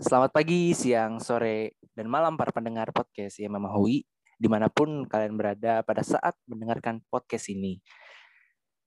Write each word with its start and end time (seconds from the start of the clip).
Selamat 0.00 0.32
pagi, 0.32 0.72
siang, 0.72 1.20
sore, 1.20 1.76
dan 1.92 2.08
malam 2.08 2.32
para 2.40 2.48
pendengar 2.48 2.88
podcast 2.88 3.36
ya 3.36 3.52
Mama 3.52 3.68
Hui, 3.68 4.00
di 4.40 4.48
mana 4.48 4.72
pun 4.72 5.04
kalian 5.04 5.36
berada 5.36 5.84
pada 5.84 6.00
saat 6.00 6.32
mendengarkan 6.48 7.04
podcast 7.12 7.52
ini. 7.52 7.84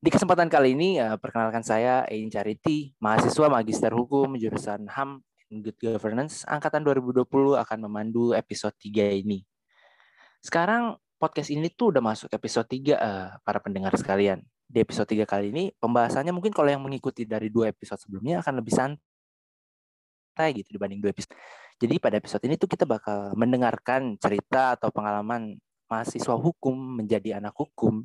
Di 0.02 0.10
kesempatan 0.10 0.50
kali 0.50 0.74
ini, 0.74 0.98
uh, 0.98 1.14
perkenalkan 1.22 1.62
saya 1.62 2.02
Ein 2.10 2.34
Charity, 2.34 2.98
mahasiswa 2.98 3.46
Magister 3.46 3.94
Hukum 3.94 4.34
jurusan 4.42 4.90
HAM 4.90 5.22
and 5.54 5.62
Good 5.62 5.78
Governance, 5.86 6.50
angkatan 6.50 6.82
2020 6.82 7.62
akan 7.62 7.78
memandu 7.86 8.34
episode 8.34 8.74
3 8.82 9.14
ini. 9.14 9.46
Sekarang 10.42 10.98
podcast 11.22 11.54
ini 11.54 11.70
tuh 11.70 11.94
udah 11.94 12.02
masuk 12.02 12.34
episode 12.34 12.66
3 12.66 12.98
uh, 12.98 13.38
para 13.46 13.62
pendengar 13.62 13.94
sekalian. 14.02 14.42
Di 14.66 14.82
episode 14.82 15.14
3 15.14 15.30
kali 15.30 15.54
ini, 15.54 15.70
pembahasannya 15.78 16.34
mungkin 16.34 16.50
kalau 16.50 16.74
yang 16.74 16.82
mengikuti 16.82 17.30
dari 17.30 17.54
dua 17.54 17.70
episode 17.70 18.02
sebelumnya 18.02 18.42
akan 18.42 18.66
lebih 18.66 18.74
santai 18.74 19.13
santai 20.34 20.58
gitu 20.58 20.74
dibanding 20.74 20.98
dua 20.98 21.14
episode. 21.14 21.38
Jadi 21.78 22.02
pada 22.02 22.18
episode 22.18 22.42
ini 22.50 22.58
tuh 22.58 22.66
kita 22.66 22.90
bakal 22.90 23.38
mendengarkan 23.38 24.18
cerita 24.18 24.74
atau 24.74 24.90
pengalaman 24.90 25.62
mahasiswa 25.86 26.34
hukum 26.34 26.74
menjadi 26.74 27.38
anak 27.38 27.54
hukum. 27.54 28.02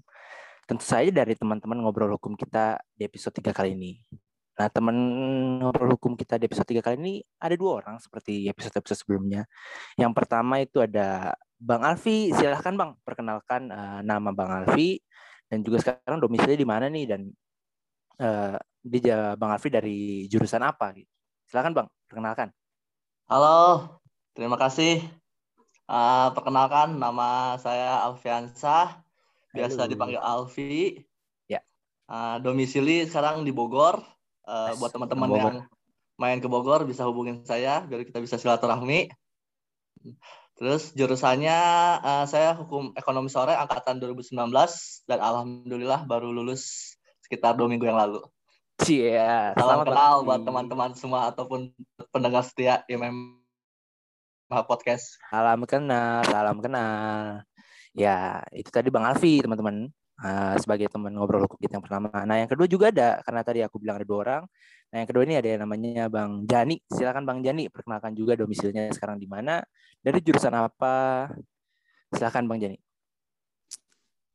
Tentu 0.69 0.85
saja 0.85 1.09
dari 1.09 1.33
teman-teman 1.33 1.81
ngobrol 1.81 2.21
hukum 2.21 2.37
kita 2.37 2.77
di 2.93 3.09
episode 3.09 3.33
3 3.41 3.57
kali 3.57 3.73
ini. 3.73 3.97
Nah, 4.61 4.69
teman 4.69 4.93
ngobrol 5.65 5.97
hukum 5.97 6.13
kita 6.13 6.37
di 6.37 6.45
episode 6.45 6.69
3 6.69 6.85
kali 6.85 6.97
ini 7.01 7.15
ada 7.41 7.57
dua 7.57 7.81
orang 7.81 7.97
seperti 7.97 8.45
episode-episode 8.53 9.01
sebelumnya. 9.01 9.49
Yang 9.97 10.13
pertama 10.13 10.61
itu 10.61 10.85
ada 10.85 11.33
Bang 11.57 11.81
Alfi. 11.81 12.29
Silahkan 12.37 12.77
Bang, 12.77 13.01
perkenalkan 13.01 13.73
uh, 13.73 14.05
nama 14.05 14.29
Bang 14.37 14.53
Alfi 14.53 15.01
dan 15.49 15.65
juga 15.65 15.81
sekarang 15.81 16.21
domisili 16.21 16.61
di 16.61 16.69
mana 16.69 16.93
nih 16.93 17.09
dan 17.09 17.33
uh, 18.21 18.61
di 18.85 19.01
Bang 19.41 19.57
Alfi 19.57 19.73
dari 19.73 20.29
jurusan 20.29 20.61
apa 20.61 20.93
gitu. 20.93 21.09
Silakan 21.49 21.73
Bang, 21.73 21.89
perkenalkan. 22.09 22.49
Halo, 23.29 24.01
terima 24.33 24.57
kasih. 24.57 25.05
Uh, 25.85 26.33
perkenalkan, 26.33 26.97
nama 26.97 27.61
saya 27.61 28.09
Alfiansa, 28.09 29.05
biasa 29.53 29.85
Halo. 29.85 29.91
dipanggil 29.93 30.21
Alfi. 30.21 31.05
Ya. 31.45 31.61
Uh, 32.09 32.41
domisili 32.41 33.05
sekarang 33.05 33.45
di 33.45 33.53
Bogor. 33.53 34.01
Uh, 34.49 34.73
buat 34.81 34.89
teman-teman 34.89 35.29
yang 35.37 35.57
main 36.17 36.41
ke 36.41 36.49
Bogor 36.49 36.89
bisa 36.89 37.05
hubungin 37.05 37.45
saya 37.45 37.85
biar 37.85 38.09
kita 38.09 38.25
bisa 38.25 38.41
silaturahmi. 38.41 39.13
Terus 40.57 40.97
jurusannya 40.97 41.59
uh, 42.01 42.25
saya 42.25 42.57
hukum 42.57 42.97
ekonomi 42.97 43.29
sore 43.29 43.53
angkatan 43.53 44.01
2019 44.01 44.33
dan 45.05 45.19
alhamdulillah 45.21 46.09
baru 46.09 46.33
lulus 46.33 46.97
sekitar 47.23 47.55
dua 47.55 47.69
minggu 47.69 47.85
yang 47.85 48.01
lalu. 48.01 48.25
Iya. 48.87 49.59
Salam 49.59 49.83
kenal 49.83 50.23
buat 50.23 50.41
teman-teman 50.47 50.91
semua 50.95 51.35
ataupun 51.35 51.75
pendengar 52.15 52.47
setia 52.47 52.87
IMM 52.87 53.43
Podcast. 54.47 55.19
Salam 55.27 55.67
kenal, 55.67 56.23
salam 56.31 56.63
kenal. 56.63 57.43
Ya, 57.91 58.47
itu 58.55 58.71
tadi 58.71 58.95
Bang 58.95 59.03
Alfi, 59.03 59.43
teman-teman. 59.43 59.91
Uh, 60.19 60.59
sebagai 60.59 60.91
teman 60.91 61.15
ngobrol 61.15 61.47
hukum 61.47 61.59
kita 61.63 61.79
yang 61.79 61.85
pertama. 61.87 62.11
Nah, 62.27 62.43
yang 62.43 62.51
kedua 62.51 62.67
juga 62.67 62.91
ada, 62.91 63.23
karena 63.23 63.41
tadi 63.47 63.61
aku 63.63 63.79
bilang 63.79 64.03
ada 64.03 64.07
dua 64.07 64.19
orang. 64.27 64.43
Nah, 64.91 64.97
yang 65.03 65.09
kedua 65.11 65.23
ini 65.27 65.35
ada 65.39 65.49
yang 65.51 65.61
namanya 65.63 66.07
Bang 66.11 66.43
Jani. 66.47 66.83
Silakan 66.91 67.23
Bang 67.23 67.39
Jani, 67.43 67.71
perkenalkan 67.71 68.15
juga 68.19 68.35
domisilinya 68.35 68.91
sekarang 68.95 69.19
di 69.19 69.31
mana, 69.31 69.63
dari 70.03 70.19
jurusan 70.23 70.55
apa. 70.55 71.31
Silakan 72.15 72.51
Bang 72.51 72.59
Jani. 72.63 72.79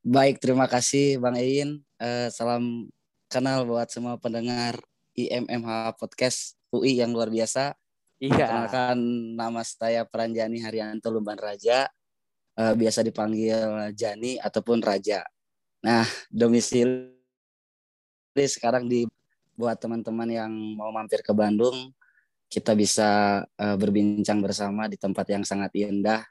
Baik, 0.04 0.40
terima 0.44 0.68
kasih 0.68 1.20
Bang 1.20 1.36
Ein. 1.40 1.84
Uh, 2.00 2.28
salam 2.32 2.88
kenal 3.34 3.66
buat 3.66 3.89
semua 3.89 4.14
pendengar 4.22 4.78
IMMH 5.17 5.98
Podcast 5.98 6.53
UI 6.69 7.02
yang 7.02 7.09
luar 7.18 7.34
biasa. 7.34 7.74
Iya. 8.22 8.46
Kenalkan 8.46 8.97
nama 9.34 9.66
saya 9.66 10.06
Pranjani 10.06 10.62
Haryanto 10.62 11.09
Lumban 11.09 11.41
Raja. 11.41 11.90
Uh, 12.53 12.78
biasa 12.78 13.02
dipanggil 13.02 13.90
Jani 13.97 14.38
ataupun 14.38 14.85
Raja. 14.85 15.25
Nah, 15.81 16.06
domisili 16.30 17.09
sekarang 18.38 18.85
di 18.85 19.09
buat 19.58 19.81
teman-teman 19.81 20.29
yang 20.29 20.53
mau 20.78 20.94
mampir 20.94 21.25
ke 21.25 21.34
Bandung, 21.34 21.90
kita 22.46 22.78
bisa 22.78 23.41
uh, 23.41 23.75
berbincang 23.81 24.46
bersama 24.46 24.85
di 24.85 25.02
tempat 25.02 25.25
yang 25.34 25.41
sangat 25.41 25.74
indah 25.74 26.22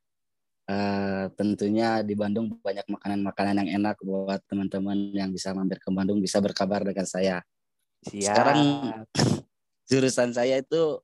Uh, 0.62 1.26
tentunya 1.34 2.06
di 2.06 2.14
Bandung 2.14 2.54
banyak 2.62 2.86
makanan-makanan 2.86 3.66
yang 3.66 3.70
enak 3.82 3.98
buat 3.98 4.38
teman-teman 4.46 5.10
yang 5.10 5.34
bisa 5.34 5.50
mampir 5.50 5.82
ke 5.82 5.90
Bandung 5.90 6.22
bisa 6.22 6.38
berkabar 6.38 6.86
dengan 6.86 7.02
saya. 7.02 7.42
Siap. 8.06 8.30
Sekarang 8.30 8.58
jurusan 9.90 10.30
saya 10.30 10.62
itu 10.62 11.02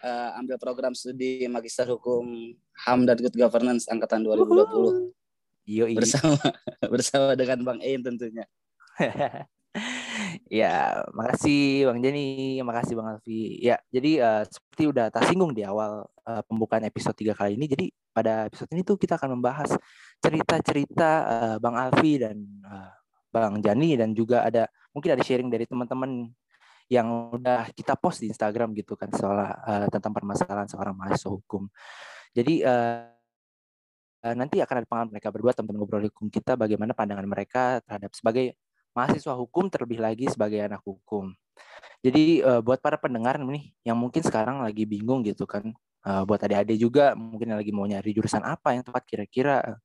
uh, 0.00 0.30
ambil 0.40 0.56
program 0.56 0.96
studi 0.96 1.44
Magister 1.48 1.88
Hukum 1.88 2.56
HAM 2.84 3.04
dan 3.04 3.16
Good 3.20 3.36
Governance 3.36 3.84
angkatan 3.88 4.24
2020. 4.24 5.12
Yo, 5.64 5.88
bersama 5.96 6.36
bersama 6.92 7.32
dengan 7.36 7.58
Bang 7.64 7.80
Ein 7.80 8.00
tentunya. 8.04 8.44
ya, 10.50 11.04
makasih 11.12 11.88
Bang 11.88 12.00
Jani, 12.02 12.60
makasih 12.62 12.94
Bang 12.98 13.08
Alfi. 13.14 13.58
Ya, 13.60 13.80
jadi 13.88 14.12
uh, 14.22 14.42
seperti 14.46 14.84
udah 14.90 15.06
tak 15.10 15.28
singgung 15.28 15.52
di 15.52 15.62
awal 15.66 16.06
uh, 16.06 16.42
pembukaan 16.46 16.84
episode 16.86 17.16
3 17.16 17.34
kali 17.34 17.56
ini, 17.56 17.66
jadi 17.66 17.86
pada 18.14 18.46
episode 18.46 18.70
ini 18.74 18.86
tuh 18.86 18.94
kita 18.94 19.18
akan 19.18 19.38
membahas 19.38 19.74
cerita-cerita 20.22 21.10
uh, 21.26 21.56
Bang 21.58 21.74
Alfi 21.74 22.22
dan 22.22 22.36
uh, 22.62 22.92
Bang 23.34 23.58
Jani 23.58 23.98
dan 23.98 24.14
juga 24.14 24.46
ada 24.46 24.70
mungkin 24.94 25.18
ada 25.18 25.22
sharing 25.26 25.50
dari 25.50 25.66
teman-teman 25.66 26.30
yang 26.86 27.34
udah 27.34 27.74
kita 27.74 27.98
post 27.98 28.22
di 28.22 28.30
Instagram 28.30 28.76
gitu 28.78 28.94
kan 28.94 29.10
soal 29.10 29.42
uh, 29.42 29.86
tentang 29.90 30.14
permasalahan 30.14 30.70
seorang 30.70 30.94
mahasiswa 30.94 31.34
hukum. 31.34 31.66
Jadi 32.30 32.62
uh, 32.62 33.10
nanti 34.32 34.56
akan 34.62 34.74
ada 34.80 34.86
pengalaman 34.88 35.10
mereka 35.12 35.28
berdua 35.28 35.52
teman-teman 35.52 35.84
ngobrol 35.84 36.06
hukum 36.08 36.32
kita 36.32 36.56
bagaimana 36.56 36.96
pandangan 36.96 37.28
mereka 37.28 37.84
terhadap 37.84 38.14
sebagai 38.16 38.56
mahasiswa 38.94 39.34
hukum 39.34 39.66
terlebih 39.68 39.98
lagi 40.00 40.30
sebagai 40.30 40.62
anak 40.62 40.80
hukum. 40.86 41.34
Jadi 42.00 42.40
uh, 42.44 42.60
buat 42.62 42.78
para 42.78 42.96
pendengar 43.00 43.36
nih 43.40 43.74
yang 43.82 43.98
mungkin 43.98 44.22
sekarang 44.22 44.62
lagi 44.62 44.86
bingung 44.86 45.24
gitu 45.26 45.44
kan, 45.44 45.74
uh, 46.06 46.22
buat 46.22 46.40
adik-adik 46.40 46.78
juga 46.78 47.12
mungkin 47.16 47.52
yang 47.52 47.58
lagi 47.58 47.72
mau 47.74 47.84
nyari 47.88 48.14
jurusan 48.14 48.44
apa 48.44 48.76
yang 48.76 48.84
tepat 48.84 49.02
kira-kira 49.08 49.80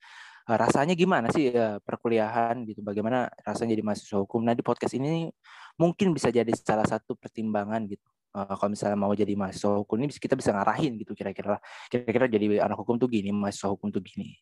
uh, 0.45 0.57
rasanya 0.59 0.93
gimana 0.99 1.31
sih 1.31 1.49
uh, 1.55 1.79
perkuliahan 1.79 2.67
gitu, 2.67 2.83
bagaimana 2.83 3.31
rasanya 3.41 3.73
jadi 3.73 3.83
mahasiswa 3.87 4.19
hukum. 4.21 4.43
Nah 4.43 4.53
di 4.53 4.61
podcast 4.61 4.93
ini 4.99 5.31
mungkin 5.79 6.11
bisa 6.11 6.27
jadi 6.29 6.51
salah 6.53 6.85
satu 6.85 7.15
pertimbangan 7.15 7.87
gitu. 7.87 8.03
Uh, 8.29 8.53
kalau 8.59 8.77
misalnya 8.77 8.99
mau 8.99 9.09
jadi 9.15 9.33
mahasiswa 9.33 9.81
hukum 9.81 10.05
ini 10.05 10.13
kita 10.13 10.37
bisa 10.37 10.53
ngarahin 10.53 11.01
gitu 11.01 11.17
kira-kira 11.17 11.57
kira-kira 11.89 12.29
jadi 12.29 12.61
anak 12.61 12.77
hukum 12.83 12.99
tuh 13.01 13.09
gini, 13.09 13.33
mahasiswa 13.33 13.73
hukum 13.73 13.89
tuh 13.89 14.03
gini. 14.03 14.37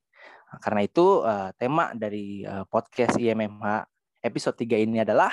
Nah, 0.49 0.59
karena 0.59 0.81
itu 0.83 1.23
uh, 1.23 1.53
tema 1.55 1.93
dari 1.93 2.41
uh, 2.43 2.65
podcast 2.67 3.15
IMMH 3.15 3.96
episode 4.27 4.59
3 4.59 4.83
ini 4.83 4.99
adalah 5.01 5.31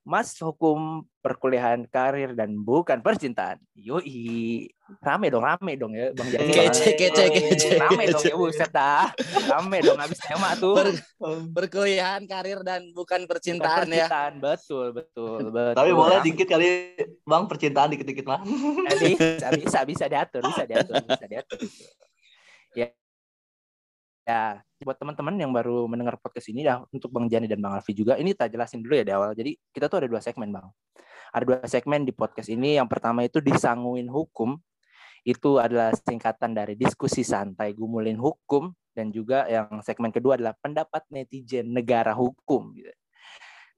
Mas 0.00 0.32
Hukum 0.40 1.04
Perkuliahan 1.20 1.84
Karir 1.84 2.32
dan 2.32 2.56
Bukan 2.56 3.04
Percintaan. 3.04 3.60
Yoi. 3.76 4.64
Rame 5.04 5.28
dong, 5.28 5.44
rame 5.44 5.76
dong 5.76 5.92
ya 5.92 6.10
Bang 6.16 6.32
Jani. 6.32 6.50
Kece, 6.50 6.96
kece, 6.96 7.28
kece. 7.30 7.68
Rame 7.76 8.08
dong 8.08 8.24
ya 8.24 8.34
buset 8.34 8.72
dah. 8.72 9.12
Rame 9.46 9.84
dong 9.84 10.00
habis 10.00 10.18
tema 10.18 10.56
tuh. 10.56 10.72
Per, 10.72 10.88
perkuliahan 11.52 12.24
karir 12.24 12.64
dan 12.64 12.90
bukan 12.96 13.28
percintaan, 13.28 13.86
bukan 13.86 13.92
percintaan 13.92 14.32
ya. 14.34 14.40
Betul, 14.40 14.86
betul, 14.96 15.52
betul. 15.52 15.76
Tapi 15.76 15.90
boleh 15.92 16.18
dikit 16.24 16.46
kali 16.48 16.68
Bang 17.22 17.44
percintaan 17.44 17.92
dikit-dikit 17.92 18.24
mah. 18.24 18.40
bisa, 18.98 19.52
bisa, 19.52 19.78
bisa 19.84 20.04
diatur, 20.08 20.42
bisa 20.48 20.64
diatur, 20.64 20.96
bisa 21.06 21.24
diatur. 21.28 21.58
Ya, 22.72 22.86
Ya, 24.28 24.60
buat 24.84 24.96
teman-teman 25.00 25.34
yang 25.40 25.50
baru 25.50 25.88
mendengar 25.88 26.20
podcast 26.20 26.52
ini 26.52 26.64
ya 26.64 26.84
untuk 26.92 27.08
Bang 27.10 27.26
Jani 27.26 27.48
dan 27.48 27.58
Bang 27.58 27.76
Alfi 27.76 27.96
juga, 27.96 28.20
ini 28.20 28.36
tak 28.36 28.52
jelasin 28.52 28.84
dulu 28.84 28.94
ya 29.00 29.04
di 29.04 29.12
awal. 29.16 29.32
Jadi 29.32 29.56
kita 29.72 29.88
tuh 29.88 30.04
ada 30.04 30.08
dua 30.08 30.20
segmen, 30.20 30.52
Bang. 30.52 30.68
Ada 31.32 31.44
dua 31.46 31.58
segmen 31.64 32.04
di 32.04 32.12
podcast 32.12 32.52
ini. 32.52 32.76
Yang 32.76 32.88
pertama 32.92 33.24
itu 33.24 33.40
disanguin 33.40 34.06
hukum. 34.10 34.60
Itu 35.24 35.60
adalah 35.60 35.92
singkatan 35.92 36.56
dari 36.56 36.76
diskusi 36.76 37.20
santai 37.20 37.76
gumulin 37.76 38.16
hukum 38.16 38.72
dan 38.96 39.12
juga 39.12 39.44
yang 39.46 39.84
segmen 39.84 40.10
kedua 40.10 40.40
adalah 40.40 40.56
pendapat 40.58 41.04
netizen 41.12 41.70
negara 41.70 42.16
hukum 42.16 42.72
gitu. 42.74 42.90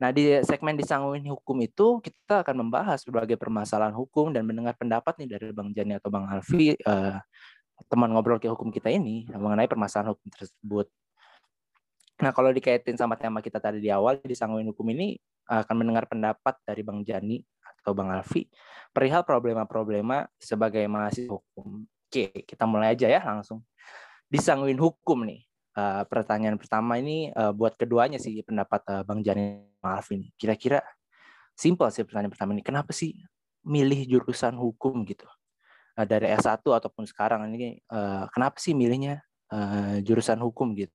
Nah, 0.03 0.11
di 0.11 0.35
segmen 0.43 0.75
disanguin 0.75 1.23
hukum 1.31 1.63
itu 1.63 2.03
kita 2.03 2.43
akan 2.43 2.67
membahas 2.67 3.07
berbagai 3.07 3.39
permasalahan 3.39 3.95
hukum 3.95 4.35
dan 4.35 4.43
mendengar 4.43 4.75
pendapat 4.75 5.15
nih 5.23 5.29
dari 5.31 5.47
Bang 5.55 5.71
Jani 5.71 5.95
atau 5.95 6.11
Bang 6.11 6.27
Alfi 6.27 6.75
uh, 6.75 7.23
teman 7.89 8.11
ngobrol 8.13 8.39
ke 8.39 8.51
hukum 8.51 8.69
kita 8.69 8.91
ini 8.91 9.27
mengenai 9.33 9.67
permasalahan 9.71 10.15
hukum 10.15 10.29
tersebut. 10.31 10.87
Nah, 12.23 12.31
kalau 12.31 12.55
dikaitin 12.55 12.95
sama 12.95 13.19
tema 13.19 13.43
kita 13.43 13.59
tadi 13.59 13.83
di 13.83 13.91
awal 13.91 14.23
di 14.23 14.37
Sangguin 14.37 14.69
Hukum 14.71 14.87
ini 14.95 15.19
akan 15.51 15.75
mendengar 15.75 16.07
pendapat 16.07 16.55
dari 16.63 16.87
Bang 16.87 17.03
Jani 17.03 17.43
atau 17.83 17.99
Bang 17.99 18.15
Alfi 18.15 18.47
perihal 18.95 19.27
problema-problema 19.27 20.29
sebagai 20.39 20.87
mahasiswa 20.87 21.35
hukum. 21.35 21.83
Oke, 21.83 22.45
kita 22.47 22.69
mulai 22.69 22.95
aja 22.95 23.11
ya 23.11 23.25
langsung. 23.25 23.65
Disangguin 24.31 24.79
hukum 24.79 25.27
nih. 25.27 25.43
Uh, 25.73 26.05
pertanyaan 26.05 26.61
pertama 26.61 27.01
ini 27.01 27.33
uh, 27.33 27.49
buat 27.49 27.81
keduanya 27.81 28.21
sih 28.21 28.45
pendapat 28.45 28.85
uh, 28.93 29.03
Bang 29.09 29.25
Jani 29.25 29.65
Bang 29.81 29.99
Alfi. 29.99 30.31
Kira-kira 30.37 30.85
simpel 31.57 31.89
sih 31.89 32.05
pertanyaan 32.05 32.31
pertama 32.31 32.53
ini. 32.53 32.61
Kenapa 32.61 32.93
sih 32.93 33.17
milih 33.65 34.05
jurusan 34.05 34.55
hukum 34.55 35.03
gitu? 35.09 35.25
Uh, 35.99 36.07
dari 36.07 36.31
S1 36.33 36.63
ataupun 36.63 37.05
sekarang 37.09 37.49
ini 37.53 37.81
uh, 37.93 38.29
kenapa 38.33 38.59
sih 38.59 38.73
milihnya 38.73 39.21
uh, 39.53 40.01
jurusan 40.01 40.41
hukum 40.41 40.73
gitu? 40.77 40.93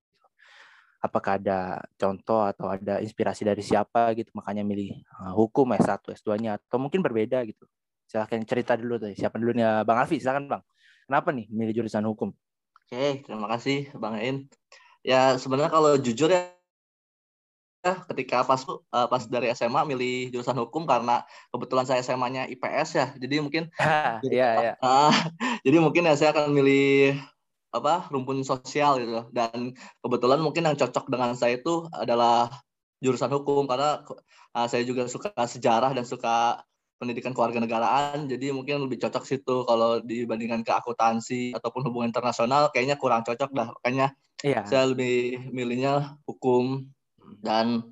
Apakah 0.98 1.38
ada 1.38 1.86
contoh 1.94 2.42
atau 2.42 2.74
ada 2.74 2.98
inspirasi 3.00 3.46
dari 3.46 3.62
siapa 3.62 4.18
gitu 4.18 4.34
makanya 4.34 4.66
milih 4.66 4.98
hukum 5.38 5.70
S1, 5.78 6.02
S2-nya 6.02 6.58
atau 6.58 6.82
mungkin 6.82 7.06
berbeda 7.06 7.46
gitu? 7.46 7.70
Silahkan 8.10 8.42
cerita 8.50 8.74
dulu 8.74 8.98
tuh. 8.98 9.14
Siapa 9.14 9.38
dulu 9.38 9.54
nih 9.54 9.86
Bang 9.86 10.02
Alfi? 10.02 10.18
Silakan 10.18 10.50
Bang. 10.50 10.64
Kenapa 11.06 11.30
nih 11.30 11.46
milih 11.54 11.86
jurusan 11.86 12.02
hukum? 12.02 12.34
Oke, 12.90 13.22
terima 13.22 13.46
kasih 13.46 13.94
Bang 13.94 14.18
In. 14.18 14.50
Ya 15.06 15.38
sebenarnya 15.38 15.72
kalau 15.72 15.94
jujur 16.02 16.34
ya 16.34 16.57
ketika 17.84 18.44
pas 18.44 18.62
uh, 18.68 19.08
pas 19.08 19.24
dari 19.30 19.54
SMA 19.54 19.82
milih 19.88 20.34
jurusan 20.34 20.58
hukum 20.58 20.84
karena 20.84 21.24
kebetulan 21.54 21.86
saya 21.88 22.04
SMA-nya 22.04 22.50
IPS 22.52 22.90
ya. 22.98 23.08
Jadi 23.16 23.36
mungkin 23.40 23.70
Iya, 24.34 24.50
iya. 24.62 24.74
Uh, 24.82 25.14
jadi 25.66 25.78
mungkin 25.80 26.08
ya 26.10 26.16
saya 26.18 26.36
akan 26.36 26.52
milih 26.52 27.16
apa 27.72 28.08
rumpun 28.10 28.42
sosial 28.48 28.98
gitu 29.04 29.28
dan 29.36 29.76
kebetulan 30.00 30.40
mungkin 30.40 30.66
yang 30.66 30.80
cocok 30.80 31.12
dengan 31.12 31.36
saya 31.36 31.60
itu 31.60 31.86
adalah 31.92 32.50
jurusan 33.04 33.30
hukum 33.30 33.70
karena 33.70 34.02
uh, 34.56 34.68
saya 34.72 34.82
juga 34.88 35.06
suka 35.06 35.30
sejarah 35.36 35.94
dan 35.94 36.08
suka 36.08 36.64
pendidikan 36.98 37.36
kewarganegaraan 37.36 38.26
jadi 38.26 38.50
mungkin 38.56 38.90
lebih 38.90 38.98
cocok 39.06 39.24
situ 39.28 39.56
kalau 39.70 40.02
dibandingkan 40.02 40.66
ke 40.66 40.74
akuntansi 40.74 41.54
ataupun 41.54 41.86
hubungan 41.86 42.10
internasional 42.10 42.74
kayaknya 42.74 42.98
kurang 42.98 43.22
cocok 43.22 43.54
dah 43.54 43.70
makanya 43.70 44.18
iya. 44.42 44.66
saya 44.66 44.90
lebih 44.90 45.46
milihnya 45.54 46.18
hukum 46.26 46.90
dan 47.42 47.84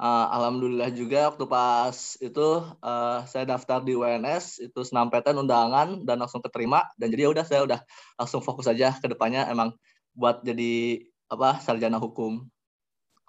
uh, 0.00 0.26
alhamdulillah 0.32 0.90
juga 0.94 1.28
waktu 1.32 1.44
pas 1.44 2.16
itu 2.22 2.48
uh, 2.82 3.20
saya 3.26 3.44
daftar 3.44 3.82
di 3.82 3.94
UNS 3.98 4.62
itu 4.62 4.80
senampeten 4.86 5.36
undangan 5.36 6.02
dan 6.06 6.22
langsung 6.22 6.40
keterima 6.40 6.86
dan 6.96 7.12
jadi 7.12 7.28
ya 7.28 7.30
udah 7.34 7.44
saya 7.44 7.60
udah 7.66 7.80
langsung 8.16 8.40
fokus 8.40 8.70
aja 8.70 8.94
ke 8.96 9.06
depannya 9.10 9.44
emang 9.50 9.74
buat 10.14 10.42
jadi 10.42 11.04
apa 11.28 11.60
sarjana 11.60 12.00
hukum 12.00 12.48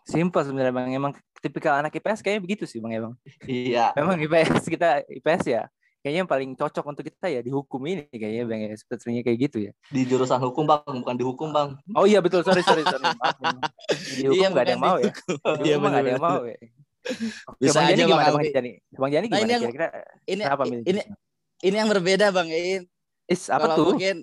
Simpel 0.09 0.41
sebenarnya 0.41 0.73
bang. 0.73 0.97
Emang 0.97 1.13
tipikal 1.37 1.77
anak 1.77 1.93
IPS 1.93 2.25
kayaknya 2.25 2.41
begitu 2.41 2.63
sih 2.65 2.81
bang 2.81 2.97
emang. 2.97 3.13
Iya. 3.45 3.93
Memang 3.93 4.17
IPS 4.17 4.65
kita 4.65 5.05
IPS 5.05 5.43
ya. 5.45 5.63
Kayaknya 5.99 6.19
yang 6.23 6.31
paling 6.31 6.51
cocok 6.55 6.85
untuk 6.87 7.03
kita 7.03 7.27
ya 7.27 7.43
di 7.43 7.51
hukum 7.51 7.83
ini 7.83 8.07
kayaknya 8.07 8.47
bang 8.47 8.61
ya 8.71 8.75
sepertinya 8.79 9.19
kayak 9.19 9.37
gitu 9.51 9.57
ya. 9.67 9.71
Di 9.91 10.07
jurusan 10.07 10.39
hukum 10.39 10.63
bang, 10.63 10.95
bukan 11.03 11.15
di 11.19 11.25
hukum 11.27 11.51
bang. 11.51 11.75
Oh 11.91 12.07
iya 12.07 12.23
betul 12.23 12.39
sorry 12.39 12.63
sorry 12.63 12.87
sorry. 12.87 13.03
di 14.15 14.23
hukum 14.31 14.39
iya, 14.39 14.47
nggak 14.47 14.63
ada 14.63 14.71
yang 14.71 14.83
mau 14.83 14.95
ya. 14.95 15.11
Di 15.59 15.63
iya, 15.67 15.75
hukum 15.75 15.91
nggak 15.91 16.03
ada 16.07 16.11
yang 16.15 16.23
mau 16.23 16.41
ya. 16.47 16.57
Bisa 17.59 17.79
bang 17.83 17.91
aja 17.91 18.03
gimana, 18.07 18.29
bang 18.31 18.47
Jani? 18.55 18.71
Bang 18.95 19.11
Jani 19.11 19.25
gimana? 19.27 19.35
Nah, 19.35 19.43
ini 19.43 19.51
yang, 19.51 19.63
kira-kira 19.67 19.87
ini, 20.23 20.43
kenapa 20.47 20.63
milih 20.63 20.83
ini, 20.87 21.01
ini 21.67 21.75
yang 21.75 21.89
berbeda 21.91 22.25
bang 22.31 22.47
In. 22.47 22.81
Is 23.27 23.43
apa 23.51 23.67
kalau 23.67 23.75
tuh? 23.75 23.85
Mungkin 23.93 24.17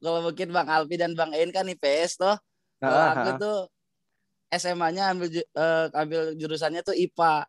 kalau 0.00 0.20
mungkin 0.24 0.48
Bang 0.48 0.68
Alpi 0.72 0.96
dan 0.96 1.12
Bang 1.12 1.36
In 1.36 1.52
kan 1.52 1.68
IPS 1.68 2.24
toh. 2.24 2.40
Kalau 2.80 2.98
aku 3.14 3.30
tuh 3.36 3.58
SMA-nya 4.48 5.12
ambil 5.12 5.28
uh, 5.60 5.86
ambil 5.92 6.34
jurusannya 6.40 6.80
tuh 6.80 6.96
IPA. 6.96 7.44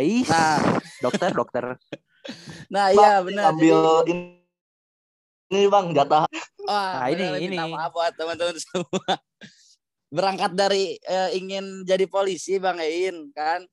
Eh, 0.00 0.24
nah, 0.24 0.80
dokter, 1.04 1.28
dokter. 1.36 1.76
Nah, 2.72 2.92
iya 2.94 3.22
benar. 3.24 3.52
Ambil 3.54 3.78
Jadi, 4.06 4.12
ini 5.52 5.62
Bang 5.68 5.92
jatah. 5.92 6.24
Wah, 6.64 7.04
nah, 7.04 7.08
ini 7.10 7.24
ini. 7.50 7.56
Maaf 7.58 7.92
buat 7.92 8.12
teman-teman 8.14 8.56
semua. 8.64 9.12
Berangkat 10.12 10.52
dari 10.52 10.96
uh, 11.08 11.30
ingin 11.32 11.84
jadi 11.88 12.04
polisi 12.06 12.56
Bang 12.62 12.78
Ein 12.80 13.32
kan. 13.32 13.64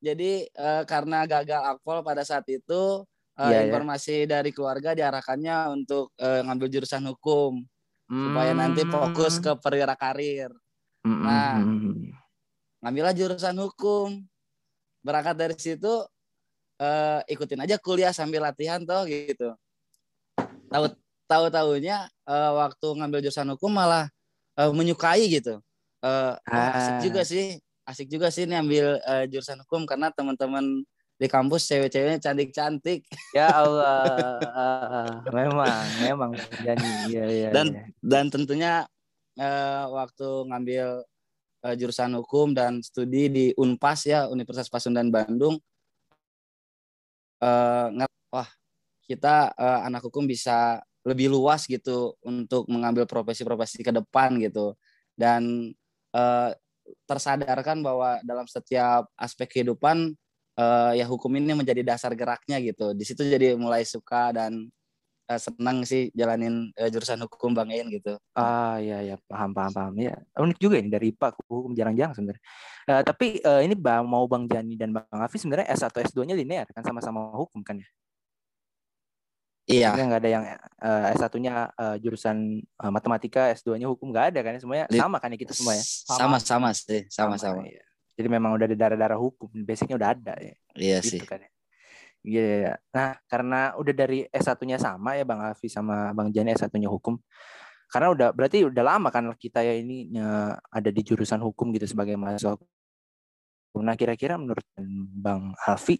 Jadi 0.00 0.48
uh, 0.56 0.82
karena 0.88 1.28
gagal 1.28 1.60
akpol 1.76 2.00
pada 2.00 2.24
saat 2.24 2.48
itu 2.48 3.04
uh, 3.36 3.50
yeah, 3.52 3.68
informasi 3.68 4.24
yeah. 4.24 4.40
dari 4.40 4.50
keluarga 4.50 4.96
diarahkannya 4.96 5.76
untuk 5.76 6.16
uh, 6.16 6.40
ngambil 6.48 6.72
jurusan 6.72 7.04
hukum 7.04 7.60
hmm. 8.08 8.32
supaya 8.32 8.52
nanti 8.56 8.82
fokus 8.88 9.36
hmm. 9.36 9.44
ke 9.44 9.52
perwira 9.60 9.92
karir. 10.00 10.48
Mm-hmm. 11.00 11.24
Nah, 11.24 11.56
ngambillah 12.84 13.14
jurusan 13.16 13.56
hukum. 13.56 14.20
Berangkat 15.00 15.36
dari 15.36 15.56
situ 15.56 16.04
uh, 16.80 17.20
ikutin 17.28 17.60
aja 17.62 17.76
kuliah 17.76 18.10
sambil 18.16 18.40
latihan 18.40 18.80
toh 18.80 19.04
gitu. 19.04 19.52
Tahu 20.72 20.84
tahu 21.28 21.44
tahunya 21.52 22.08
uh, 22.24 22.50
waktu 22.56 22.86
ngambil 22.96 23.20
jurusan 23.28 23.52
hukum 23.54 23.70
malah 23.70 24.08
uh, 24.56 24.72
menyukai 24.72 25.28
gitu. 25.28 25.60
Uh, 26.00 26.34
ah. 26.48 26.72
Asik 26.80 27.12
juga 27.12 27.22
sih, 27.28 27.60
asik 27.84 28.08
juga 28.08 28.32
sih 28.32 28.48
ini 28.48 28.56
ambil 28.56 28.96
uh, 29.04 29.24
jurusan 29.28 29.60
hukum 29.68 29.84
karena 29.84 30.08
teman-teman 30.08 30.82
di 31.20 31.28
kampus 31.28 31.68
cewek-ceweknya 31.68 32.16
cantik-cantik. 32.16 33.04
Ya 33.36 33.52
Allah, 33.60 35.20
memang, 35.28 35.84
memang 36.00 36.30
jadi 36.64 36.88
ya, 37.12 37.24
ya, 37.28 37.48
dan 37.52 37.66
ya. 37.76 37.84
dan 38.00 38.24
tentunya 38.32 38.72
uh, 39.36 39.84
waktu 39.92 40.28
ngambil 40.48 41.04
uh, 41.68 41.74
jurusan 41.76 42.16
hukum 42.16 42.56
dan 42.56 42.80
studi 42.80 43.28
di 43.28 43.46
Unpas 43.60 44.08
ya 44.08 44.32
Universitas 44.32 44.72
Pasundan 44.72 45.12
Bandung 45.12 45.60
uh, 47.40 47.88
wah 48.30 48.48
kita 49.04 49.50
uh, 49.58 49.80
anak 49.88 50.06
hukum 50.06 50.24
bisa 50.28 50.78
lebih 51.02 51.32
luas 51.32 51.64
gitu 51.64 52.14
untuk 52.20 52.68
mengambil 52.68 53.08
profesi-profesi 53.08 53.80
ke 53.80 53.92
depan 53.92 54.36
gitu. 54.38 54.76
Dan 55.16 55.72
uh, 56.12 56.52
tersadarkan 57.08 57.80
bahwa 57.80 58.20
dalam 58.22 58.44
setiap 58.46 59.08
aspek 59.16 59.60
kehidupan 59.60 60.12
uh, 60.60 60.92
ya 60.92 61.06
hukum 61.08 61.32
ini 61.36 61.56
menjadi 61.56 61.82
dasar 61.82 62.12
geraknya 62.12 62.60
gitu. 62.60 62.92
Di 62.92 63.04
situ 63.08 63.24
jadi 63.24 63.56
mulai 63.56 63.82
suka 63.88 64.30
dan 64.36 64.68
uh, 65.30 65.40
senang 65.40 65.86
sih 65.86 66.10
jalanin 66.10 66.74
uh, 66.74 66.90
jurusan 66.90 67.22
hukum 67.22 67.54
Bang 67.54 67.70
Ein 67.70 67.86
gitu. 67.86 68.18
Ah 68.34 68.82
iya 68.82 69.14
ya 69.14 69.16
paham 69.30 69.54
paham 69.54 69.70
paham 69.70 69.94
ya 70.02 70.18
unik 70.34 70.58
juga 70.58 70.82
ini 70.82 70.90
dari 70.90 71.14
IPA 71.14 71.28
ke 71.30 71.40
hukum 71.46 71.72
jarang-jarang 71.78 72.14
sebenarnya. 72.18 72.42
Uh, 72.90 73.02
tapi 73.06 73.38
uh, 73.46 73.62
ini 73.62 73.78
bang 73.78 74.02
mau 74.02 74.26
Bang 74.26 74.50
Jani 74.50 74.74
dan 74.74 74.90
Bang 74.90 75.06
Hafiz 75.14 75.46
sebenarnya 75.46 75.70
S 75.70 75.86
atau 75.86 76.02
S2-nya 76.02 76.34
linear 76.34 76.66
kan 76.74 76.82
sama-sama 76.82 77.30
hukum 77.38 77.62
kan 77.62 77.78
ya? 77.78 77.88
Iya. 79.70 79.94
Nggak 79.94 80.20
ada 80.26 80.30
yang 80.30 80.44
uh, 80.82 81.14
S1-nya 81.14 81.70
uh, 81.78 81.96
jurusan 82.02 82.58
uh, 82.82 82.90
matematika, 82.90 83.54
S2-nya 83.54 83.86
hukum 83.86 84.10
nggak 84.10 84.34
ada 84.34 84.40
kan 84.42 84.58
ya? 84.58 84.60
semuanya 84.60 84.84
sama 84.90 85.16
kan 85.22 85.30
ya 85.30 85.38
kita 85.38 85.54
semua 85.54 85.78
ya? 85.78 85.84
Sama 85.86 86.36
sama, 86.42 86.68
sih, 86.74 87.06
sama-sama. 87.06 87.62
Ya. 87.62 87.84
Jadi 88.18 88.28
memang 88.28 88.58
udah 88.58 88.66
ada 88.66 88.76
darah-darah 88.76 89.16
hukum, 89.16 89.48
basicnya 89.62 89.94
udah 89.94 90.10
ada 90.10 90.34
ya. 90.42 90.54
Iya 90.74 90.98
gitu 91.00 91.16
sih. 91.16 91.20
Kan, 91.22 91.46
ya. 91.46 91.50
Iya, 92.20 92.76
yeah. 92.76 92.76
nah 92.92 93.16
karena 93.24 93.72
udah 93.80 93.94
dari 93.96 94.28
S1-nya 94.28 94.76
sama 94.76 95.16
ya 95.16 95.24
Bang 95.24 95.40
Alfi 95.40 95.72
sama 95.72 96.12
Bang 96.12 96.28
Jani 96.28 96.52
S1-nya 96.52 96.92
hukum. 96.92 97.16
Karena 97.90 98.12
udah 98.12 98.28
berarti 98.36 98.62
udah 98.68 98.84
lama 98.84 99.08
kan 99.08 99.32
kita 99.34 99.64
ya 99.64 99.74
ini 99.74 100.12
ada 100.70 100.90
di 100.92 101.00
jurusan 101.00 101.40
hukum 101.40 101.72
gitu 101.74 101.88
sebagai 101.88 102.14
mahasiswa. 102.20 102.60
Nah, 103.80 103.96
kira-kira 103.96 104.36
menurut 104.36 104.62
Bang 105.16 105.56
Alfi 105.64 105.98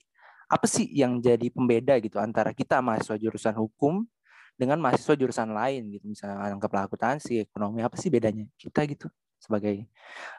apa 0.51 0.67
sih 0.67 0.91
yang 0.91 1.23
jadi 1.23 1.47
pembeda 1.49 1.95
gitu 2.03 2.19
antara 2.19 2.51
kita 2.51 2.83
mahasiswa 2.83 3.15
jurusan 3.15 3.55
hukum 3.55 4.03
dengan 4.59 4.83
mahasiswa 4.83 5.15
jurusan 5.15 5.55
lain 5.55 5.95
gitu 5.95 6.11
misalnya 6.11 6.53
anggap 6.53 6.91
akuntansi, 6.91 7.39
ekonomi 7.47 7.87
apa 7.87 7.95
sih 7.95 8.11
bedanya 8.11 8.45
kita 8.59 8.83
gitu 8.91 9.07
sebagai 9.41 9.89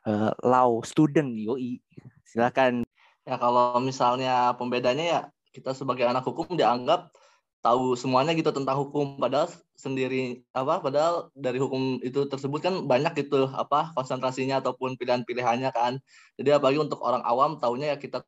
uh, 0.06 0.30
law 0.46 0.84
student 0.86 1.32
yoi 1.34 1.82
silakan 2.22 2.86
ya 3.26 3.40
kalau 3.40 3.80
misalnya 3.82 4.54
pembedanya 4.60 5.06
ya 5.08 5.22
kita 5.52 5.76
sebagai 5.76 6.08
anak 6.08 6.24
hukum 6.24 6.56
dianggap 6.56 7.12
tahu 7.62 7.94
semuanya 7.94 8.34
gitu 8.34 8.50
tentang 8.50 8.76
hukum. 8.82 9.22
Padahal 9.22 9.54
sendiri 9.78 10.42
apa 10.52 10.82
padahal 10.82 11.30
dari 11.38 11.62
hukum 11.62 12.02
itu 12.02 12.26
tersebut 12.26 12.60
kan 12.62 12.74
banyak 12.90 13.14
gitu 13.26 13.50
apa 13.54 13.94
konsentrasinya 13.94 14.60
ataupun 14.60 14.98
pilihan-pilihannya 14.98 15.70
kan. 15.72 16.02
Jadi 16.42 16.50
apalagi 16.58 16.82
untuk 16.82 17.00
orang 17.06 17.22
awam 17.22 17.62
tahunya 17.62 17.96
ya 17.96 17.98
kita 18.02 18.26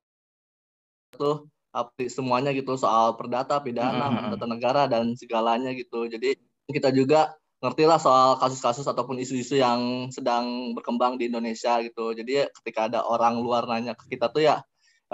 tuh 1.17 1.49
apa 1.73 2.05
semuanya 2.05 2.53
gitu 2.53 2.77
soal 2.77 3.17
perdata 3.17 3.57
pidana 3.57 4.05
mm 4.09 4.13
-hmm. 4.13 4.31
tata 4.37 4.45
negara 4.45 4.81
dan 4.85 5.17
segalanya 5.17 5.73
gitu. 5.73 6.05
Jadi 6.05 6.37
kita 6.69 6.93
juga 6.93 7.33
ngerti 7.63 7.83
lah 7.87 7.97
soal 7.97 8.37
kasus-kasus 8.37 8.85
ataupun 8.85 9.17
isu-isu 9.23 9.55
yang 9.55 10.11
sedang 10.11 10.75
berkembang 10.77 11.17
di 11.17 11.31
Indonesia 11.31 11.79
gitu. 11.81 12.13
Jadi 12.13 12.45
ketika 12.61 12.91
ada 12.91 12.99
orang 13.07 13.41
luar 13.41 13.65
nanya 13.65 13.97
ke 13.97 14.05
kita 14.13 14.29
tuh 14.29 14.45
ya 14.45 14.61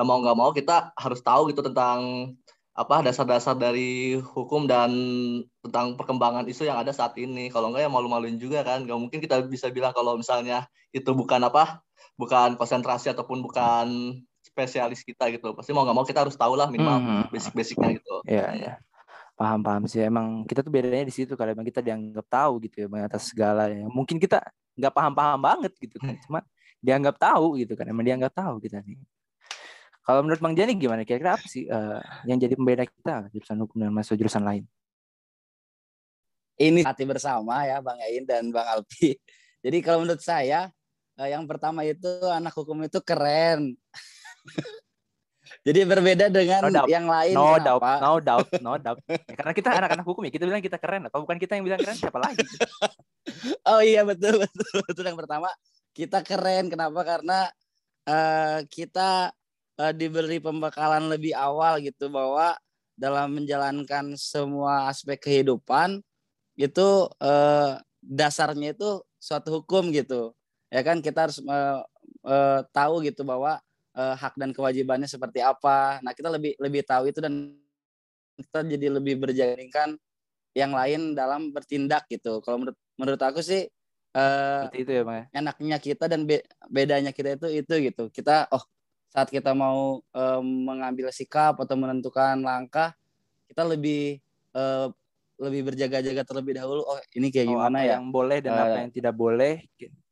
mau 0.07 0.19
nggak 0.21 0.37
mau 0.37 0.51
kita 0.51 0.95
harus 0.95 1.19
tahu 1.23 1.51
gitu 1.51 1.63
tentang 1.65 2.31
apa 2.79 3.03
dasar-dasar 3.03 3.59
dari 3.59 4.15
hukum 4.15 4.63
dan 4.63 4.91
tentang 5.59 5.99
perkembangan 5.99 6.47
isu 6.47 6.63
yang 6.71 6.79
ada 6.79 6.95
saat 6.95 7.11
ini. 7.19 7.51
Kalau 7.51 7.67
enggak 7.67 7.83
ya 7.83 7.91
malu-maluin 7.91 8.39
juga 8.39 8.63
kan. 8.63 8.87
Gak 8.87 8.95
mungkin 8.95 9.19
kita 9.19 9.43
bisa 9.43 9.67
bilang 9.67 9.91
kalau 9.91 10.15
misalnya 10.15 10.63
itu 10.95 11.11
bukan 11.11 11.43
apa, 11.43 11.83
bukan 12.15 12.55
konsentrasi 12.55 13.11
ataupun 13.11 13.43
bukan 13.43 14.15
spesialis 14.39 15.03
kita 15.03 15.27
gitu. 15.35 15.51
Pasti 15.51 15.75
mau 15.75 15.83
nggak 15.83 15.97
mau 15.97 16.07
kita 16.07 16.23
harus 16.23 16.39
tahu 16.39 16.55
lah 16.55 16.71
minimal 16.71 16.95
hmm. 16.95 17.03
hmm, 17.03 17.19
hmm. 17.19 17.31
basic-basicnya 17.35 17.89
gitu. 17.99 18.15
Iya, 18.23 18.47
iya. 18.55 18.73
Paham, 19.35 19.59
paham 19.59 19.83
sih. 19.83 19.99
Emang 19.99 20.47
kita 20.47 20.63
tuh 20.63 20.71
bedanya 20.71 21.03
di 21.03 21.11
situ 21.11 21.35
kalau 21.35 21.51
emang 21.51 21.67
kita 21.67 21.83
dianggap 21.83 22.31
tahu 22.31 22.63
gitu 22.63 22.87
ya 22.87 22.87
atas 23.03 23.27
segala 23.27 23.67
ya. 23.67 23.91
Mungkin 23.91 24.23
kita 24.23 24.39
nggak 24.79 24.93
paham-paham 24.95 25.39
banget 25.43 25.75
gitu 25.83 25.99
kan. 25.99 26.15
Cuma 26.23 26.39
dianggap 26.79 27.19
tahu 27.19 27.59
gitu 27.59 27.75
kan. 27.75 27.91
Emang 27.91 28.07
dianggap 28.07 28.31
tahu 28.31 28.63
kita 28.63 28.79
nih. 28.87 28.95
Kalau 30.09 30.25
menurut 30.25 30.41
Bang 30.41 30.57
Jani 30.57 30.73
gimana? 30.73 31.05
Kira-kira 31.05 31.37
apa 31.37 31.45
sih 31.45 31.69
uh, 31.69 32.01
yang 32.25 32.41
jadi 32.41 32.57
pembeda 32.57 32.81
kita 32.89 33.29
jurusan 33.29 33.61
hukum 33.61 33.77
dan 33.77 33.93
masuk 33.93 34.17
jurusan 34.17 34.41
lain? 34.41 34.65
ini 36.59 36.83
hati 36.83 37.07
bersama 37.07 37.63
ya 37.63 37.79
Bang 37.79 37.97
Ain 38.03 38.27
dan 38.27 38.51
Bang 38.51 38.67
Alpi. 38.67 39.15
Jadi 39.63 39.77
kalau 39.79 40.03
menurut 40.03 40.19
saya 40.19 40.67
eh, 41.15 41.29
yang 41.31 41.47
pertama 41.47 41.87
itu 41.87 42.07
anak 42.27 42.51
hukum 42.51 42.83
itu 42.83 42.99
keren. 42.99 43.73
Jadi 45.65 45.81
berbeda 45.81 46.29
dengan 46.29 46.69
No 46.69 46.69
doubt. 46.69 46.87
yang 46.91 47.09
lain. 47.09 47.33
No 47.33 47.57
Kenapa? 47.57 47.65
doubt, 47.65 47.81
no 47.81 48.13
doubt, 48.21 48.47
no 48.67 48.73
doubt. 48.77 48.99
Ya, 49.09 49.33
karena 49.33 49.53
kita 49.55 49.69
anak-anak 49.73 50.05
hukum 50.05 50.21
ya, 50.29 50.31
kita 50.31 50.45
bilang 50.45 50.61
kita 50.61 50.77
keren. 50.77 51.09
Atau 51.09 51.25
bukan 51.25 51.41
kita 51.41 51.57
yang 51.57 51.65
bilang 51.65 51.81
keren, 51.81 51.97
siapa 51.97 52.19
lagi? 52.21 52.45
Oh 53.65 53.81
iya 53.81 54.05
betul 54.05 54.41
betul 54.45 54.69
betul 54.85 55.05
yang 55.09 55.17
pertama 55.17 55.49
kita 55.95 56.21
keren. 56.21 56.69
Kenapa? 56.69 57.01
Karena 57.01 57.49
eh, 58.05 58.59
kita 58.69 59.33
eh, 59.79 59.93
diberi 59.95 60.37
pembekalan 60.43 61.07
lebih 61.07 61.33
awal 61.35 61.79
gitu 61.79 62.11
bahwa 62.11 62.55
dalam 62.99 63.31
menjalankan 63.31 64.13
semua 64.19 64.91
aspek 64.91 65.15
kehidupan 65.23 66.03
itu 66.59 66.87
eh, 67.23 67.79
dasarnya 68.03 68.75
itu 68.75 69.03
suatu 69.19 69.61
hukum 69.63 69.91
gitu. 69.95 70.35
Ya 70.71 70.83
kan 70.83 70.99
kita 70.99 71.29
harus 71.29 71.39
eh, 71.39 71.79
eh, 72.27 72.59
tahu 72.75 73.03
gitu 73.07 73.23
bahwa 73.23 73.59
eh, 73.95 74.15
hak 74.19 74.35
dan 74.35 74.51
kewajibannya 74.51 75.07
seperti 75.07 75.39
apa. 75.43 76.03
Nah, 76.03 76.11
kita 76.15 76.27
lebih 76.31 76.55
lebih 76.59 76.83
tahu 76.83 77.11
itu 77.11 77.19
dan 77.23 77.55
kita 78.39 78.59
jadi 78.67 78.87
lebih 78.99 79.19
berjandingkan 79.19 79.99
yang 80.57 80.71
lain 80.75 81.13
dalam 81.15 81.51
bertindak 81.55 82.07
gitu. 82.11 82.41
Kalau 82.43 82.63
menurut 82.63 82.77
menurut 82.99 83.21
aku 83.21 83.39
sih 83.43 83.67
eh, 84.15 84.63
itu 84.75 84.91
ya, 84.91 85.03
Bang. 85.07 85.17
ya? 85.31 85.39
enaknya 85.39 85.77
kita 85.79 86.05
dan 86.11 86.25
be- 86.27 86.45
bedanya 86.67 87.11
kita 87.15 87.37
itu 87.39 87.47
itu 87.63 87.73
gitu. 87.91 88.03
Kita 88.11 88.49
oh 88.51 88.63
saat 89.09 89.27
kita 89.27 89.51
mau 89.51 89.99
mengambil 90.39 91.09
sikap 91.09 91.57
atau 91.57 91.73
menentukan 91.73 92.37
langkah, 92.39 92.93
kita 93.45 93.65
lebih 93.65 94.21
eh, 94.53 94.87
lebih 95.39 95.71
berjaga-jaga 95.71 96.21
terlebih 96.23 96.59
dahulu. 96.59 96.83
Oh 96.83 96.99
ini 97.15 97.29
kayak 97.29 97.47
Oh, 97.47 97.57
gimana 97.57 97.79
apa 97.79 97.87
ya? 97.87 97.91
yang 97.95 98.05
boleh 98.09 98.37
dan 98.39 98.51
apa 98.53 98.67
Eh, 98.69 98.79
yang 98.83 98.91
tidak 98.91 99.15
boleh. 99.15 99.53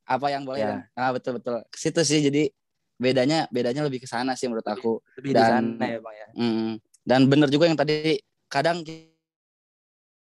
Apa 0.08 0.27
yang 0.32 0.44
boleh 0.44 0.60
Ya. 0.60 0.68
dan 0.72 0.80
ah 0.96 1.12
betul 1.12 1.36
betul. 1.36 1.60
Ke 1.68 1.77
situ 1.77 2.00
sih 2.01 2.24
jadi 2.24 2.48
bedanya 2.98 3.46
bedanya 3.51 3.84
lebih 3.86 4.01
ke 4.01 4.08
sana 4.08 4.34
sih 4.34 4.48
menurut 4.48 4.63
aku. 4.66 5.04
Lebih 5.20 5.32
di 5.32 5.36
Dan- 5.36 5.75
sana 5.77 5.86
ya, 5.86 6.00
Bang 6.00 6.16
ya. 6.16 6.27
Mm. 6.34 6.72
Dan 7.04 7.22
benar 7.27 7.48
juga 7.51 7.68
yang 7.68 7.75
tadi 7.75 8.18
kadang 8.48 8.82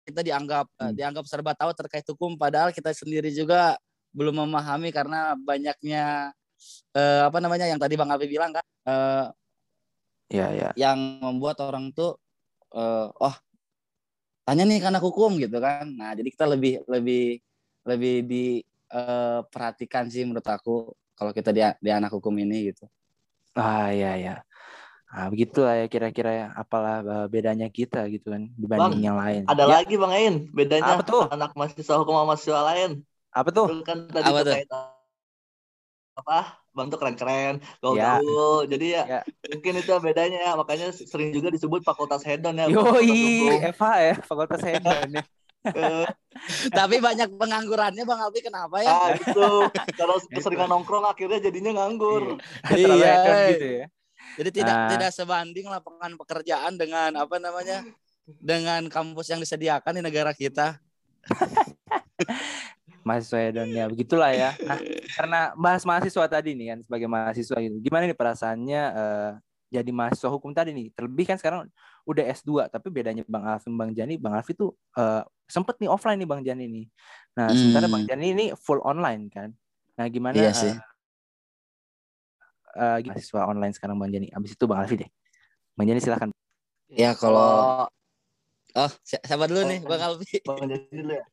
kita 0.02 0.20
dianggap 0.22 0.66
eh, 0.72 0.82
Hmm. 0.88 0.94
dianggap 0.94 1.24
serba 1.26 1.52
tahu 1.52 1.70
terkait 1.74 2.06
hukum 2.06 2.34
padahal 2.34 2.70
kita 2.70 2.90
sendiri 2.90 3.28
juga 3.30 3.74
belum 4.16 4.48
memahami 4.48 4.88
karena 4.90 5.36
banyaknya 5.36 6.32
eh, 6.96 7.20
apa 7.28 7.38
namanya 7.42 7.66
yang 7.70 7.80
tadi 7.82 7.94
Bang 8.00 8.10
Alfi 8.12 8.26
bilang 8.30 8.52
kan 8.56 8.64
eh, 8.88 9.24
Iya, 10.30 10.46
iya. 10.54 10.68
yang 10.76 10.98
membuat 11.24 11.56
orang 11.64 11.90
tuh 11.96 12.10
eh, 12.76 13.06
oh 13.26 13.36
tanya 14.46 14.62
nih 14.68 14.78
karena 14.84 15.00
hukum 15.06 15.30
gitu 15.42 15.56
kan. 15.66 15.84
Nah, 15.98 16.10
jadi 16.18 16.28
kita 16.34 16.46
lebih 16.52 16.72
lebih 16.92 17.22
lebih 17.90 18.14
diperhatikan 18.30 20.04
sih 20.12 20.22
menurut 20.26 20.46
aku 20.46 20.70
kalau 21.18 21.32
kita 21.38 21.50
di, 21.56 21.60
di 21.84 21.90
anak 21.98 22.10
hukum 22.16 22.34
ini 22.44 22.56
gitu. 22.74 22.84
Ah, 23.56 23.88
iya, 23.96 24.08
iya. 24.20 24.32
Nah, 25.12 25.26
begitulah 25.32 25.74
ya 25.80 25.86
kira-kira 25.94 26.30
ya 26.40 26.46
apalah 26.62 26.94
eh, 27.14 27.26
bedanya 27.34 27.66
kita 27.78 27.98
gitu 28.14 28.26
kan 28.34 28.42
dibanding 28.62 29.00
Bang, 29.00 29.06
yang 29.08 29.18
lain. 29.22 29.42
Ada 29.50 29.64
Ya, 29.70 29.76
lagi 29.78 29.94
Bang 30.02 30.12
Ain, 30.18 30.34
bedanya 30.58 30.92
Apa 30.98 31.02
tuh? 31.06 31.22
anak 31.34 31.50
mahasiswa 31.58 31.94
hukum 32.00 32.14
sama 32.16 32.26
mahasiswa 32.34 32.60
lain. 32.68 32.90
Apa 33.32 33.50
tuh? 33.52 33.68
Kan 33.86 33.98
tadi 34.14 34.28
Apa 34.28 34.40
tuh? 34.46 34.56
Apa? 36.16 36.58
Bang 36.72 36.88
tuh 36.88 36.96
keren-keren, 36.96 37.56
Ya. 37.56 37.76
gaul-gaul. 37.80 38.64
Jadi 38.66 38.86
ya, 38.92 39.02
Ya. 39.06 39.20
mungkin 39.48 39.72
itu 39.76 39.92
bedanya 39.96 40.38
ya. 40.42 40.52
Makanya 40.54 40.92
sering 40.92 41.30
juga 41.30 41.48
disebut 41.48 41.80
fakultas 41.80 42.20
hedon 42.20 42.56
ya. 42.56 42.66
Yoi. 42.68 43.48
Eva 43.62 43.92
ya, 44.02 44.14
Fakultas 44.20 44.60
Hedon 44.60 45.08
ya. 45.12 45.24
Eh, 45.66 46.06
Tapi 46.70 47.00
banyak 47.00 47.26
penganggurannya 47.32 48.06
Bang 48.06 48.22
Alfi 48.22 48.38
kenapa 48.38 48.78
ya? 48.80 48.92
ah 48.92 49.08
gitu. 49.12 49.66
Kalau 49.98 50.14
keseringan 50.30 50.68
nongkrong 50.68 51.02
akhirnya 51.02 51.42
jadinya 51.42 51.82
nganggur. 51.82 52.38
Iya. 52.70 52.86
hedon 52.94 53.36
gitu 53.50 53.66
ya. 53.82 53.86
Jadi 54.36 54.50
tidak 54.52 54.76
Ah. 54.76 54.88
tidak 54.92 55.10
sebanding 55.10 55.66
lapangan 55.66 56.12
pekerjaan 56.14 56.76
dengan 56.76 57.10
apa 57.16 57.36
namanya? 57.38 57.82
dengan 58.26 58.90
kampus 58.90 59.30
yang 59.30 59.38
disediakan 59.38 59.96
di 59.96 60.02
negara 60.02 60.34
kita. 60.34 60.82
mahasiswa 63.06 63.38
hedon 63.38 63.70
ya 63.70 63.86
begitulah 63.86 64.34
ya 64.34 64.50
nah 64.66 64.78
karena 65.14 65.40
bahas 65.54 65.86
mahasiswa 65.86 66.26
tadi 66.26 66.58
nih 66.58 66.74
kan 66.74 66.78
sebagai 66.82 67.06
mahasiswa 67.06 67.56
gitu 67.62 67.76
gimana 67.78 68.10
nih 68.10 68.18
perasaannya 68.18 68.82
eh, 68.90 69.30
jadi 69.66 69.90
mahasiswa 69.94 70.26
hukum 70.26 70.50
tadi 70.50 70.74
nih 70.74 70.90
terlebih 70.90 71.22
kan 71.24 71.38
sekarang 71.38 71.70
udah 72.02 72.24
S2 72.34 72.66
tapi 72.66 72.90
bedanya 72.90 73.22
Bang 73.26 73.46
Alfi 73.46 73.70
Bang 73.70 73.94
Jani 73.94 74.18
Bang 74.18 74.34
Alfi 74.34 74.52
tuh 74.52 74.74
eh, 74.98 75.22
sempet 75.46 75.78
nih 75.78 75.86
offline 75.86 76.18
nih 76.18 76.26
Bang 76.26 76.42
Jani 76.42 76.66
nih 76.66 76.86
nah 77.38 77.54
sementara 77.54 77.86
Hmm. 77.86 77.94
Bang 77.94 78.04
Jani 78.10 78.26
ini 78.34 78.46
full 78.58 78.82
online 78.82 79.30
kan 79.30 79.54
nah 79.94 80.06
gimana 80.10 80.34
Iya 80.34 80.50
eh, 80.50 80.58
sih. 80.58 80.74
eh, 82.76 82.96
gimana 83.00 83.14
mahasiswa 83.14 83.40
online 83.46 83.72
sekarang 83.72 83.96
Bang 83.96 84.10
Jani 84.10 84.28
abis 84.30 84.52
itu 84.52 84.64
Bang 84.66 84.82
Alfi 84.82 84.98
deh 84.98 85.10
Bang 85.74 85.86
Jani 85.86 86.02
silahkan 86.02 86.30
Ya 86.86 87.14
kalau 87.14 87.86
oh 88.74 88.90
si- 89.02 89.18
siapa 89.18 89.46
dulu 89.46 89.62
nih 89.64 89.78
Oh. 89.82 89.88
Bang 89.88 90.02
Alfi? 90.02 90.38
Bang 90.42 90.58
Jadi 90.64 90.86
dulu 90.92 91.12
ya. 91.12 91.24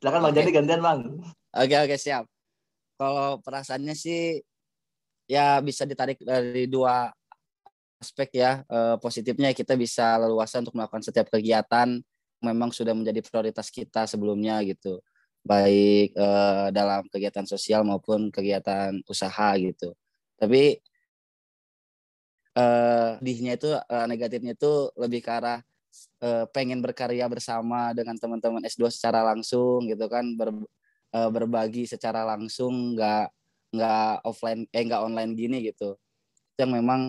Silakan 0.00 0.20
Bang 0.24 0.32
Oke. 0.32 0.40
Jadi 0.40 0.50
gantian 0.56 0.80
Bang. 0.80 1.00
Oke 1.52 1.76
oke 1.76 1.96
siap. 2.00 2.24
Kalau 2.96 3.36
perasaannya 3.44 3.92
sih 3.92 4.40
ya 5.28 5.60
bisa 5.60 5.84
ditarik 5.84 6.16
dari 6.24 6.64
dua 6.64 7.12
aspek 8.00 8.40
ya. 8.40 8.64
Eh, 8.64 8.96
positifnya 8.96 9.52
kita 9.52 9.76
bisa 9.76 10.16
leluasa 10.16 10.64
untuk 10.64 10.72
melakukan 10.72 11.04
setiap 11.04 11.28
kegiatan 11.28 12.00
memang 12.40 12.72
sudah 12.72 12.96
menjadi 12.96 13.20
prioritas 13.20 13.68
kita 13.68 14.08
sebelumnya 14.08 14.64
gitu. 14.64 15.04
Baik 15.44 16.16
eh, 16.16 16.66
dalam 16.72 17.04
kegiatan 17.12 17.44
sosial 17.44 17.84
maupun 17.84 18.32
kegiatan 18.32 18.96
usaha 19.04 19.52
gitu. 19.60 19.92
Tapi 20.40 20.80
eh 22.50 23.10
dihnya 23.20 23.54
itu 23.60 23.68
eh, 23.76 24.06
negatifnya 24.08 24.56
itu 24.56 24.88
lebih 24.96 25.20
ke 25.20 25.30
arah 25.30 25.60
eh, 26.22 26.44
pengen 26.54 26.80
berkarya 26.84 27.26
bersama 27.26 27.92
dengan 27.96 28.16
teman-teman 28.16 28.62
S2 28.64 28.88
secara 28.92 29.24
langsung 29.26 29.86
gitu 29.88 30.06
kan 30.06 30.24
ber- 30.38 30.68
eh, 31.14 31.30
berbagi 31.32 31.84
secara 31.88 32.22
langsung 32.26 32.96
nggak 32.96 33.26
nggak 33.70 34.12
offline 34.26 34.66
eh 34.74 34.82
nggak 34.86 35.02
online 35.02 35.32
gini 35.38 35.62
gitu. 35.70 35.94
Itu 36.54 36.58
yang 36.66 36.72
memang 36.78 37.00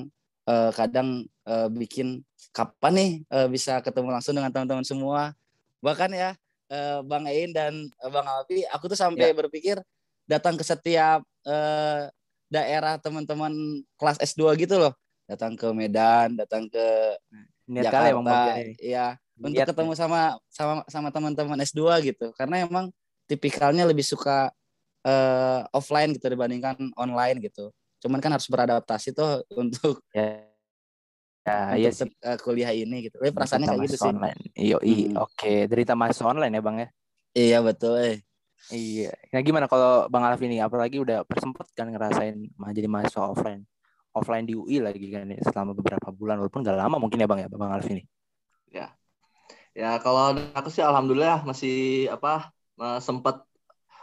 eh, 0.49 0.71
kadang 0.73 1.25
eh, 1.47 1.69
bikin 1.69 2.21
kapan 2.53 2.93
nih 2.97 3.11
eh, 3.29 3.47
bisa 3.49 3.81
ketemu 3.83 4.09
langsung 4.13 4.33
dengan 4.37 4.51
teman-teman 4.53 4.85
semua. 4.85 5.33
Bahkan 5.81 6.11
ya 6.13 6.31
eh, 6.69 6.99
Bang 7.05 7.25
Ein 7.27 7.49
dan 7.53 7.73
Bang 7.99 8.27
Alfi 8.27 8.65
aku 8.69 8.87
tuh 8.91 8.99
sampai 8.99 9.33
berpikir 9.33 9.81
datang 10.29 10.55
ke 10.55 10.63
setiap 10.63 11.25
eh, 11.47 12.07
daerah 12.51 12.99
teman-teman 12.99 13.53
kelas 13.95 14.19
S2 14.21 14.55
gitu 14.59 14.75
loh. 14.77 14.93
Datang 15.29 15.55
ke 15.55 15.71
Medan 15.71 16.35
datang 16.35 16.67
ke 16.67 17.15
niat 17.71 17.87
kali 17.87 18.11
ya 18.11 18.13
Bang 18.13 18.25
Bang 18.27 18.35
Jakarta 18.35 18.51
Jani 18.51 18.73
ya 18.83 19.07
untuk 19.41 19.57
Niat 19.57 19.67
ketemu 19.73 19.91
sama 19.97 20.21
sama 20.53 20.73
sama 20.85 21.09
teman-teman 21.09 21.57
S2 21.65 21.81
gitu 22.13 22.29
karena 22.37 22.61
emang 22.61 22.93
tipikalnya 23.25 23.89
lebih 23.89 24.05
suka 24.05 24.53
eh, 25.01 25.61
offline 25.73 26.13
gitu 26.13 26.29
dibandingkan 26.29 26.77
online 26.99 27.41
gitu 27.41 27.73
cuman 28.01 28.19
kan 28.21 28.31
harus 28.37 28.45
beradaptasi 28.45 29.15
tuh 29.15 29.41
untuk 29.61 30.03
ya 30.13 30.45
ya 31.41 31.73
iya 31.73 31.89
untuk 31.89 32.05
sih 32.05 32.21
eh, 32.21 32.37
kuliah 32.37 32.69
ini 32.69 33.09
gitu 33.09 33.17
Tapi 33.17 33.33
perasaannya 33.33 33.65
kayak 33.65 33.81
gitu 33.89 33.97
mahasiswa 33.97 34.05
sih 34.05 34.13
online. 34.13 34.41
Hmm. 34.85 35.13
oke. 35.25 35.53
Derita 35.65 35.93
mahasiswa 35.97 36.27
online 36.29 36.53
ya 36.53 36.61
bang 36.61 36.77
ya. 36.77 36.87
iya 37.33 37.57
betul 37.65 37.97
eh 37.97 38.17
Iya. 38.69 39.09
Nah 39.33 39.41
gimana 39.41 39.65
kalau 39.65 40.05
bang 40.05 40.21
Alfi 40.21 40.45
nih? 40.45 40.61
Apalagi 40.61 41.01
udah 41.01 41.25
persempet 41.25 41.65
kan 41.73 41.89
ngerasain 41.89 42.45
jadi 42.77 42.85
mahasiswa 42.85 43.33
offline, 43.33 43.65
offline 44.11 44.43
di 44.43 44.55
UI 44.55 44.83
lagi 44.83 45.07
kan 45.07 45.27
ya, 45.31 45.39
selama 45.39 45.71
beberapa 45.75 46.11
bulan 46.11 46.39
walaupun 46.43 46.67
gak 46.67 46.75
lama 46.75 46.99
mungkin 46.99 47.23
ya 47.23 47.27
bang 47.31 47.39
ya 47.43 47.47
bang 47.47 47.71
Alfi 47.71 47.93
nih. 47.99 48.05
Ya. 48.71 49.95
Kalau 50.03 50.35
aku 50.51 50.67
sih 50.67 50.83
alhamdulillah 50.83 51.47
masih 51.47 52.11
apa 52.11 52.51
sempat 52.99 53.47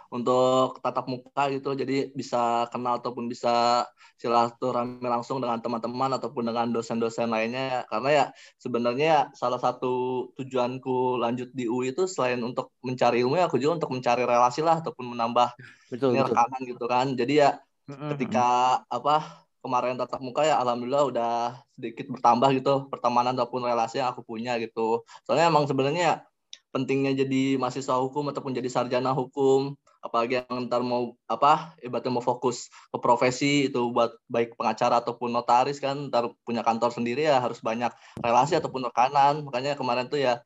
untuk 0.08 0.80
tatap 0.80 1.04
muka 1.04 1.52
gitu 1.52 1.76
jadi 1.76 2.08
bisa 2.16 2.64
kenal 2.72 2.96
ataupun 2.96 3.28
bisa 3.28 3.84
silaturahmi 4.16 5.04
langsung 5.04 5.36
dengan 5.36 5.60
teman-teman 5.60 6.16
ataupun 6.16 6.48
dengan 6.48 6.72
dosen-dosen 6.72 7.28
lainnya. 7.28 7.84
Karena 7.92 8.08
ya 8.08 8.24
sebenarnya 8.56 9.04
ya 9.04 9.20
salah 9.36 9.60
satu 9.60 10.32
tujuanku 10.40 11.20
lanjut 11.20 11.52
di 11.52 11.68
UI 11.68 11.92
itu 11.92 12.08
selain 12.08 12.40
untuk 12.40 12.72
mencari 12.80 13.20
ilmu 13.20 13.36
ya 13.36 13.52
aku 13.52 13.60
juga 13.60 13.84
untuk 13.84 13.92
mencari 13.92 14.24
relasi 14.24 14.64
lah 14.64 14.80
ataupun 14.80 15.12
menambah 15.12 15.52
Betul 15.92 16.16
ini 16.16 16.24
rekanan 16.24 16.60
gitu 16.64 16.84
kan. 16.88 17.12
Jadi 17.12 17.44
ya 17.44 17.60
ketika 17.84 18.80
apa 18.88 19.44
kemarin 19.68 20.00
tatap 20.00 20.24
muka 20.24 20.48
ya 20.48 20.56
alhamdulillah 20.56 21.04
udah 21.12 21.32
sedikit 21.76 22.08
bertambah 22.08 22.48
gitu 22.56 22.74
pertemanan 22.88 23.36
ataupun 23.36 23.68
relasi 23.68 24.00
yang 24.00 24.08
aku 24.16 24.24
punya 24.24 24.56
gitu. 24.56 25.04
Soalnya 25.28 25.52
emang 25.52 25.68
sebenarnya 25.68 26.24
pentingnya 26.72 27.12
jadi 27.12 27.60
mahasiswa 27.60 28.00
hukum 28.00 28.32
ataupun 28.32 28.56
jadi 28.56 28.68
sarjana 28.72 29.12
hukum 29.12 29.76
apalagi 29.98 30.38
yang 30.38 30.70
ntar 30.70 30.80
mau 30.86 31.18
apa 31.26 31.74
ibaratnya 31.82 32.14
mau 32.14 32.22
fokus 32.22 32.70
ke 32.70 32.98
profesi 33.02 33.66
itu 33.66 33.90
buat 33.90 34.14
baik 34.30 34.54
pengacara 34.54 35.02
ataupun 35.02 35.34
notaris 35.34 35.82
kan 35.82 36.08
ntar 36.10 36.30
punya 36.46 36.62
kantor 36.62 36.94
sendiri 36.94 37.26
ya 37.26 37.42
harus 37.42 37.58
banyak 37.58 37.90
relasi 38.22 38.54
ataupun 38.58 38.86
rekanan. 38.88 39.42
Makanya 39.42 39.74
kemarin 39.74 40.06
tuh 40.06 40.22
ya 40.22 40.40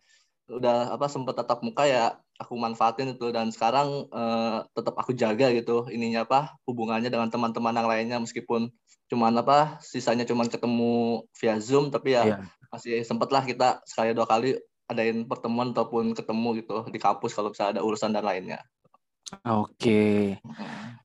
udah 0.49 0.93
apa 0.97 1.07
sempat 1.07 1.39
tatap 1.39 1.61
muka 1.63 1.85
ya 1.85 2.17
aku 2.41 2.57
manfaatin 2.57 3.15
itu. 3.15 3.29
Dan 3.29 3.53
sekarang 3.53 4.09
uh, 4.09 4.65
tetap 4.73 4.97
aku 4.97 5.13
jaga 5.13 5.53
gitu 5.53 5.87
ininya 5.93 6.25
apa 6.25 6.57
hubungannya 6.65 7.13
dengan 7.13 7.29
teman-teman 7.29 7.77
yang 7.77 7.89
lainnya 7.89 8.19
meskipun 8.25 8.73
cuman 9.13 9.45
apa 9.45 9.77
sisanya 9.85 10.25
cuman 10.25 10.49
ketemu 10.49 11.21
via 11.37 11.61
zoom 11.61 11.93
tapi 11.93 12.17
ya 12.17 12.25
yeah. 12.25 12.41
masih 12.73 13.05
sempet 13.05 13.29
lah 13.29 13.45
kita 13.45 13.85
sekali 13.85 14.17
dua 14.17 14.25
kali 14.25 14.57
adain 14.89 15.29
pertemuan 15.29 15.77
ataupun 15.77 16.17
ketemu 16.17 16.65
gitu 16.65 16.89
di 16.89 16.97
kampus 16.97 17.37
kalau 17.37 17.53
misalnya 17.53 17.77
ada 17.77 17.83
urusan 17.85 18.17
dan 18.17 18.25
lainnya. 18.25 18.65
Oke, 19.49 20.37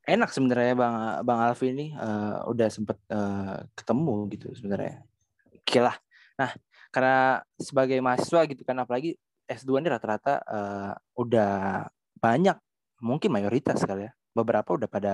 enak 0.03 0.29
sebenarnya 0.31 0.75
bang 0.75 0.95
bang 1.23 1.39
Alfi 1.39 1.67
ini 1.71 1.95
uh, 1.95 2.43
udah 2.47 2.67
sempet 2.67 2.99
uh, 3.11 3.63
ketemu 3.75 4.15
gitu 4.35 4.47
sebenarnya. 4.55 5.03
Oke 5.51 5.79
lah. 5.79 5.95
Nah 6.39 6.51
karena 6.91 7.43
sebagai 7.59 7.99
mahasiswa 7.99 8.47
gitu 8.47 8.63
kan 8.63 8.79
apalagi 8.83 9.15
S2 9.47 9.83
ini 9.83 9.87
rata-rata 9.91 10.43
uh, 10.43 10.91
udah 11.15 11.87
banyak 12.19 12.55
mungkin 12.99 13.31
mayoritas 13.31 13.79
kali 13.83 14.07
ya 14.07 14.11
beberapa 14.35 14.75
udah 14.75 14.89
pada 14.91 15.13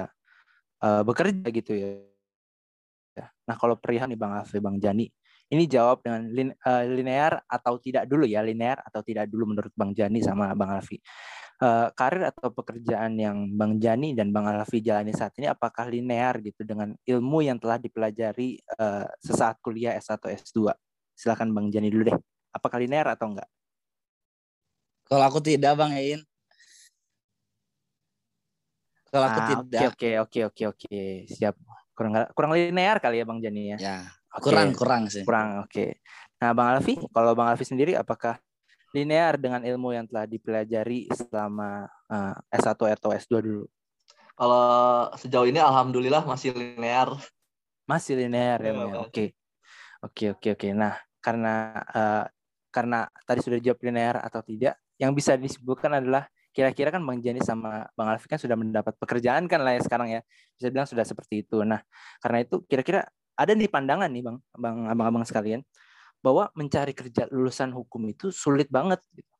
uh, 0.81 1.01
bekerja 1.05 1.45
gitu 1.53 1.73
ya. 1.73 2.12
Nah 3.21 3.55
kalau 3.59 3.77
perihal 3.77 4.09
nih 4.09 4.17
bang 4.17 4.33
Alfi 4.41 4.57
bang 4.57 4.77
Jani 4.81 5.05
ini 5.53 5.69
jawab 5.69 6.01
dengan 6.01 6.25
lin, 6.33 6.49
uh, 6.65 6.83
linear 6.87 7.45
atau 7.45 7.77
tidak 7.77 8.09
dulu 8.09 8.25
ya 8.25 8.41
linear 8.41 8.81
atau 8.81 9.05
tidak 9.05 9.29
dulu 9.29 9.53
menurut 9.53 9.69
bang 9.75 9.91
Jani 9.93 10.19
sama 10.25 10.49
bang 10.57 10.71
Alfi 10.81 10.97
uh, 11.63 11.87
karir 11.95 12.31
atau 12.31 12.49
pekerjaan 12.51 13.15
yang 13.15 13.37
Bang 13.55 13.79
Jani 13.79 14.11
dan 14.17 14.35
Bang 14.35 14.47
Alfi 14.49 14.83
jalani 14.83 15.15
saat 15.15 15.35
ini 15.39 15.47
apakah 15.47 15.87
linear 15.87 16.39
gitu 16.43 16.67
dengan 16.67 16.95
ilmu 17.07 17.45
yang 17.45 17.57
telah 17.59 17.79
dipelajari 17.79 18.59
uh, 18.79 19.07
sesaat 19.23 19.59
kuliah 19.63 19.95
S1 19.99 20.23
S2? 20.43 20.73
Silakan 21.13 21.53
Bang 21.55 21.69
Jani 21.69 21.87
dulu 21.93 22.09
deh. 22.11 22.17
Apakah 22.53 22.81
linear 22.81 23.07
atau 23.13 23.33
enggak? 23.33 23.49
Kalau 25.07 25.23
aku 25.27 25.39
tidak 25.43 25.73
Bang 25.77 25.93
Ein. 25.93 26.21
Kalau 29.13 29.25
aku 29.29 29.39
ah, 29.45 29.47
tidak. 29.53 29.81
Oke 29.93 30.09
oke 30.17 30.39
oke 30.49 30.63
oke 30.73 31.01
siap. 31.29 31.53
Kurang 31.93 32.25
kurang 32.33 32.51
linear 32.57 32.97
kali 32.97 33.21
ya 33.21 33.25
Bang 33.25 33.39
Jani 33.39 33.73
ya. 33.73 33.77
Ya. 33.77 33.97
Okay. 34.33 34.49
Kurang 34.49 34.69
kurang 34.73 35.03
sih. 35.09 35.23
Kurang 35.25 35.65
oke. 35.65 35.69
Okay. 35.69 35.89
Nah 36.41 36.51
Bang 36.57 36.73
Alfi, 36.73 36.97
kalau 37.13 37.37
Bang 37.37 37.53
Alfi 37.53 37.65
sendiri 37.65 37.93
apakah 37.93 38.41
linear 38.93 39.41
dengan 39.41 39.65
ilmu 39.65 39.93
yang 39.93 40.05
telah 40.05 40.29
dipelajari 40.29 41.09
selama 41.09 41.89
uh, 42.09 42.33
S1 42.53 42.77
atau 42.77 43.09
S2 43.13 43.33
dulu? 43.41 43.65
Kalau 44.33 44.65
sejauh 45.17 45.45
ini 45.49 45.61
alhamdulillah 45.61 46.25
masih 46.25 46.53
linear. 46.53 47.13
Masih 47.85 48.17
linear 48.17 48.61
ya, 48.61 48.73
ya. 48.73 48.97
Oke. 49.01 49.37
Oke, 50.03 50.33
oke, 50.33 50.47
oke. 50.57 50.67
Nah, 50.73 50.97
karena 51.21 51.79
uh, 51.93 52.25
karena 52.73 53.05
tadi 53.23 53.39
sudah 53.45 53.59
jawab 53.61 53.79
linear 53.85 54.17
atau 54.19 54.41
tidak, 54.41 54.77
yang 54.97 55.13
bisa 55.13 55.37
disebutkan 55.37 56.01
adalah 56.01 56.25
kira-kira 56.53 56.93
kan 56.93 57.01
Bang 57.01 57.19
Jani 57.19 57.41
sama 57.41 57.89
Bang 57.97 58.13
Alfi 58.13 58.29
kan 58.29 58.37
sudah 58.37 58.53
mendapat 58.53 58.93
pekerjaan 59.01 59.49
kan 59.49 59.65
lah 59.65 59.75
ya 59.75 59.81
sekarang 59.81 60.09
ya. 60.13 60.21
Bisa 60.55 60.69
bilang 60.69 60.87
sudah 60.87 61.03
seperti 61.03 61.43
itu. 61.43 61.65
Nah, 61.65 61.81
karena 62.21 62.45
itu 62.45 62.61
kira-kira 62.69 63.09
ada 63.33 63.51
nih 63.57 63.67
pandangan 63.67 64.09
nih 64.13 64.23
Bang, 64.23 64.37
Bang 64.53 64.77
abang-abang 64.87 65.25
sekalian 65.25 65.65
bahwa 66.23 66.47
mencari 66.55 66.95
kerja 66.95 67.27
lulusan 67.33 67.73
hukum 67.75 68.07
itu 68.07 68.29
sulit 68.31 68.69
banget. 68.71 69.01
Gitu. 69.11 69.33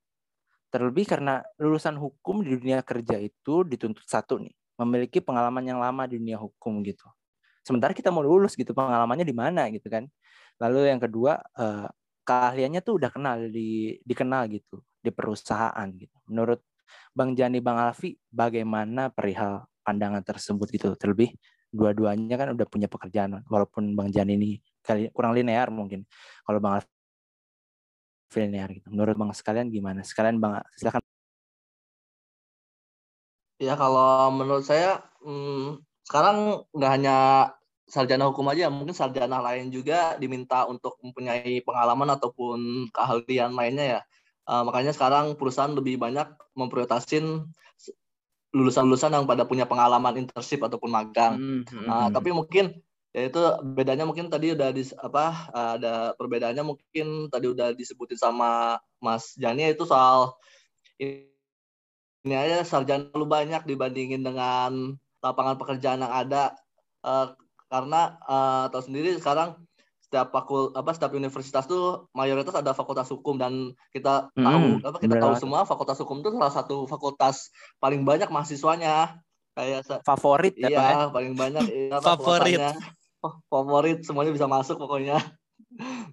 Terlebih 0.73 1.05
karena 1.05 1.39
lulusan 1.61 1.95
hukum 1.95 2.41
di 2.41 2.57
dunia 2.57 2.81
kerja 2.81 3.21
itu 3.21 3.61
dituntut 3.63 4.03
satu 4.09 4.41
nih, 4.41 4.51
memiliki 4.81 5.21
pengalaman 5.21 5.63
yang 5.63 5.79
lama 5.79 6.09
di 6.09 6.17
dunia 6.17 6.41
hukum 6.41 6.81
gitu. 6.81 7.05
Sementara 7.63 7.95
kita 7.95 8.11
mau 8.11 8.25
lulus 8.25 8.57
gitu, 8.59 8.75
pengalamannya 8.75 9.23
di 9.23 9.31
mana 9.37 9.69
gitu 9.71 9.87
kan. 9.87 10.03
Lalu 10.59 10.91
yang 10.91 10.99
kedua, 10.99 11.39
eh, 11.39 11.87
keahliannya 12.27 12.81
tuh 12.83 12.99
udah 12.99 13.09
kenal 13.13 13.37
di 13.47 13.99
dikenal 14.03 14.49
gitu 14.51 14.83
di 15.03 15.11
perusahaan 15.11 15.87
gitu. 15.95 16.17
Menurut 16.31 16.59
Bang 17.13 17.37
Jani 17.37 17.59
Bang 17.59 17.77
Alfi, 17.79 18.17
bagaimana 18.29 19.09
perihal 19.13 19.65
pandangan 19.83 20.23
tersebut 20.23 20.67
gitu? 20.71 20.93
Terlebih 20.95 21.33
dua-duanya 21.73 22.37
kan 22.37 22.53
udah 22.53 22.67
punya 22.69 22.85
pekerjaan 22.85 23.41
walaupun 23.49 23.97
Bang 23.97 24.13
Jani 24.13 24.37
ini 24.37 24.51
kali 24.85 25.09
kurang 25.11 25.33
linear 25.33 25.69
mungkin. 25.73 26.05
Kalau 26.45 26.59
Bang 26.61 26.79
Alfi 26.79 26.89
linear 28.37 28.69
gitu. 28.73 28.87
Menurut 28.89 29.15
Bang 29.17 29.31
sekalian 29.33 29.69
gimana? 29.69 30.01
Sekalian 30.01 30.37
Bang 30.41 30.61
silakan. 30.77 31.01
Ya 33.61 33.79
kalau 33.79 34.33
menurut 34.33 34.65
saya 34.65 34.99
hmm, 35.23 35.79
sekarang 36.03 36.67
nggak 36.75 36.91
hanya 36.91 37.15
sarjana 37.87 38.27
hukum 38.27 38.49
aja, 38.49 38.67
mungkin 38.73 38.95
sarjana 38.95 39.39
lain 39.39 39.69
juga 39.69 40.17
diminta 40.17 40.65
untuk 40.65 40.97
mempunyai 41.03 41.61
pengalaman 41.61 42.17
ataupun 42.17 42.89
keahlian 42.89 43.53
lainnya 43.53 43.85
ya. 43.85 44.01
Uh, 44.43 44.63
makanya 44.67 44.91
sekarang 44.91 45.39
perusahaan 45.39 45.71
lebih 45.71 45.95
banyak 45.95 46.27
memprioritasin 46.53 47.47
lulusan-lulusan 48.53 49.15
yang 49.15 49.25
pada 49.25 49.47
punya 49.49 49.65
pengalaman 49.65 50.19
internship 50.19 50.61
ataupun 50.61 50.91
magang. 50.91 51.39
Mm 51.39 51.61
-hmm. 51.65 51.85
uh, 51.89 52.09
tapi 52.13 52.29
mungkin 52.35 52.75
ya 53.13 53.29
itu 53.29 53.41
bedanya 53.77 54.09
mungkin 54.09 54.27
tadi 54.27 54.57
udah 54.57 54.73
di 54.73 54.89
apa 54.97 55.53
ada 55.53 56.17
perbedaannya 56.17 56.65
mungkin 56.65 57.29
tadi 57.29 57.45
udah 57.45 57.69
disebutin 57.77 58.17
sama 58.17 58.81
Mas 58.97 59.37
Jani 59.37 59.69
itu 59.69 59.85
soal 59.85 60.33
ini 60.97 62.33
aja 62.33 62.65
sarjana 62.65 63.13
lu 63.13 63.29
banyak 63.29 63.69
dibandingin 63.69 64.25
dengan 64.25 64.97
lapangan 65.21 65.59
pekerjaan 65.59 66.01
yang 66.01 66.13
ada 66.13 66.57
uh, 67.03 67.35
karena 67.67 68.17
uh, 68.25 68.65
tahu 68.73 68.81
sendiri 68.81 69.19
sekarang 69.19 69.61
setiap 70.13 70.29
fakul 70.29 70.69
apa 70.77 70.93
setiap 70.93 71.17
universitas 71.17 71.65
tuh 71.65 72.05
mayoritas 72.13 72.53
ada 72.53 72.77
fakultas 72.77 73.09
hukum 73.09 73.41
dan 73.41 73.73
kita 73.89 74.29
hmm, 74.37 74.45
tahu 74.45 74.61
apa 74.85 74.97
kita 75.01 75.15
tahu 75.17 75.33
semua 75.41 75.65
fakultas 75.65 75.97
hukum 76.05 76.21
itu 76.21 76.29
salah 76.37 76.53
satu 76.53 76.85
fakultas 76.85 77.49
paling 77.81 78.05
banyak 78.05 78.29
mahasiswanya. 78.29 79.17
Kayak 79.57 80.05
favorit 80.05 80.53
ya, 80.57 80.69
iya 80.69 80.81
ya, 80.81 81.01
paling 81.13 81.33
banyak 81.33 81.65
iya, 81.69 81.97
favorit. 81.97 82.57
favorit 83.49 84.01
semuanya 84.05 84.29
bisa 84.29 84.45
masuk 84.45 84.77
pokoknya. 84.77 85.17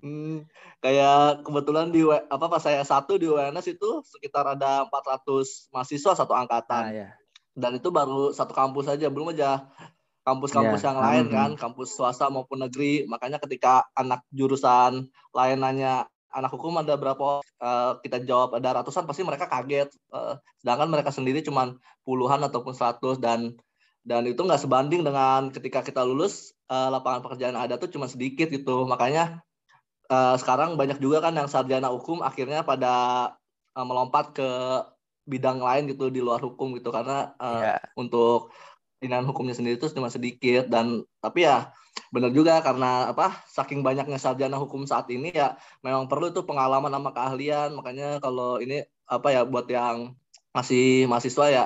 Hmm, 0.01 0.49
kayak 0.81 1.45
kebetulan 1.45 1.93
di 1.93 2.01
apa 2.09 2.49
pas 2.49 2.65
saya 2.65 2.81
satu 2.81 3.21
di 3.21 3.29
UNS 3.29 3.77
itu 3.77 4.01
sekitar 4.09 4.57
ada 4.57 4.89
400 4.89 5.69
mahasiswa 5.69 6.17
satu 6.17 6.33
angkatan. 6.33 6.85
Ah, 6.89 6.89
ya. 6.89 7.09
dan 7.53 7.77
itu 7.77 7.93
baru 7.93 8.33
satu 8.33 8.57
kampus 8.57 8.89
saja 8.89 9.13
belum 9.13 9.37
aja 9.37 9.69
kampus-kampus 10.25 10.81
ya. 10.85 10.93
yang 10.93 10.99
lain 11.01 11.25
hmm. 11.29 11.35
kan 11.35 11.51
kampus 11.57 11.97
swasta 11.97 12.29
maupun 12.29 12.61
negeri 12.61 13.09
makanya 13.09 13.41
ketika 13.41 13.89
anak 13.97 14.21
jurusan 14.31 15.09
lain 15.33 15.59
nanya 15.59 16.07
anak 16.31 16.51
hukum 16.55 16.79
ada 16.79 16.95
berapa 16.95 17.43
uh, 17.43 17.93
kita 18.05 18.23
jawab 18.23 18.55
ada 18.55 18.81
ratusan 18.81 19.09
pasti 19.09 19.27
mereka 19.27 19.51
kaget 19.51 19.91
uh, 20.15 20.39
sedangkan 20.63 20.89
mereka 20.93 21.11
sendiri 21.11 21.43
cuma 21.43 21.75
puluhan 22.07 22.39
ataupun 22.47 22.77
seratus 22.77 23.19
dan 23.19 23.59
dan 24.07 24.25
itu 24.25 24.41
nggak 24.41 24.63
sebanding 24.63 25.03
dengan 25.05 25.51
ketika 25.51 25.85
kita 25.85 26.07
lulus 26.07 26.55
uh, 26.71 26.89
lapangan 26.89 27.21
pekerjaan 27.27 27.59
ada 27.59 27.77
tuh 27.77 27.91
cuma 27.91 28.07
sedikit 28.07 28.49
gitu 28.49 28.87
makanya 28.87 29.43
uh, 30.09 30.39
sekarang 30.39 30.79
banyak 30.79 31.03
juga 31.03 31.21
kan 31.21 31.35
yang 31.35 31.51
sarjana 31.51 31.91
hukum 31.91 32.23
akhirnya 32.23 32.63
pada 32.63 32.93
uh, 33.75 33.87
melompat 33.87 34.33
ke 34.33 34.49
bidang 35.29 35.63
lain 35.63 35.87
gitu 35.91 36.11
di 36.11 36.19
luar 36.19 36.41
hukum 36.43 36.75
gitu 36.75 36.91
karena 36.91 37.37
uh, 37.39 37.77
yeah. 37.77 37.81
untuk 37.95 38.51
dengan 39.01 39.25
hukumnya 39.25 39.57
sendiri 39.57 39.81
itu 39.81 39.89
cuma 39.91 40.13
sedikit 40.13 40.69
dan 40.69 41.03
tapi 41.25 41.49
ya 41.49 41.73
benar 42.13 42.31
juga 42.31 42.61
karena 42.61 43.11
apa 43.11 43.43
saking 43.51 43.81
banyaknya 43.81 44.21
sarjana 44.21 44.61
hukum 44.61 44.85
saat 44.85 45.09
ini 45.11 45.33
ya 45.33 45.57
memang 45.81 46.07
perlu 46.07 46.31
itu 46.31 46.45
pengalaman 46.45 46.93
sama 46.93 47.11
keahlian 47.17 47.75
makanya 47.75 48.21
kalau 48.21 48.61
ini 48.61 48.85
apa 49.09 49.29
ya 49.33 49.43
buat 49.49 49.67
yang 49.67 50.15
masih 50.53 51.09
mahasiswa 51.09 51.47
ya 51.51 51.65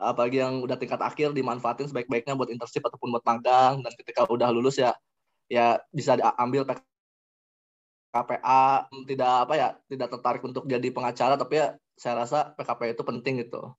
apalagi 0.00 0.42
yang 0.42 0.64
udah 0.64 0.74
tingkat 0.80 0.98
akhir 0.98 1.30
dimanfaatin 1.36 1.86
sebaik-baiknya 1.92 2.34
buat 2.34 2.50
internship 2.50 2.82
ataupun 2.88 3.14
buat 3.14 3.24
magang 3.26 3.84
dan 3.84 3.92
ketika 3.94 4.26
udah 4.26 4.50
lulus 4.50 4.80
ya 4.80 4.96
ya 5.46 5.78
bisa 5.94 6.16
diambil 6.18 6.66
PKPA 8.12 8.88
tidak 9.08 9.34
apa 9.46 9.54
ya 9.54 9.68
tidak 9.86 10.08
tertarik 10.10 10.42
untuk 10.42 10.64
jadi 10.66 10.88
pengacara 10.90 11.36
tapi 11.36 11.60
ya 11.60 11.76
saya 11.94 12.24
rasa 12.24 12.50
PKPA 12.56 12.96
itu 12.96 13.04
penting 13.04 13.34
gitu. 13.46 13.72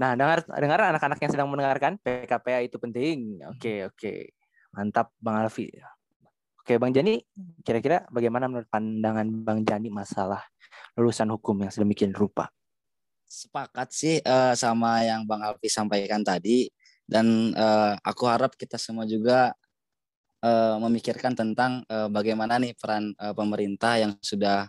Nah, 0.00 0.16
dengar 0.16 0.48
dengar 0.48 0.80
anak-anak 0.96 1.20
yang 1.20 1.32
sedang 1.32 1.48
mendengarkan 1.52 2.00
PKPA 2.00 2.64
itu 2.64 2.80
penting. 2.80 3.44
Oke, 3.52 3.84
oke. 3.84 4.32
Mantap 4.72 5.12
Bang 5.20 5.44
Alfi. 5.44 5.68
Oke, 6.60 6.80
Bang 6.80 6.96
Jani, 6.96 7.20
kira-kira 7.60 8.08
bagaimana 8.08 8.48
menurut 8.48 8.68
pandangan 8.72 9.28
Bang 9.44 9.60
Jani 9.60 9.92
masalah 9.92 10.40
lulusan 10.96 11.28
hukum 11.28 11.60
yang 11.60 11.68
sedemikian 11.68 12.16
rupa? 12.16 12.48
sepakat 13.30 13.88
sih 13.94 14.18
uh, 14.26 14.58
sama 14.58 15.06
yang 15.06 15.22
Bang 15.22 15.46
Alfi 15.46 15.70
sampaikan 15.70 16.26
tadi 16.26 16.66
dan 17.06 17.54
uh, 17.54 17.94
aku 18.02 18.26
harap 18.26 18.58
kita 18.58 18.74
semua 18.74 19.06
juga 19.06 19.54
uh, 20.42 20.76
memikirkan 20.82 21.38
tentang 21.38 21.86
uh, 21.86 22.10
bagaimana 22.10 22.58
nih 22.58 22.74
peran 22.74 23.14
uh, 23.22 23.30
pemerintah 23.30 24.02
yang 24.02 24.12
sudah 24.18 24.66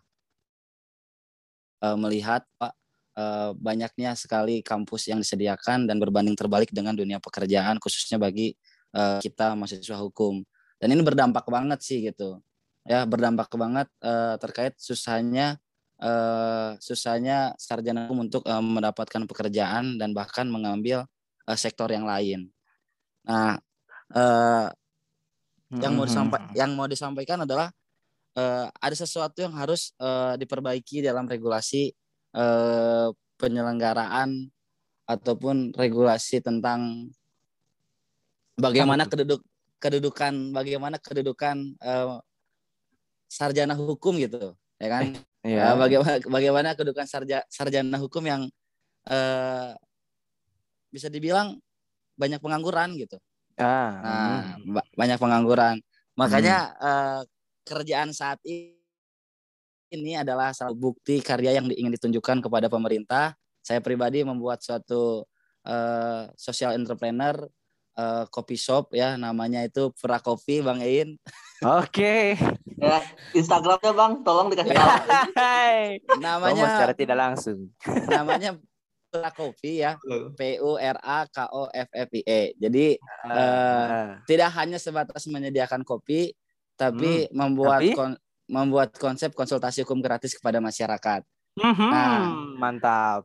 uh, 1.82 1.98
melihat 1.98 2.46
Pak 2.62 2.78
uh, 3.15 3.52
banyaknya 3.58 4.15
sekali 4.15 4.63
kampus 4.63 5.12
yang 5.12 5.19
disediakan 5.19 5.88
dan 5.88 5.97
berbanding 6.00 6.36
terbalik 6.38 6.71
dengan 6.71 6.95
dunia 6.95 7.17
pekerjaan 7.17 7.80
khususnya 7.82 8.21
bagi 8.21 8.56
uh, 8.95 9.19
kita 9.19 9.56
mahasiswa 9.56 9.97
hukum. 10.00 10.43
Dan 10.82 10.97
ini 10.97 11.02
berdampak 11.06 11.45
banget 11.47 11.80
sih 11.86 12.02
gitu. 12.02 12.41
Ya 12.88 13.06
berdampak 13.06 13.54
banget 13.54 13.88
uh, 14.02 14.36
terkait 14.41 14.74
susahnya 14.82 15.62
uh, 16.02 16.74
susahnya 16.82 17.54
sarjana 17.62 18.10
hukum 18.10 18.26
untuk 18.26 18.41
uh, 18.50 18.63
mendapatkan 18.63 19.21
pekerjaan 19.30 20.02
dan 20.02 20.12
bahkan 20.17 20.50
mengambil 20.50 21.06
uh, 21.45 21.58
sektor 21.58 21.88
yang 21.93 22.10
lain. 22.10 22.50
Nah, 23.21 23.62
uh, 24.17 24.67
yang 25.78 25.93
mau 25.95 26.04
disampaikan 26.04 26.52
yang 26.58 26.71
mau 26.76 26.89
disampaikan 26.89 27.45
adalah 27.45 27.71
uh, 28.36 28.67
ada 28.82 28.95
sesuatu 28.97 29.39
yang 29.39 29.54
harus 29.56 29.95
uh, 30.02 30.36
diperbaiki 30.36 31.00
dalam 31.06 31.30
regulasi 31.30 31.93
uh, 32.36 33.10
penyelenggaraan 33.39 34.52
ataupun 35.10 35.76
regulasi 35.76 36.39
tentang 36.39 37.12
bagaimana 38.56 39.10
keduduk 39.10 39.41
kedudukan 39.82 40.54
bagaimana 40.54 41.02
kedudukan 41.02 41.74
uh, 41.82 42.22
sarjana 43.26 43.74
hukum 43.74 44.22
gitu 44.22 44.54
ya 44.78 44.88
kan 44.88 45.04
ya. 45.41 45.74
uh, 45.74 45.76
bagaimana 45.80 46.17
bagaimana 46.30 46.70
kedudukan 46.78 47.08
sarja, 47.10 47.41
sarjana 47.50 47.98
hukum 47.98 48.24
yang 48.24 48.41
uh, 49.10 49.74
bisa 50.94 51.10
dibilang 51.10 51.58
banyak 52.20 52.38
pengangguran 52.38 52.94
gitu 53.00 53.17
ah, 53.58 53.91
nah 54.04 54.41
hmm. 54.60 54.78
banyak 54.94 55.17
pengangguran 55.17 55.82
makanya 56.13 56.76
hmm. 56.78 56.86
uh, 56.86 57.22
kerjaan 57.65 58.13
saat 58.13 58.38
ini 58.46 58.81
ini 59.91 60.15
adalah 60.15 60.56
salah 60.56 60.73
bukti 60.73 61.19
karya 61.19 61.60
yang 61.60 61.67
ingin 61.67 61.91
ditunjukkan 61.99 62.39
kepada 62.39 62.71
pemerintah. 62.71 63.36
Saya 63.62 63.84
pribadi 63.84 64.23
membuat 64.23 64.63
suatu 64.63 65.27
uh, 65.67 66.23
social 66.39 66.73
entrepreneur 66.73 67.36
uh, 67.99 68.23
coffee 68.32 68.58
shop 68.58 68.95
ya 68.95 69.19
namanya 69.19 69.67
itu 69.67 69.91
Pura 69.93 70.17
Coffee 70.23 70.63
Bang 70.63 70.80
Ein. 70.82 71.19
Oke. 71.62 71.91
Okay. 71.91 72.25
ya, 72.82 73.04
Instagramnya 73.36 73.91
Bang, 73.93 74.25
tolong 74.25 74.49
dikasih 74.49 74.73
tahu. 74.73 74.89
namanya 76.23 76.63
oh, 76.65 76.69
secara 76.71 76.93
tidak 76.95 77.17
langsung. 77.19 77.69
namanya 78.10 78.58
Pura 79.12 79.30
Coffee 79.36 79.84
ya. 79.84 79.99
P 80.39 80.58
U 80.63 80.80
R 80.80 80.97
A 81.04 81.27
K 81.27 81.51
O 81.51 81.67
F 81.69 81.89
F 81.91 82.10
I 82.15 82.21
E. 82.25 82.41
Jadi 82.58 82.95
uh, 83.27 83.36
uh, 83.36 84.06
tidak 84.25 84.49
hanya 84.56 84.80
sebatas 84.80 85.27
menyediakan 85.27 85.84
kopi 85.84 86.32
tapi 86.80 87.30
hmm, 87.30 87.36
membuat 87.36 87.77
tapi? 87.84 87.93
Kon 87.93 88.17
membuat 88.51 88.91
konsep 88.99 89.31
konsultasi 89.31 89.87
hukum 89.87 90.03
gratis 90.03 90.35
kepada 90.35 90.59
masyarakat. 90.59 91.23
Mm-hmm, 91.55 91.89
nah, 91.89 92.35
mantap. 92.59 93.23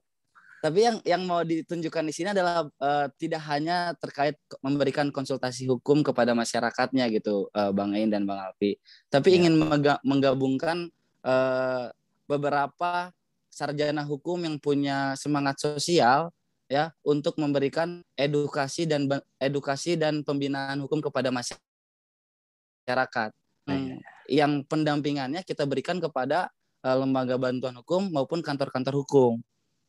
Tapi 0.62 0.82
yang 0.82 0.98
yang 1.06 1.22
mau 1.26 1.44
ditunjukkan 1.44 2.04
di 2.06 2.12
sini 2.14 2.30
adalah 2.32 2.66
uh, 2.80 3.06
tidak 3.20 3.42
hanya 3.50 3.92
terkait 3.98 4.38
memberikan 4.64 5.12
konsultasi 5.12 5.68
hukum 5.68 6.02
kepada 6.02 6.32
masyarakatnya 6.32 7.06
gitu, 7.12 7.50
uh, 7.52 7.70
Bang 7.74 7.94
Ain 7.94 8.10
dan 8.10 8.24
Bang 8.24 8.40
Alfi, 8.40 8.80
tapi 9.06 9.36
yeah. 9.36 9.46
ingin 9.46 9.62
menggabungkan 10.02 10.90
uh, 11.22 11.92
beberapa 12.26 13.14
sarjana 13.52 14.02
hukum 14.02 14.42
yang 14.42 14.58
punya 14.58 15.14
semangat 15.14 15.62
sosial 15.62 16.34
ya 16.66 16.90
untuk 17.06 17.38
memberikan 17.38 18.02
edukasi 18.18 18.90
dan 18.90 19.06
edukasi 19.38 19.94
dan 19.94 20.26
pembinaan 20.26 20.82
hukum 20.82 20.98
kepada 20.98 21.30
masyarakat. 21.30 23.30
Hmm 23.66 24.00
yang 24.28 24.66
pendampingannya 24.66 25.42
kita 25.46 25.64
berikan 25.64 26.02
kepada 26.02 26.50
uh, 26.82 26.96
lembaga 26.98 27.38
bantuan 27.38 27.74
hukum 27.78 28.10
maupun 28.10 28.42
kantor-kantor 28.42 28.94
hukum. 29.02 29.32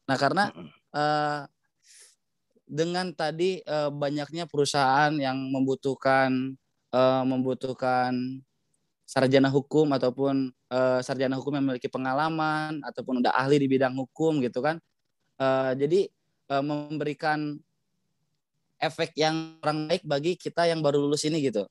Nah, 0.07 0.17
karena 0.17 0.53
uh, 0.93 1.43
dengan 2.63 3.11
tadi 3.11 3.59
uh, 3.65 3.91
banyaknya 3.91 4.47
perusahaan 4.47 5.11
yang 5.17 5.35
membutuhkan 5.51 6.55
uh, 6.93 7.23
membutuhkan 7.25 8.41
sarjana 9.07 9.47
hukum 9.47 9.87
ataupun 9.95 10.51
uh, 10.71 10.99
sarjana 10.99 11.39
hukum 11.39 11.55
yang 11.55 11.65
memiliki 11.65 11.87
pengalaman 11.87 12.83
ataupun 12.83 13.23
udah 13.23 13.33
ahli 13.35 13.59
di 13.59 13.67
bidang 13.67 13.95
hukum 13.95 14.39
gitu 14.43 14.61
kan. 14.63 14.79
Uh, 15.37 15.71
jadi 15.77 16.09
uh, 16.49 16.63
memberikan 16.63 17.55
efek 18.77 19.17
yang 19.17 19.57
kurang 19.61 19.89
baik 19.89 20.05
bagi 20.05 20.37
kita 20.37 20.69
yang 20.69 20.85
baru 20.85 21.01
lulus 21.01 21.25
ini 21.25 21.41
gitu 21.41 21.65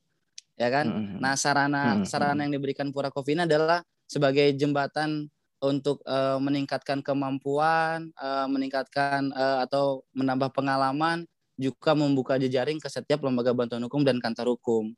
ya 0.57 0.69
kan. 0.73 0.87
Mm-hmm. 0.89 1.19
Nah, 1.21 1.35
sarana 1.37 1.83
mm-hmm. 2.01 2.07
sarana 2.09 2.41
yang 2.49 2.57
diberikan 2.57 2.89
Pura 2.91 3.13
Coffee 3.13 3.37
adalah 3.37 3.85
sebagai 4.09 4.51
jembatan 4.57 5.29
untuk 5.61 6.05
uh, 6.05 6.37
meningkatkan 6.41 7.01
kemampuan, 7.01 8.13
uh, 8.21 8.45
meningkatkan 8.49 9.33
uh, 9.33 9.65
atau 9.65 10.05
menambah 10.13 10.53
pengalaman, 10.53 11.25
juga 11.57 11.97
membuka 11.97 12.37
jejaring 12.37 12.77
ke 12.77 12.89
setiap 12.93 13.25
lembaga 13.25 13.57
bantuan 13.57 13.81
hukum 13.85 14.05
dan 14.05 14.21
kantor 14.21 14.57
hukum. 14.57 14.93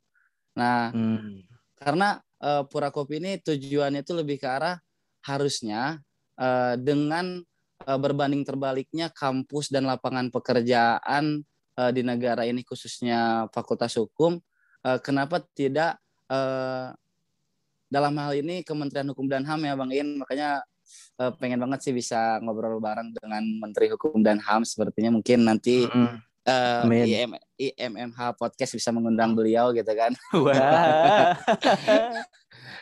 Nah, 0.59 0.91
mm. 0.91 1.47
karena 1.79 2.19
uh, 2.43 2.67
Pura 2.67 2.91
Kopi 2.91 3.23
ini 3.23 3.39
tujuannya 3.39 4.03
itu 4.03 4.11
lebih 4.11 4.43
ke 4.43 4.47
arah 4.47 4.75
harusnya 5.23 6.03
uh, 6.35 6.75
dengan 6.75 7.39
uh, 7.87 7.99
berbanding 7.99 8.43
terbaliknya 8.43 9.07
kampus 9.15 9.71
dan 9.71 9.87
lapangan 9.87 10.27
pekerjaan 10.27 11.47
uh, 11.79 11.91
di 11.95 12.03
negara 12.03 12.43
ini 12.43 12.67
khususnya 12.67 13.47
Fakultas 13.55 13.95
Hukum 13.95 14.43
uh, 14.83 14.99
kenapa 15.01 15.43
tidak 15.55 15.99
uh, 16.31 16.95
dalam 17.89 18.13
hal 18.21 18.31
ini 18.37 18.61
Kementerian 18.61 19.09
Hukum 19.11 19.25
dan 19.25 19.43
HAM 19.43 19.65
ya 19.65 19.73
Bang 19.73 19.91
In 19.91 20.21
makanya 20.21 20.61
uh, 21.17 21.33
pengen 21.35 21.59
banget 21.59 21.89
sih 21.89 21.93
bisa 21.93 22.37
ngobrol 22.45 22.77
bareng 22.77 23.11
dengan 23.17 23.43
Menteri 23.59 23.89
Hukum 23.89 24.21
dan 24.21 24.37
HAM 24.37 24.63
sepertinya 24.63 25.17
mungkin 25.17 25.43
nanti 25.43 25.85
mm 25.85 25.91
-hmm. 25.91 26.17
Uh, 26.49 26.81
IM, 27.05 27.37
IMMH 27.61 28.33
podcast 28.33 28.73
bisa 28.73 28.89
mengundang 28.89 29.37
beliau 29.37 29.69
gitu 29.69 29.91
kan. 29.93 30.09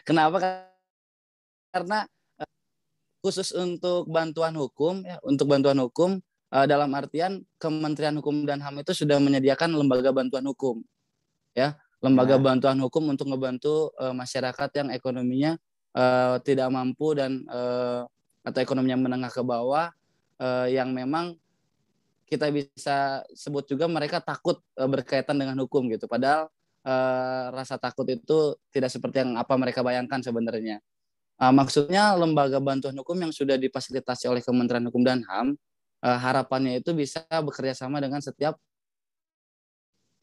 Kenapa? 0.07 0.63
Karena 1.75 2.07
khusus 3.19 3.51
untuk 3.51 4.07
bantuan 4.07 4.55
hukum 4.55 5.03
ya, 5.03 5.19
untuk 5.19 5.51
bantuan 5.51 5.83
hukum 5.83 6.23
dalam 6.47 6.95
artian 6.95 7.43
Kementerian 7.59 8.15
Hukum 8.15 8.47
dan 8.47 8.63
HAM 8.63 8.87
itu 8.87 9.03
sudah 9.03 9.19
menyediakan 9.19 9.75
lembaga 9.75 10.15
bantuan 10.15 10.47
hukum. 10.47 10.79
Ya 11.51 11.75
lembaga 12.01 12.37
ya. 12.37 12.41
bantuan 12.41 12.77
hukum 12.77 13.09
untuk 13.09 13.25
membantu 13.29 13.89
uh, 13.97 14.13
masyarakat 14.13 14.69
yang 14.77 14.87
ekonominya 14.93 15.57
uh, 15.97 16.37
tidak 16.45 16.69
mampu 16.69 17.17
dan 17.17 17.41
uh, 17.49 18.05
atau 18.45 18.59
ekonominya 18.61 19.01
menengah 19.01 19.31
ke 19.33 19.41
bawah 19.41 19.89
uh, 20.39 20.67
yang 20.69 20.93
memang 20.93 21.35
kita 22.27 22.51
bisa 22.51 23.23
sebut 23.31 23.63
juga 23.65 23.87
mereka 23.87 24.19
takut 24.19 24.59
uh, 24.77 24.87
berkaitan 24.87 25.39
dengan 25.39 25.57
hukum 25.63 25.87
gitu. 25.89 26.05
Padahal 26.05 26.51
uh, 26.83 27.45
rasa 27.55 27.79
takut 27.79 28.05
itu 28.07 28.55
tidak 28.69 28.91
seperti 28.91 29.23
yang 29.23 29.39
apa 29.39 29.55
mereka 29.55 29.81
bayangkan 29.81 30.19
sebenarnya. 30.19 30.83
Uh, 31.37 31.53
maksudnya 31.53 32.13
lembaga 32.17 32.59
bantuan 32.59 32.97
hukum 32.97 33.15
yang 33.17 33.31
sudah 33.31 33.55
difasilitasi 33.55 34.25
oleh 34.25 34.41
Kementerian 34.41 34.85
Hukum 34.89 35.05
dan 35.05 35.21
HAM 35.21 35.53
uh, 36.01 36.17
harapannya 36.17 36.81
itu 36.81 36.91
bisa 36.97 37.23
bekerja 37.29 37.77
sama 37.77 38.01
dengan 38.01 38.19
setiap 38.19 38.57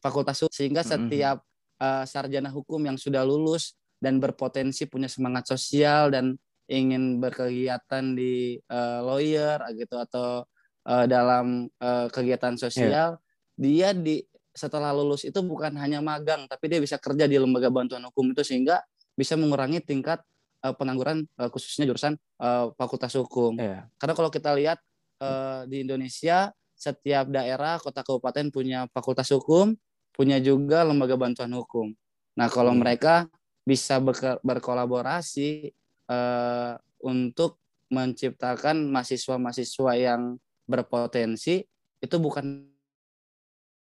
fakultas 0.03 0.43
sehingga 0.53 0.85
setiap 0.85 1.41
uh, 1.79 2.03
sarjana 2.07 2.51
hukum 2.51 2.79
yang 2.83 2.97
sudah 2.99 3.23
lulus 3.23 3.75
dan 3.99 4.19
berpotensi 4.19 4.85
punya 4.85 5.07
semangat 5.07 5.47
sosial 5.49 6.11
dan 6.11 6.35
ingin 6.65 7.21
berkegiatan 7.21 8.17
di 8.17 8.57
uh, 8.69 9.05
lawyer 9.05 9.61
gitu 9.77 9.95
atau 10.01 10.43
uh, 10.89 11.05
dalam 11.05 11.69
uh, 11.81 12.07
kegiatan 12.09 12.57
sosial 12.57 13.17
yeah. 13.17 13.57
dia 13.57 13.89
di 13.93 14.25
setelah 14.55 14.95
lulus 14.95 15.27
itu 15.27 15.35
bukan 15.43 15.75
hanya 15.77 15.99
magang 15.99 16.47
tapi 16.47 16.71
dia 16.71 16.79
bisa 16.79 16.95
kerja 16.95 17.27
di 17.27 17.35
lembaga 17.35 17.67
bantuan 17.67 18.01
hukum 18.07 18.31
itu 18.31 18.41
sehingga 18.41 18.81
bisa 19.13 19.35
mengurangi 19.35 19.83
tingkat 19.83 20.23
uh, 20.63 20.73
pengangguran 20.73 21.27
uh, 21.37 21.51
khususnya 21.51 21.85
jurusan 21.85 22.15
uh, 22.39 22.71
fakultas 22.79 23.13
hukum 23.19 23.59
yeah. 23.59 23.85
karena 23.99 24.13
kalau 24.15 24.31
kita 24.31 24.55
lihat 24.55 24.79
uh, 25.21 25.67
di 25.67 25.83
Indonesia 25.83 26.49
setiap 26.75 27.29
daerah 27.31 27.79
kota 27.79 28.01
kabupaten 28.03 28.51
punya 28.51 28.87
fakultas 28.91 29.29
hukum 29.31 29.75
punya 30.15 30.39
juga 30.39 30.87
lembaga 30.87 31.19
bantuan 31.19 31.51
hukum. 31.51 31.91
Nah, 32.39 32.47
kalau 32.47 32.71
hmm. 32.71 32.81
mereka 32.81 33.27
bisa 33.67 33.99
berkolaborasi 34.41 35.75
uh, 36.07 36.79
untuk 37.03 37.59
menciptakan 37.91 38.89
mahasiswa-mahasiswa 38.89 39.91
yang 39.99 40.39
berpotensi 40.65 41.61
itu 42.01 42.15
bukan 42.17 42.65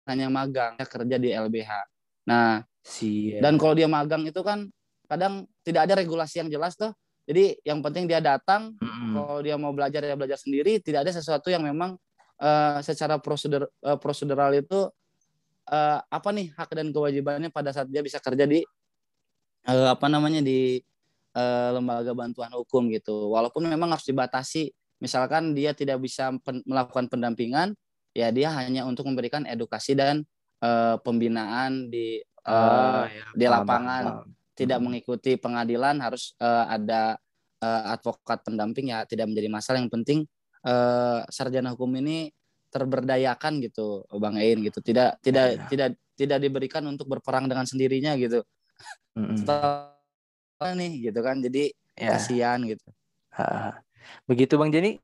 hanya 0.10 0.28
magang, 0.28 0.76
ya 0.76 0.86
kerja 0.88 1.16
di 1.16 1.32
LBH. 1.32 1.72
Nah, 2.28 2.64
si 2.84 3.40
dan 3.40 3.56
kalau 3.56 3.76
dia 3.76 3.88
magang 3.88 4.28
itu 4.28 4.44
kan 4.44 4.68
kadang 5.08 5.48
tidak 5.64 5.88
ada 5.88 6.04
regulasi 6.04 6.44
yang 6.44 6.52
jelas 6.52 6.76
tuh. 6.76 6.92
Jadi 7.24 7.56
yang 7.64 7.80
penting 7.80 8.04
dia 8.04 8.20
datang, 8.20 8.76
hmm 8.84 9.16
kalau 9.16 9.40
dia 9.46 9.56
mau 9.56 9.72
belajar 9.72 10.04
ya 10.04 10.18
belajar 10.18 10.36
sendiri, 10.36 10.82
tidak 10.84 11.08
ada 11.08 11.12
sesuatu 11.16 11.48
yang 11.48 11.64
memang 11.64 11.96
uh, 12.44 12.80
secara 12.84 13.16
prosedur 13.22 13.70
uh, 13.86 13.96
prosedural 13.96 14.52
itu 14.58 14.92
uh, 15.70 16.00
apa 16.04 16.30
nih 16.34 16.52
hak 16.56 16.70
dan 16.76 16.90
kewajibannya 16.92 17.50
pada 17.54 17.72
saat 17.72 17.88
dia 17.88 18.04
bisa 18.04 18.20
kerja 18.20 18.44
di 18.44 18.64
uh, 19.70 19.94
apa 19.96 20.08
namanya 20.12 20.44
di 20.44 20.82
uh, 21.36 21.70
lembaga 21.78 22.12
bantuan 22.12 22.52
hukum 22.56 22.92
gitu. 22.92 23.32
Walaupun 23.32 23.64
memang 23.68 23.94
harus 23.94 24.08
dibatasi, 24.08 24.72
misalkan 25.00 25.56
dia 25.56 25.72
tidak 25.72 26.02
bisa 26.04 26.32
pen 26.44 26.64
melakukan 26.68 27.08
pendampingan, 27.08 27.76
ya 28.12 28.32
dia 28.34 28.52
hanya 28.52 28.84
untuk 28.84 29.08
memberikan 29.08 29.48
edukasi 29.48 29.96
dan 29.96 30.24
uh, 30.64 31.00
pembinaan 31.00 31.88
di 31.92 32.20
uh, 32.48 32.54
oh, 32.54 33.04
ya, 33.08 33.26
di 33.36 33.46
lapangan. 33.48 34.04
Paham, 34.24 34.32
Tidak 34.54 34.78
hmm. 34.78 34.86
mengikuti 34.86 35.34
pengadilan 35.34 35.98
harus 35.98 36.38
uh, 36.38 36.70
ada 36.70 37.18
advokat 37.64 38.44
pendamping 38.44 38.92
ya 38.92 39.08
tidak 39.08 39.32
menjadi 39.32 39.48
masalah 39.48 39.80
yang 39.80 39.88
penting 39.88 40.28
uh, 40.68 41.24
sarjana 41.32 41.72
hukum 41.76 41.90
ini 41.96 42.32
terberdayakan 42.74 43.62
gitu 43.62 44.02
Bang 44.18 44.42
Ein 44.42 44.66
gitu 44.66 44.82
tidak 44.82 45.22
tidak 45.22 45.54
ya. 45.54 45.66
tidak 45.70 45.88
tidak 46.18 46.40
diberikan 46.42 46.84
untuk 46.90 47.06
berperang 47.06 47.46
dengan 47.46 47.70
sendirinya 47.70 48.18
gitu 48.18 48.42
mm 49.14 49.46
-hmm. 49.46 50.74
nih 50.74 50.92
gitu 51.12 51.20
kan 51.22 51.38
jadi 51.38 51.70
ya. 51.94 52.18
kasihan 52.18 52.58
gitu 52.66 52.90
begitu 54.26 54.58
Bang 54.58 54.74
Jenny 54.74 54.98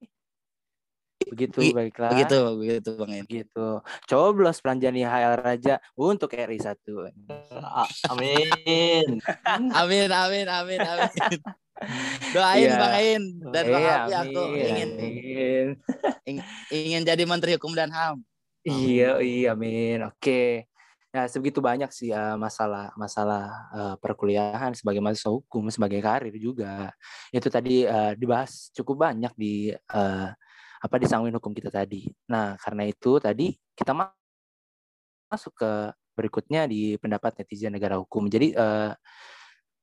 Begitu 1.30 1.72
baiklah. 1.72 2.10
Begitu, 2.12 2.40
begitu 2.58 2.90
Bang 2.98 3.14
En. 3.14 3.26
Begitu. 3.26 3.68
Coblos 4.10 4.58
Pranjani 4.60 5.06
HL 5.06 5.36
Raja 5.40 5.76
untuk 5.94 6.34
RI 6.34 6.58
1. 6.58 6.76
Amin. 8.12 9.22
amin, 9.74 10.10
amin, 10.10 10.48
amin, 10.48 10.80
amin. 10.82 11.10
Doain 12.36 12.68
ya. 12.68 12.76
Bang 12.76 12.96
Ain 13.00 13.24
dan 13.40 13.64
Bang 13.72 13.84
iya, 13.84 13.96
Abi 14.04 14.14
aku 14.20 14.42
ingin, 14.52 14.90
ingin 15.00 16.44
ingin 16.70 17.02
jadi 17.08 17.24
Menteri 17.24 17.56
Hukum 17.56 17.72
dan 17.72 17.88
HAM. 17.88 18.20
Iya, 18.68 19.24
iya, 19.24 19.56
amin. 19.56 20.04
Oke. 20.12 20.68
Ya, 21.10 21.26
sebegitu 21.26 21.58
banyak 21.58 21.90
sih 21.90 22.14
uh, 22.14 22.38
masalah 22.38 22.94
masalah 22.94 23.50
uh, 23.74 23.96
perkuliahan 23.98 24.78
sebagai 24.78 25.02
mahasiswa 25.02 25.34
hukum, 25.34 25.66
sebagai 25.74 25.98
karir 26.06 26.36
juga. 26.38 26.94
Itu 27.34 27.50
tadi 27.50 27.82
uh, 27.82 28.14
dibahas 28.14 28.70
cukup 28.78 29.10
banyak 29.10 29.34
di 29.34 29.74
uh, 29.74 30.30
apa 30.80 30.96
di 30.96 31.06
sangwin 31.12 31.36
hukum 31.36 31.52
kita 31.52 31.68
tadi. 31.68 32.08
Nah, 32.32 32.56
karena 32.56 32.88
itu 32.88 33.20
tadi 33.20 33.52
kita 33.76 33.92
masuk 35.30 35.54
ke 35.60 35.72
berikutnya 36.16 36.68
di 36.68 36.96
pendapat 37.00 37.40
netizen 37.40 37.76
negara 37.76 37.96
hukum. 38.00 38.28
Jadi 38.28 38.52
uh, 38.56 38.92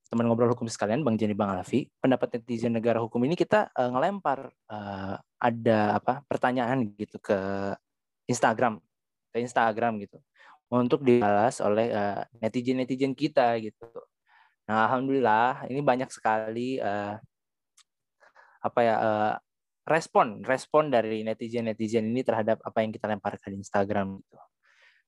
teman 0.09 0.24
ngobrol 0.28 0.52
hukum 0.52 0.68
sekalian, 0.68 1.04
Bang 1.04 1.16
Jenny 1.16 1.37
Bang 1.37 1.52
Alfi, 1.52 1.88
pendapat 2.00 2.40
netizen 2.40 2.76
negara 2.76 3.00
hukum 3.00 3.24
ini 3.24 3.37
kita 3.37 3.72
uh, 3.72 3.90
ngelempar 3.92 4.52
uh, 4.68 5.16
ada 5.40 5.80
apa 6.00 6.24
pertanyaan 6.28 6.92
gitu 6.96 7.16
ke 7.20 7.37
Instagram, 8.28 8.80
ke 9.32 9.40
Instagram 9.40 10.00
gitu, 10.02 10.18
untuk 10.72 11.04
dibalas 11.04 11.61
oleh 11.62 11.92
netizen 12.42 12.80
netizen 12.80 13.12
netizen 13.12 13.12
kita 13.12 13.56
gitu. 13.61 13.87
Nah, 14.66 14.90
alhamdulillah 14.90 15.70
ini 15.70 15.78
banyak 15.78 16.11
sekali 16.11 16.82
uh, 16.82 17.14
apa 18.66 18.80
ya 18.82 18.94
uh, 18.98 19.32
respon 19.87 20.42
respon 20.42 20.90
dari 20.90 21.22
netizen 21.22 21.70
netizen 21.70 22.11
ini 22.11 22.27
terhadap 22.27 22.59
apa 22.66 22.83
yang 22.83 22.90
kita 22.90 23.07
lemparkan 23.07 23.55
di 23.55 23.62
Instagram 23.62 24.18
gitu. 24.18 24.37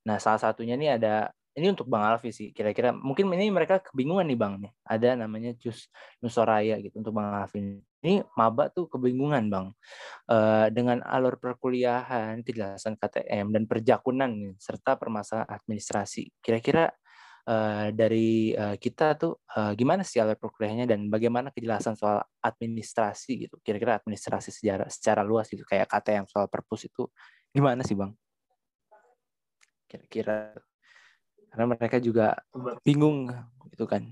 Nah 0.07 0.17
salah 0.23 0.39
satunya 0.39 0.79
ini 0.79 0.87
ada 0.89 1.35
ini 1.59 1.75
untuk 1.75 1.91
Bang 1.91 2.07
Alfi 2.07 2.31
sih 2.31 2.55
kira-kira 2.55 2.95
mungkin 2.95 3.27
ini 3.35 3.51
mereka 3.51 3.83
kebingungan 3.83 4.31
nih 4.31 4.39
Bang 4.39 4.63
nih. 4.63 4.71
Ada 4.87 5.19
namanya 5.19 5.51
Cus 5.59 5.91
Nusoraya 6.23 6.79
gitu 6.79 7.03
untuk 7.03 7.11
Bang 7.11 7.35
Alfi. 7.35 7.83
Ini 7.99 8.23
maba 8.39 8.71
tuh 8.71 8.87
kebingungan 8.87 9.51
Bang. 9.51 9.75
Uh, 10.31 10.71
dengan 10.71 11.03
alur 11.03 11.35
perkuliahan 11.43 12.47
kejelasan 12.47 12.95
KTM 12.95 13.51
dan 13.51 13.67
perjakunan 13.67 14.55
serta 14.63 14.95
permasalahan 14.95 15.51
administrasi. 15.51 16.31
Kira-kira 16.39 16.95
uh, 17.49 17.89
dari 17.97 18.53
uh, 18.53 18.77
kita 18.77 19.17
tuh 19.17 19.41
uh, 19.57 19.73
gimana 19.73 20.05
sih 20.05 20.21
alur 20.21 20.37
perkuliahannya 20.37 20.85
dan 20.85 21.09
bagaimana 21.09 21.49
kejelasan 21.49 21.97
soal 21.97 22.21
administrasi 22.45 23.49
gitu. 23.49 23.57
Kira-kira 23.65 23.97
administrasi 23.97 24.53
secara 24.53 24.85
secara 24.93 25.25
luas 25.25 25.49
gitu 25.49 25.65
kayak 25.65 25.89
kata 25.89 26.21
yang 26.21 26.27
soal 26.29 26.47
perpus 26.47 26.85
itu 26.85 27.09
gimana 27.51 27.81
sih, 27.81 27.97
Bang? 27.97 28.13
Kira-kira 29.89 30.53
karena 31.49 31.65
mereka 31.65 31.97
juga 31.97 32.37
bingung 32.85 33.33
gitu 33.73 33.89
kan. 33.89 34.05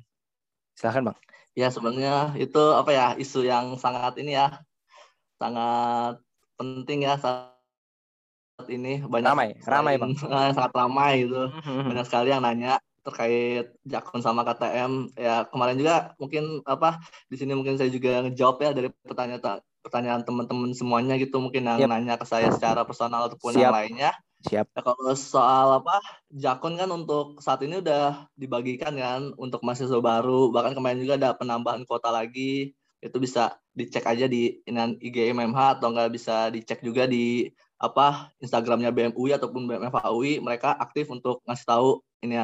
Silahkan 0.72 1.12
Bang. 1.12 1.18
Ya, 1.56 1.68
sebenarnya 1.68 2.36
itu 2.40 2.62
apa 2.72 2.90
ya 2.92 3.06
isu 3.16 3.44
yang 3.44 3.76
sangat 3.76 4.16
ini 4.20 4.36
ya 4.36 4.60
sangat 5.36 6.20
penting 6.56 7.04
ya 7.04 7.20
saat 7.20 7.52
ini 8.72 9.04
banyak 9.04 9.28
ramai 9.28 9.48
ramai 9.68 9.94
bang 10.00 10.12
sangat 10.20 10.72
ramai 10.72 11.28
itu 11.28 11.42
banyak 11.60 12.06
sekali 12.08 12.32
yang 12.32 12.40
nanya 12.40 12.80
terkait 13.06 13.70
Jakun 13.86 14.18
sama 14.18 14.42
KTM 14.42 15.14
ya 15.14 15.46
kemarin 15.46 15.78
juga 15.78 16.18
mungkin 16.18 16.66
apa 16.66 16.98
di 17.30 17.38
sini 17.38 17.54
mungkin 17.54 17.78
saya 17.78 17.86
juga 17.86 18.26
ngejawab 18.26 18.56
ya 18.66 18.70
dari 18.74 18.88
pertanyaan 18.90 19.62
pertanyaan 19.86 20.26
teman-teman 20.26 20.74
semuanya 20.74 21.14
gitu 21.14 21.38
mungkin 21.38 21.62
yang 21.62 21.78
yep. 21.78 21.86
nanya 21.86 22.18
ke 22.18 22.26
saya 22.26 22.50
secara 22.50 22.82
personal 22.82 23.30
ataupun 23.30 23.54
Siap. 23.54 23.62
yang 23.62 23.70
lainnya. 23.70 24.10
Siap. 24.50 24.66
Ya, 24.74 24.82
kalau 24.82 25.14
soal 25.14 25.78
apa 25.78 26.02
Jakun 26.34 26.74
kan 26.74 26.90
untuk 26.90 27.38
saat 27.38 27.62
ini 27.62 27.78
udah 27.78 28.26
dibagikan 28.34 28.98
kan 28.98 29.30
untuk 29.38 29.62
mahasiswa 29.62 30.02
baru 30.02 30.50
bahkan 30.50 30.74
kemarin 30.74 30.98
juga 30.98 31.14
ada 31.14 31.30
penambahan 31.38 31.86
kota 31.86 32.10
lagi 32.10 32.74
itu 32.98 33.16
bisa 33.22 33.54
dicek 33.76 34.02
aja 34.02 34.26
di 34.26 34.58
IG 34.66 35.16
MMH 35.30 35.78
atau 35.78 35.94
enggak 35.94 36.10
bisa 36.10 36.50
dicek 36.50 36.82
juga 36.82 37.06
di 37.06 37.46
apa 37.76 38.32
Instagramnya 38.40 38.88
BMUI 38.88 39.36
ataupun 39.36 39.68
BMFAUI 39.68 40.40
mereka 40.40 40.72
aktif 40.72 41.12
untuk 41.12 41.44
ngasih 41.44 41.66
tahu 41.68 41.88
ini 42.24 42.36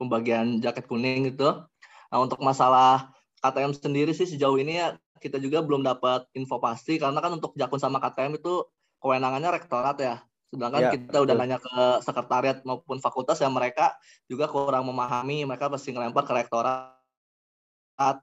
pembagian 0.00 0.64
jaket 0.64 0.88
kuning 0.88 1.28
gitu. 1.32 1.60
Nah 2.08 2.18
untuk 2.18 2.40
masalah 2.40 3.12
KTM 3.44 3.76
sendiri 3.76 4.16
sih 4.16 4.24
sejauh 4.24 4.56
ini 4.56 4.80
ya 4.80 4.96
kita 5.18 5.36
juga 5.42 5.60
belum 5.60 5.84
dapat 5.84 6.24
info 6.32 6.56
pasti 6.62 6.96
karena 6.96 7.20
kan 7.20 7.36
untuk 7.36 7.52
Jakun 7.58 7.82
sama 7.82 8.00
KTM 8.00 8.40
itu 8.40 8.64
kewenangannya 9.02 9.50
rektorat 9.52 9.96
ya. 10.00 10.16
Sedangkan 10.48 10.80
ya, 10.80 10.90
kita 10.96 11.12
betul. 11.12 11.24
udah 11.28 11.34
nanya 11.36 11.58
ke 11.60 12.00
sekretariat 12.00 12.64
maupun 12.64 12.96
fakultas 13.04 13.36
yang 13.44 13.52
mereka 13.52 13.92
juga 14.24 14.48
kurang 14.48 14.88
memahami, 14.88 15.44
mereka 15.44 15.68
pasti 15.68 15.92
ngelempar 15.92 16.24
ke 16.24 16.32
rektorat 16.32 16.96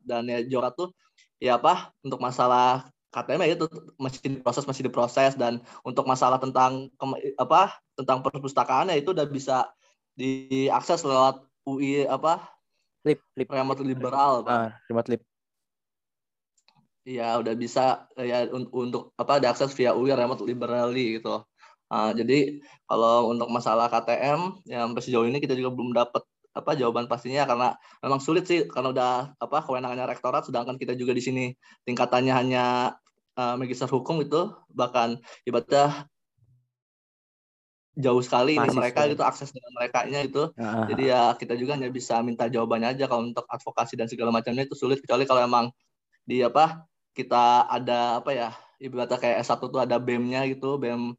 dan 0.02 0.24
ya 0.26 0.40
Jorat 0.48 0.74
tuh 0.74 0.90
ya 1.38 1.60
apa 1.60 1.94
untuk 2.02 2.18
masalah 2.24 2.90
KTM 3.16 3.48
ya 3.48 3.56
itu 3.56 3.66
masih 3.96 4.20
diproses 4.20 4.68
masih 4.68 4.84
diproses 4.92 5.40
dan 5.40 5.64
untuk 5.88 6.04
masalah 6.04 6.36
tentang 6.36 6.92
apa 7.40 7.80
tentang 7.96 8.20
perpustakaan 8.20 8.92
ya 8.92 9.00
itu 9.00 9.16
udah 9.16 9.24
bisa 9.24 9.72
diakses 10.20 11.08
lewat 11.08 11.40
UI 11.64 12.04
apa 12.12 12.44
lip 13.08 13.24
lip. 13.40 13.48
Remote 13.48 13.82
liberal 13.88 14.44
ah, 14.52 14.76
remote 14.92 15.08
lip. 15.16 15.22
Iya 17.06 17.38
udah 17.40 17.54
bisa 17.56 18.10
ya 18.18 18.50
untuk 18.52 19.14
apa 19.16 19.40
diakses 19.40 19.72
via 19.78 19.96
UI 19.96 20.12
remote 20.12 20.44
liberally 20.44 21.22
gitu. 21.22 21.46
Uh, 21.86 22.10
jadi 22.18 22.60
kalau 22.90 23.30
untuk 23.30 23.46
masalah 23.54 23.88
KTM 23.94 24.66
yang 24.66 24.90
sejauh 24.98 25.30
ini 25.30 25.38
kita 25.38 25.54
juga 25.54 25.70
belum 25.70 25.94
dapat 25.94 26.26
apa 26.56 26.72
jawaban 26.74 27.06
pastinya 27.06 27.44
karena 27.44 27.76
memang 28.00 28.24
sulit 28.24 28.48
sih 28.48 28.66
karena 28.72 28.90
udah 28.96 29.12
apa 29.38 29.58
kewenangannya 29.68 30.08
rektorat 30.08 30.48
sedangkan 30.48 30.80
kita 30.80 30.96
juga 30.96 31.12
di 31.12 31.20
sini 31.20 31.44
tingkatannya 31.84 32.32
hanya 32.32 32.96
uh, 33.36 33.56
magister 33.60 33.88
hukum 33.88 34.24
itu 34.24 34.52
bahkan 34.72 35.20
ibadah 35.48 36.08
jauh 37.96 38.20
sekali 38.20 38.60
ini 38.60 38.70
mereka 38.76 39.08
gitu 39.08 39.24
akses 39.24 39.56
dengan 39.56 39.72
mereka 39.72 40.04
nya 40.04 40.20
itu 40.20 40.52
uh. 40.52 40.86
jadi 40.92 41.04
ya 41.16 41.22
kita 41.40 41.56
juga 41.56 41.80
hanya 41.80 41.88
bisa 41.88 42.20
minta 42.20 42.52
jawabannya 42.52 42.92
aja 42.92 43.08
kalau 43.08 43.32
untuk 43.32 43.48
advokasi 43.48 43.96
dan 43.96 44.12
segala 44.12 44.36
macamnya 44.36 44.68
itu 44.68 44.76
sulit 44.76 45.00
kecuali 45.00 45.24
kalau 45.24 45.42
emang 45.48 45.66
di 46.28 46.44
apa 46.44 46.84
kita 47.16 47.72
ada 47.72 48.20
apa 48.20 48.32
ya 48.36 48.50
ibaratnya 48.84 49.16
kayak 49.16 49.48
S1 49.48 49.62
tuh 49.72 49.80
ada 49.80 49.96
BEM-nya 49.96 50.44
gitu 50.52 50.76
BEM 50.76 51.16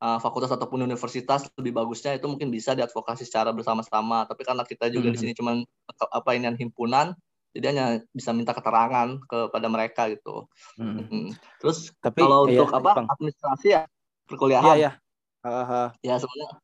uh, 0.00 0.18
fakultas 0.24 0.48
ataupun 0.48 0.80
universitas 0.88 1.44
lebih 1.60 1.76
bagusnya 1.76 2.16
itu 2.16 2.24
mungkin 2.24 2.48
bisa 2.48 2.72
diadvokasi 2.72 3.28
secara 3.28 3.52
bersama-sama 3.52 4.24
tapi 4.24 4.40
karena 4.48 4.64
kita 4.64 4.88
juga 4.88 5.12
-hmm. 5.12 5.14
di 5.14 5.18
sini 5.20 5.32
cuman 5.36 5.60
apa 6.08 6.30
ini 6.32 6.48
himpunan 6.56 7.12
jadi 7.56 7.66
hanya 7.72 7.86
bisa 8.12 8.36
minta 8.36 8.52
keterangan 8.52 9.16
kepada 9.24 9.66
mereka 9.72 10.12
gitu. 10.12 10.44
Hmm. 10.76 11.32
Terus 11.58 11.96
Tapi, 12.04 12.20
kalau 12.20 12.44
iya, 12.46 12.60
untuk 12.60 12.76
apa 12.76 12.90
bang. 13.00 13.06
administrasi 13.08 13.66
ya 13.72 13.82
perkuliahan. 14.28 14.66
Iya, 14.68 14.74
iya. 14.76 14.92
Uh, 15.40 15.58
uh. 15.64 15.88
Ya 16.04 16.20
sebenarnya 16.20 16.60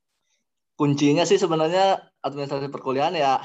kuncinya 0.77 1.25
sih 1.25 1.39
sebenarnya 1.41 2.13
administrasi 2.21 2.69
perkuliahan 2.69 3.15
ya 3.17 3.41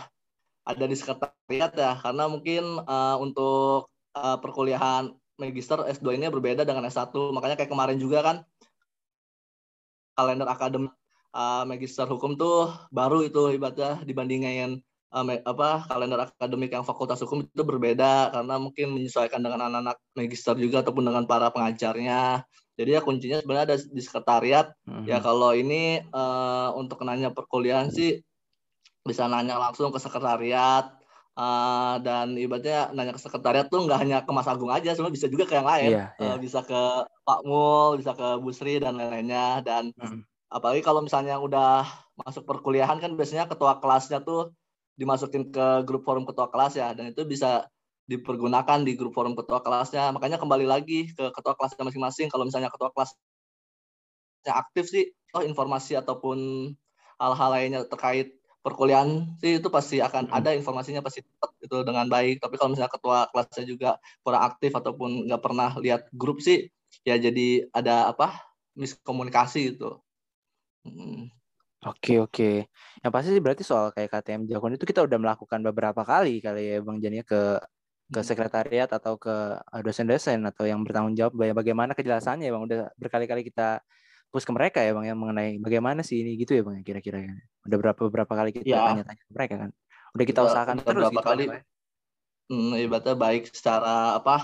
ada 0.67 0.85
di 0.89 0.95
sekretariat 0.99 1.71
ya 1.71 1.95
karena 2.03 2.27
mungkin 2.27 2.83
uh, 2.83 3.15
untuk 3.23 3.87
uh, 4.17 4.37
perkuliahan 4.43 5.15
magister 5.37 5.85
S2 5.85 6.17
ini 6.17 6.27
berbeda 6.33 6.65
dengan 6.65 6.89
S1 6.89 7.13
makanya 7.31 7.55
kayak 7.55 7.71
kemarin 7.71 8.01
juga 8.01 8.25
kan 8.25 8.37
kalender 10.17 10.49
akademik 10.49 10.91
uh, 11.31 11.63
magister 11.63 12.09
hukum 12.09 12.33
tuh 12.35 12.73
baru 12.89 13.21
itu 13.21 13.53
ibaratnya 13.53 14.01
dibandingin 14.01 14.81
um, 15.11 15.27
apa 15.31 15.87
kalender 15.87 16.19
akademik 16.27 16.71
yang 16.73 16.85
fakultas 16.85 17.23
hukum 17.23 17.45
itu 17.45 17.63
berbeda 17.63 18.33
karena 18.33 18.55
mungkin 18.59 18.91
menyesuaikan 18.95 19.39
dengan 19.39 19.67
anak-anak 19.67 19.97
magister 20.17 20.55
juga 20.59 20.83
ataupun 20.83 21.07
dengan 21.07 21.23
para 21.23 21.51
pengajarnya. 21.51 22.43
Jadi 22.77 22.89
ya 22.93 23.01
kuncinya 23.01 23.37
sebenarnya 23.41 23.65
ada 23.73 23.77
di 23.81 24.01
sekretariat. 24.03 24.67
Mm-hmm. 24.85 25.05
Ya 25.09 25.17
kalau 25.17 25.51
ini 25.57 26.05
uh, 26.13 26.77
untuk 26.77 27.01
nanya 27.01 27.33
perkuliahan 27.33 27.89
sih 27.89 28.21
bisa 29.01 29.25
nanya 29.25 29.57
langsung 29.57 29.89
ke 29.89 29.97
sekretariat 29.97 30.93
uh, 31.39 31.95
dan 32.03 32.37
ibaratnya 32.37 32.91
nanya 32.93 33.15
ke 33.15 33.21
sekretariat 33.23 33.65
tuh 33.71 33.87
nggak 33.87 33.99
hanya 34.03 34.17
ke 34.21 34.31
Mas 34.35 34.45
Agung 34.45 34.69
aja, 34.69 34.93
sebenarnya 34.93 35.15
bisa 35.15 35.27
juga 35.31 35.49
ke 35.49 35.57
yang 35.57 35.65
lain. 35.65 35.91
Yeah, 35.95 36.09
yeah. 36.21 36.35
Uh, 36.35 36.37
bisa 36.37 36.59
ke 36.61 36.81
Pak 37.25 37.41
Mul, 37.47 37.97
bisa 37.97 38.13
ke 38.13 38.27
Bu 38.37 38.53
Sri 38.53 38.77
dan 38.77 38.99
lain-lainnya 38.99 39.65
dan 39.65 39.89
mm-hmm. 39.97 40.21
apalagi 40.53 40.85
kalau 40.85 41.01
misalnya 41.01 41.41
udah 41.41 41.87
masuk 42.13 42.45
perkuliahan 42.45 43.01
kan 43.01 43.17
biasanya 43.17 43.49
ketua 43.49 43.81
kelasnya 43.81 44.21
tuh 44.21 44.53
dimasukin 44.97 45.53
ke 45.53 45.85
grup 45.85 46.03
forum 46.03 46.25
ketua 46.25 46.49
kelas 46.49 46.73
ya 46.75 46.91
dan 46.97 47.13
itu 47.13 47.21
bisa 47.23 47.69
dipergunakan 48.07 48.87
di 48.87 48.95
grup 48.95 49.13
forum 49.13 49.35
ketua 49.35 49.59
kelasnya. 49.59 50.09
Makanya 50.15 50.39
kembali 50.39 50.63
lagi 50.65 51.11
ke 51.11 51.29
ketua 51.35 51.53
kelasnya 51.59 51.83
masing-masing. 51.83 52.31
Kalau 52.31 52.47
misalnya 52.47 52.71
ketua 52.71 52.89
kelasnya 52.95 53.19
aktif 54.47 54.87
sih, 54.87 55.11
oh 55.35 55.43
informasi 55.43 55.99
ataupun 55.99 56.71
hal-hal 57.19 57.49
lainnya 57.51 57.83
terkait 57.83 58.31
perkuliahan 58.63 59.39
sih 59.39 59.63
itu 59.63 59.69
pasti 59.71 60.03
akan 60.03 60.27
ada 60.31 60.51
informasinya 60.55 61.03
pasti 61.03 61.21
itu 61.59 61.77
dengan 61.83 62.07
baik. 62.07 62.39
Tapi 62.39 62.55
kalau 62.55 62.71
misalnya 62.73 62.91
ketua 62.95 63.27
kelasnya 63.31 63.63
juga 63.67 63.99
kurang 64.23 64.43
aktif 64.47 64.71
ataupun 64.71 65.27
nggak 65.27 65.43
pernah 65.43 65.75
lihat 65.75 66.07
grup 66.15 66.39
sih, 66.39 66.71
ya 67.03 67.19
jadi 67.19 67.67
ada 67.75 68.07
apa 68.11 68.39
miskomunikasi 68.79 69.75
itu. 69.75 69.99
Hmm. 70.87 71.27
Oke 71.87 72.19
oke. 72.19 72.51
Yang 73.01 73.11
pasti 73.13 73.29
sih 73.31 73.41
berarti 73.43 73.63
soal 73.63 73.95
kayak 73.95 74.09
KTM 74.11 74.41
Jakun 74.51 74.75
itu 74.75 74.83
kita 74.83 75.07
udah 75.07 75.17
melakukan 75.17 75.59
beberapa 75.63 76.01
kali 76.03 76.43
kali 76.43 76.75
ya 76.75 76.77
Bang 76.83 76.99
Jania 76.99 77.23
ke 77.23 77.61
ke 78.07 78.19
hmm. 78.23 78.27
sekretariat 78.27 78.87
atau 78.87 79.19
ke 79.19 79.35
eh, 79.59 79.81
dosen-dosen 79.83 80.39
atau 80.47 80.63
yang 80.63 80.79
bertanggung 80.87 81.15
jawab 81.15 81.35
bagaimana 81.35 81.91
kejelasannya 81.91 82.47
bang 82.47 82.63
udah 82.63 82.79
berkali-kali 82.95 83.43
kita 83.43 83.83
push 84.31 84.47
ke 84.47 84.51
mereka 84.55 84.79
ya 84.79 84.95
bang 84.95 85.11
yang 85.11 85.19
mengenai 85.19 85.59
bagaimana 85.59 86.07
sih 86.07 86.23
ini 86.23 86.39
gitu 86.39 86.55
ya 86.55 86.63
bang 86.63 86.79
ya, 86.79 86.83
kira-kira 86.87 87.19
ya 87.27 87.35
udah 87.67 87.77
berapa 87.83 87.99
beberapa 88.07 88.31
kali 88.31 88.55
kita 88.55 88.79
ya. 88.79 88.95
tanya-tanya 88.95 89.23
ke 89.27 89.33
mereka 89.35 89.55
kan 89.59 89.69
udah 90.15 90.25
kita 90.25 90.39
udah, 90.39 90.47
usahakan 90.51 90.75
udah 90.79 90.87
terus 90.87 91.03
berapa 91.03 91.19
gitu, 91.19 91.27
kali 91.27 91.43
kan, 91.51 91.61
hmm, 92.47 92.73
ibaratnya 92.79 93.15
baik 93.19 93.43
secara 93.51 93.95
apa 94.15 94.35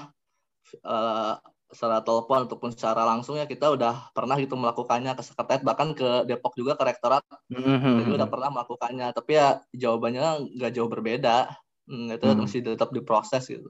uh, 0.84 1.34
secara 1.73 2.05
telepon 2.05 2.45
ataupun 2.45 2.69
secara 2.71 3.01
langsung 3.03 3.36
ya 3.36 3.49
kita 3.49 3.73
udah 3.73 4.13
pernah 4.13 4.38
gitu 4.38 4.53
melakukannya 4.53 5.17
ke 5.17 5.25
sekretariat 5.25 5.65
bahkan 5.65 5.97
ke 5.97 6.23
Depok 6.29 6.53
juga 6.53 6.77
ke 6.77 6.86
rektorat 6.86 7.25
mm-hmm. 7.49 7.95
jadi 8.05 8.09
udah 8.21 8.27
pernah 8.29 8.49
melakukannya 8.53 9.09
tapi 9.12 9.41
ya 9.41 9.57
jawabannya 9.73 10.53
nggak 10.53 10.71
jauh 10.77 10.88
berbeda 10.88 11.49
Hmm, 11.83 12.15
itu 12.15 12.23
hmm. 12.23 12.39
masih 12.39 12.59
tetap 12.63 12.89
diproses 12.95 13.43
gitu. 13.43 13.67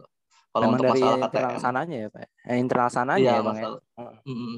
Kalau 0.53 0.69
untuk 0.69 0.85
dari 0.85 1.01
masalah 1.01 1.17
internal 1.17 1.49
KTM. 1.57 1.63
sananya 1.65 1.97
ya, 1.97 2.07
Pak. 2.13 2.21
Eh, 2.45 2.57
internal 2.61 2.89
sananya 2.93 3.21
iya, 3.25 3.33
ya, 3.33 3.41
Bang. 3.41 3.57
Ya? 3.57 3.69
Hmm. 4.21 4.57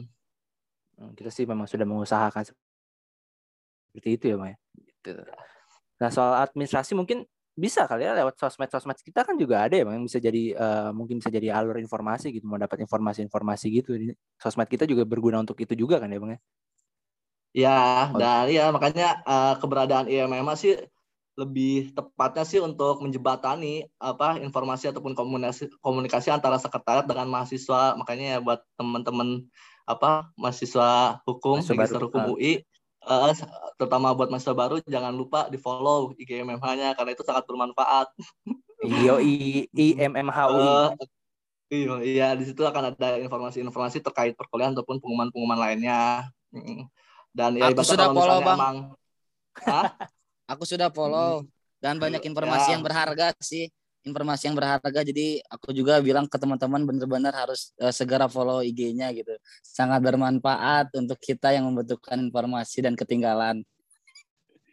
Kita 1.16 1.30
sih 1.32 1.48
memang 1.48 1.68
sudah 1.68 1.88
mengusahakan 1.88 2.44
seperti 2.44 4.10
itu 4.20 4.26
ya, 4.28 4.36
Bang. 4.36 4.50
Ya? 4.52 4.58
Gitu. 5.08 5.24
Nah, 6.04 6.10
soal 6.12 6.36
administrasi 6.44 7.00
mungkin 7.00 7.24
bisa 7.56 7.88
kali 7.88 8.04
ya 8.04 8.12
lewat 8.12 8.36
sosmed-sosmed 8.36 9.00
kita 9.00 9.24
kan 9.24 9.40
juga 9.40 9.64
ada 9.64 9.80
ya 9.80 9.88
bang 9.88 10.04
bisa 10.04 10.20
jadi 10.20 10.52
uh, 10.60 10.92
mungkin 10.92 11.24
bisa 11.24 11.32
jadi 11.32 11.56
alur 11.56 11.80
informasi 11.80 12.36
gitu 12.36 12.44
mau 12.44 12.60
dapat 12.60 12.84
informasi-informasi 12.84 13.66
gitu. 13.72 13.96
Sosmed 14.36 14.68
kita 14.68 14.84
juga 14.84 15.08
berguna 15.08 15.40
untuk 15.40 15.56
itu 15.64 15.72
juga 15.72 16.04
kan 16.04 16.12
ya 16.12 16.20
bang 16.20 16.32
ya? 16.36 16.40
Ya 17.56 17.80
oh. 18.12 18.20
dan 18.20 18.52
ya 18.52 18.68
makanya 18.76 19.24
uh, 19.24 19.56
keberadaan 19.64 20.12
IMMA 20.12 20.60
sih 20.60 20.76
lebih 21.40 21.96
tepatnya 21.96 22.44
sih 22.44 22.60
untuk 22.60 23.00
menjebatani 23.00 23.88
apa 24.00 24.40
informasi 24.40 24.92
ataupun 24.92 25.16
komunikasi 25.16 25.72
komunikasi 25.80 26.36
antara 26.36 26.60
sekretariat 26.60 27.08
dengan 27.08 27.32
mahasiswa. 27.32 27.96
Makanya 27.96 28.26
ya 28.36 28.40
buat 28.44 28.68
teman-teman 28.76 29.48
apa 29.88 30.28
mahasiswa 30.36 31.24
hukum 31.24 31.64
mahasiswa 31.64 32.04
hukum 32.04 32.36
UI 32.36 32.68
uh, 33.06 33.32
terutama 33.80 34.12
buat 34.12 34.28
mahasiswa 34.28 34.58
baru 34.58 34.82
jangan 34.86 35.14
lupa 35.14 35.48
di 35.48 35.58
follow 35.62 36.12
IG 36.18 36.42
MMH-nya 36.42 36.98
karena 36.98 37.12
itu 37.14 37.24
sangat 37.24 37.46
bermanfaat. 37.46 38.10
Iyo 38.86 39.22
I 39.22 39.66
UI. 39.72 39.96
Uh, 40.06 40.90
iya, 41.72 41.96
iya 42.02 42.28
di 42.34 42.44
situ 42.46 42.62
akan 42.62 42.94
ada 42.94 43.18
informasi-informasi 43.22 44.04
terkait 44.04 44.34
perkuliahan 44.36 44.74
ataupun 44.76 45.00
pengumuman-pengumuman 45.00 45.60
lainnya. 45.62 46.30
Dan 47.36 47.60
ya 47.60 47.72
Aku 47.72 47.84
sudah 47.84 48.10
follow, 48.12 48.40
Bang. 48.44 48.58
Emang, 48.60 48.78
Aku 50.46 50.64
sudah 50.68 50.90
follow 50.94 51.48
dan 51.82 51.98
banyak 51.98 52.22
informasi 52.26 52.70
ya. 52.70 52.74
yang 52.78 52.84
berharga 52.86 53.34
sih 53.42 53.70
informasi 54.06 54.48
yang 54.48 54.56
berharga. 54.56 55.02
Jadi 55.02 55.42
aku 55.50 55.74
juga 55.74 55.98
bilang 56.00 56.30
ke 56.30 56.38
teman-teman 56.38 56.86
benar-benar 56.86 57.34
harus 57.34 57.74
uh, 57.82 57.90
segera 57.90 58.30
follow 58.30 58.62
IG-nya 58.62 59.10
gitu. 59.12 59.34
Sangat 59.66 60.00
bermanfaat 60.06 60.94
untuk 60.94 61.18
kita 61.18 61.52
yang 61.52 61.66
membutuhkan 61.68 62.22
informasi 62.22 62.86
dan 62.86 62.94
ketinggalan. 62.94 63.66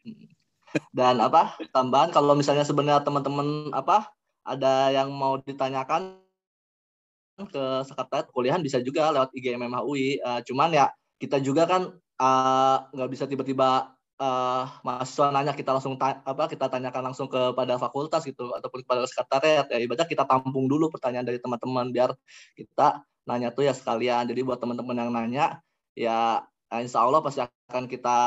Dan 0.97 1.21
apa 1.21 1.57
tambahan 1.69 2.09
kalau 2.13 2.33
misalnya 2.33 2.65
sebenarnya 2.65 3.05
teman-teman 3.05 3.69
apa 3.77 4.09
ada 4.41 4.89
yang 4.89 5.13
mau 5.13 5.37
ditanyakan 5.37 6.17
ke 7.37 7.65
sekretariat 7.85 8.29
kuliahan 8.33 8.63
bisa 8.65 8.81
juga 8.81 9.13
lewat 9.13 9.33
IG 9.37 9.57
MMHUI 9.57 10.21
uh, 10.25 10.41
cuman 10.45 10.71
ya 10.73 10.87
kita 11.21 11.39
juga 11.39 11.71
kan 11.71 11.87
eh, 12.19 12.77
nggak 12.93 13.09
uh, 13.09 13.13
bisa 13.13 13.31
tiba-tiba 13.31 13.95
uh, 14.23 14.65
mahasiswa 14.87 15.35
nanya 15.35 15.53
kita 15.59 15.75
langsung 15.75 15.99
ta 15.99 16.23
apa 16.23 16.47
kita 16.47 16.71
tanyakan 16.71 17.11
langsung 17.11 17.27
kepada 17.27 17.75
fakultas 17.83 18.23
gitu 18.23 18.55
ataupun 18.55 18.87
kepada 18.87 19.03
sekretariat 19.11 19.67
ya 19.67 19.79
ibadah 19.83 20.07
kita 20.07 20.23
tampung 20.23 20.71
dulu 20.71 20.95
pertanyaan 20.95 21.27
dari 21.27 21.43
teman-teman 21.43 21.91
biar 21.91 22.15
kita 22.55 23.03
nanya 23.27 23.51
tuh 23.51 23.67
ya 23.67 23.75
sekalian 23.75 24.31
jadi 24.31 24.47
buat 24.47 24.63
teman-teman 24.63 24.97
yang 24.99 25.11
nanya 25.11 25.45
ya 25.99 26.47
insya 26.71 27.03
Allah 27.03 27.21
pasti 27.21 27.43
akan 27.43 27.91
kita 27.91 28.19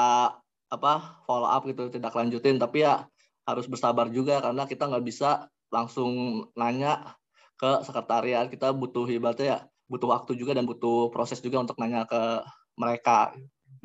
apa 0.65 0.93
follow 1.23 1.47
up 1.47 1.63
gitu 1.63 1.87
tidak 1.87 2.11
lanjutin 2.11 2.59
tapi 2.59 2.83
ya 2.83 3.07
harus 3.47 3.65
bersabar 3.71 4.11
juga 4.11 4.43
karena 4.43 4.67
kita 4.67 4.89
nggak 4.91 5.05
bisa 5.05 5.47
langsung 5.71 6.43
nanya 6.57 7.15
ke 7.55 7.85
sekretariat 7.87 8.51
kita 8.51 8.75
butuh 8.75 9.07
ibaratnya 9.07 9.47
ya 9.47 9.59
butuh 9.85 10.09
waktu 10.09 10.33
juga 10.33 10.57
dan 10.57 10.65
butuh 10.65 11.13
proses 11.13 11.37
juga 11.41 11.61
untuk 11.61 11.77
nanya 11.77 12.09
ke 12.09 12.41
mereka. 12.75 13.33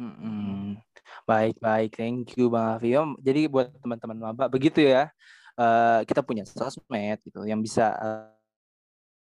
Hmm. 0.01 0.81
Baik, 1.29 1.57
baik. 1.61 1.97
Thank 1.97 2.37
you 2.37 2.49
Bang 2.49 2.77
Afio. 2.77 3.17
Jadi 3.21 3.51
buat 3.51 3.73
teman-teman 3.81 4.19
maba 4.19 4.47
begitu 4.49 4.85
ya. 4.85 5.13
Uh, 5.59 6.01
kita 6.09 6.25
punya 6.25 6.49
sosmed 6.49 7.21
gitu 7.21 7.45
yang 7.45 7.61
bisa 7.61 7.93
uh, 8.01 8.33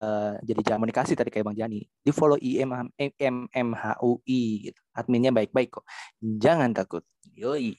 uh, 0.06 0.38
jadi 0.46 0.62
komunikasi 0.62 1.18
tadi 1.18 1.30
kayak 1.34 1.50
Bang 1.50 1.58
Jani. 1.58 1.82
Di 1.82 2.12
follow 2.14 2.38
IM 2.38 2.94
MMHUI 2.98 4.42
gitu. 4.70 4.82
Adminnya 4.94 5.32
baik-baik 5.34 5.82
kok. 5.82 5.86
Jangan 6.22 6.74
takut. 6.74 7.06
Yoi. 7.34 7.74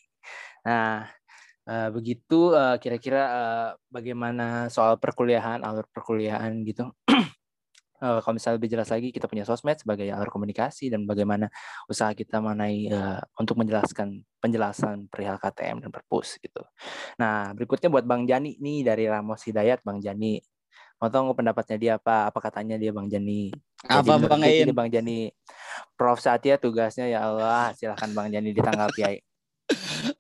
Nah, 0.66 1.06
uh, 1.66 1.88
begitu 1.94 2.54
kira-kira 2.78 3.22
uh, 3.22 3.34
uh, 3.34 3.68
bagaimana 3.90 4.70
soal 4.70 4.98
perkuliahan, 4.98 5.62
alur 5.62 5.86
perkuliahan 5.90 6.62
gitu. 6.66 6.90
uh, 8.02 8.18
kalau 8.18 8.34
misalnya 8.34 8.58
lebih 8.58 8.70
jelas 8.74 8.90
lagi 8.90 9.14
kita 9.14 9.30
punya 9.30 9.46
sosmed 9.46 9.78
sebagai 9.78 10.10
alur 10.10 10.28
komunikasi 10.28 10.90
dan 10.90 11.06
bagaimana 11.06 11.46
usaha 11.86 12.10
kita 12.12 12.42
mengenai 12.42 12.90
uh, 12.90 13.22
untuk 13.38 13.62
menjelaskan 13.62 14.26
penjelasan 14.42 15.06
perihal 15.06 15.38
KTM 15.38 15.78
dan 15.86 15.90
perpus 15.94 16.42
gitu. 16.42 16.66
Nah 17.16 17.54
berikutnya 17.54 17.86
buat 17.88 18.02
Bang 18.02 18.26
Jani 18.26 18.58
nih 18.58 18.82
dari 18.82 19.06
Ramos 19.06 19.46
Hidayat 19.46 19.86
Bang 19.86 20.02
Jani. 20.02 20.42
Mau 20.98 21.10
tahu 21.10 21.34
pendapatnya 21.34 21.76
dia 21.78 21.92
apa? 21.98 22.30
Apa 22.30 22.38
katanya 22.38 22.78
dia 22.78 22.94
Bang 22.94 23.10
Jani? 23.10 23.50
Apa 23.90 24.18
Jadi, 24.18 24.26
Bang 24.30 24.42
Ain? 24.46 24.66
Bang 24.70 24.90
Jani. 24.90 25.34
Prof 25.98 26.22
Satya 26.22 26.58
tugasnya 26.58 27.10
ya 27.10 27.26
Allah 27.26 27.74
silahkan 27.74 28.10
Bang 28.14 28.30
Jani 28.30 28.54
ditanggapi. 28.54 29.18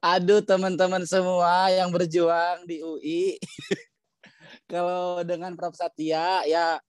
Aduh 0.02 0.42
teman-teman 0.42 1.02
semua 1.06 1.70
yang 1.70 1.90
berjuang 1.90 2.66
di 2.66 2.82
UI. 2.82 3.38
Kalau 4.70 5.22
dengan 5.22 5.54
Prof 5.54 5.74
Satya 5.78 6.42
ya 6.50 6.82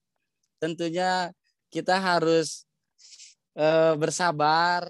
tentunya 0.64 1.36
kita 1.68 2.00
harus 2.00 2.64
uh, 3.60 4.00
bersabar. 4.00 4.88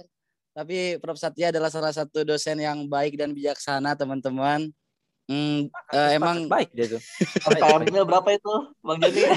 Tapi 0.53 1.01
Prof 1.01 1.17
Satya 1.17 1.49
adalah 1.49 1.73
salah 1.73 1.89
satu 1.89 2.21
dosen 2.21 2.61
yang 2.61 2.85
baik 2.85 3.17
dan 3.17 3.33
bijaksana, 3.33 3.97
teman-teman. 3.97 4.69
Hmm, 5.25 5.65
uh, 5.89 6.09
emang 6.13 6.45
baik 6.45 6.69
dia 6.77 6.93
tuh. 6.93 7.01
Berapa 8.05 8.29
itu, 8.37 8.53
Bang 8.85 9.01
Joni? 9.01 9.23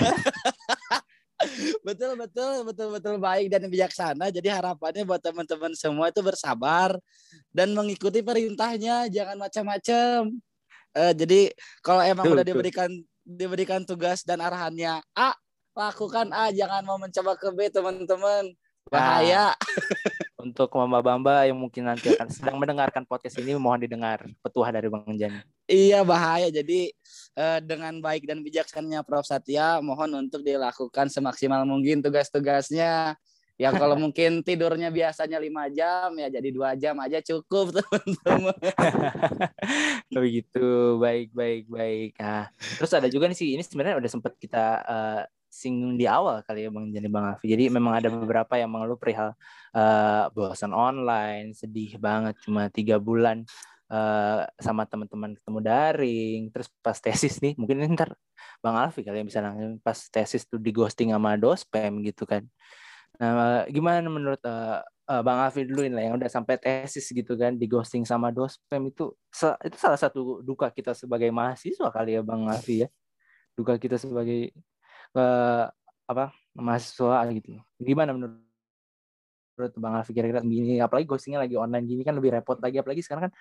betul 1.86 2.16
betul 2.16 2.64
betul 2.64 2.88
betul 2.92 3.14
baik 3.16 3.48
dan 3.48 3.64
bijaksana. 3.64 4.28
Jadi 4.28 4.52
harapannya 4.52 5.08
buat 5.08 5.24
teman-teman 5.24 5.72
semua 5.72 6.12
itu 6.12 6.20
bersabar 6.20 7.00
dan 7.48 7.72
mengikuti 7.72 8.20
perintahnya, 8.20 9.08
jangan 9.08 9.40
macam-macam. 9.40 10.36
Uh, 10.92 11.12
jadi 11.16 11.52
kalau 11.80 12.04
emang 12.04 12.28
tuh, 12.28 12.34
udah 12.36 12.44
diberikan 12.44 12.90
diberikan 13.24 13.80
tugas 13.88 14.20
dan 14.20 14.44
arahannya 14.44 15.00
A, 15.16 15.30
lakukan 15.76 16.32
A 16.32 16.48
jangan 16.48 16.80
mau 16.88 16.96
mencoba 16.96 17.36
ke 17.36 17.52
B 17.52 17.68
teman-teman. 17.68 18.56
Bahaya. 18.88 19.52
Nah, 19.52 19.54
untuk 20.46 20.70
mama 20.78 21.02
bamba 21.02 21.44
yang 21.44 21.58
mungkin 21.58 21.90
nanti 21.90 22.14
akan 22.16 22.30
sedang 22.32 22.56
mendengarkan 22.56 23.02
podcast 23.04 23.36
ini 23.42 23.58
mohon 23.58 23.82
didengar 23.82 24.24
petuah 24.40 24.72
dari 24.72 24.88
Bang 24.88 25.04
Jan. 25.20 25.42
Iya 25.68 26.00
bahaya. 26.06 26.48
Jadi 26.48 26.94
eh, 27.36 27.58
dengan 27.60 27.98
baik 28.00 28.24
dan 28.24 28.40
bijaksananya 28.40 29.04
Prof. 29.04 29.28
Satya 29.28 29.82
mohon 29.84 30.14
untuk 30.16 30.40
dilakukan 30.40 31.12
semaksimal 31.12 31.66
mungkin 31.68 32.00
tugas-tugasnya. 32.00 33.18
Ya 33.58 33.68
kalau 33.74 33.98
mungkin 34.06 34.40
tidurnya 34.46 34.94
biasanya 34.94 35.42
lima 35.42 35.66
jam 35.68 36.14
ya 36.14 36.30
jadi 36.30 36.48
dua 36.54 36.78
jam 36.78 36.94
aja 37.02 37.18
cukup 37.20 37.72
teman-teman. 37.76 38.56
Begitu. 40.14 40.96
Baik 41.02 41.34
baik 41.34 41.64
baik. 41.68 42.10
Nah 42.22 42.54
terus 42.78 42.94
ada 42.94 43.10
juga 43.10 43.26
nih 43.26 43.36
sih 43.36 43.58
ini 43.58 43.66
sebenarnya 43.66 43.98
udah 43.98 44.10
sempat 44.14 44.38
kita 44.38 44.64
uh, 44.86 45.22
singgung 45.56 45.96
di 45.96 46.04
awal 46.04 46.44
kali 46.44 46.68
ya 46.68 46.70
Bang 46.70 46.92
Jani 46.92 47.08
Bang 47.08 47.24
Afi. 47.32 47.48
Jadi 47.48 47.72
memang 47.72 47.96
ada 47.96 48.12
beberapa 48.12 48.60
yang 48.60 48.68
mengeluh 48.68 49.00
perihal 49.00 49.32
uh, 49.72 50.28
bosan 50.36 50.76
online, 50.76 51.56
sedih 51.56 51.96
banget 51.96 52.36
cuma 52.44 52.68
tiga 52.68 53.00
bulan 53.00 53.48
uh, 53.88 54.44
sama 54.60 54.84
teman-teman 54.84 55.32
ketemu 55.32 55.58
daring. 55.64 56.40
Terus 56.52 56.68
pas 56.84 57.00
tesis 57.00 57.40
nih 57.40 57.56
mungkin 57.56 57.80
ntar 57.96 58.12
bang 58.60 58.76
Alfi 58.76 59.00
kali 59.00 59.24
yang 59.24 59.28
bisa 59.28 59.40
langsung 59.40 59.80
pas 59.80 59.96
tesis 59.96 60.44
tuh 60.44 60.60
di 60.60 60.70
ghosting 60.76 61.16
sama 61.16 61.40
dospem 61.40 62.04
gitu 62.04 62.28
kan. 62.28 62.44
Nah 63.16 63.64
gimana 63.72 64.04
menurut 64.12 64.42
uh, 64.44 64.84
uh, 65.08 65.22
bang 65.24 65.38
Alfi 65.40 65.64
dulu 65.64 65.88
lah 65.88 66.02
yang 66.04 66.14
udah 66.20 66.28
sampai 66.28 66.60
tesis 66.60 67.08
gitu 67.08 67.32
kan 67.38 67.56
di 67.56 67.64
ghosting 67.64 68.04
sama 68.04 68.28
dospem 68.28 68.92
itu 68.92 69.16
itu 69.64 69.76
salah 69.80 69.96
satu 69.96 70.44
duka 70.44 70.68
kita 70.68 70.92
sebagai 70.92 71.32
mahasiswa 71.32 71.88
kali 71.88 72.18
ya 72.18 72.22
bang 72.22 72.44
Alfi 72.50 72.84
ya. 72.84 72.88
Duka 73.56 73.80
kita 73.80 73.96
sebagai 73.96 74.52
uh, 75.14 75.70
apa 76.06 76.34
mahasiswa 76.56 77.26
gitu. 77.36 77.60
Gimana 77.78 78.16
menurut 78.16 78.46
menurut 79.56 79.72
Bang 79.80 79.96
Alfi 79.96 80.12
kira-kira 80.12 80.44
gini 80.44 80.76
apalagi 80.84 81.08
ghostingnya 81.08 81.40
lagi 81.40 81.56
online 81.56 81.88
gini 81.88 82.02
kan 82.04 82.12
lebih 82.12 82.36
repot 82.36 82.60
lagi. 82.60 82.76
Apalagi 82.76 83.00
sekarang 83.00 83.28
kan 83.28 83.32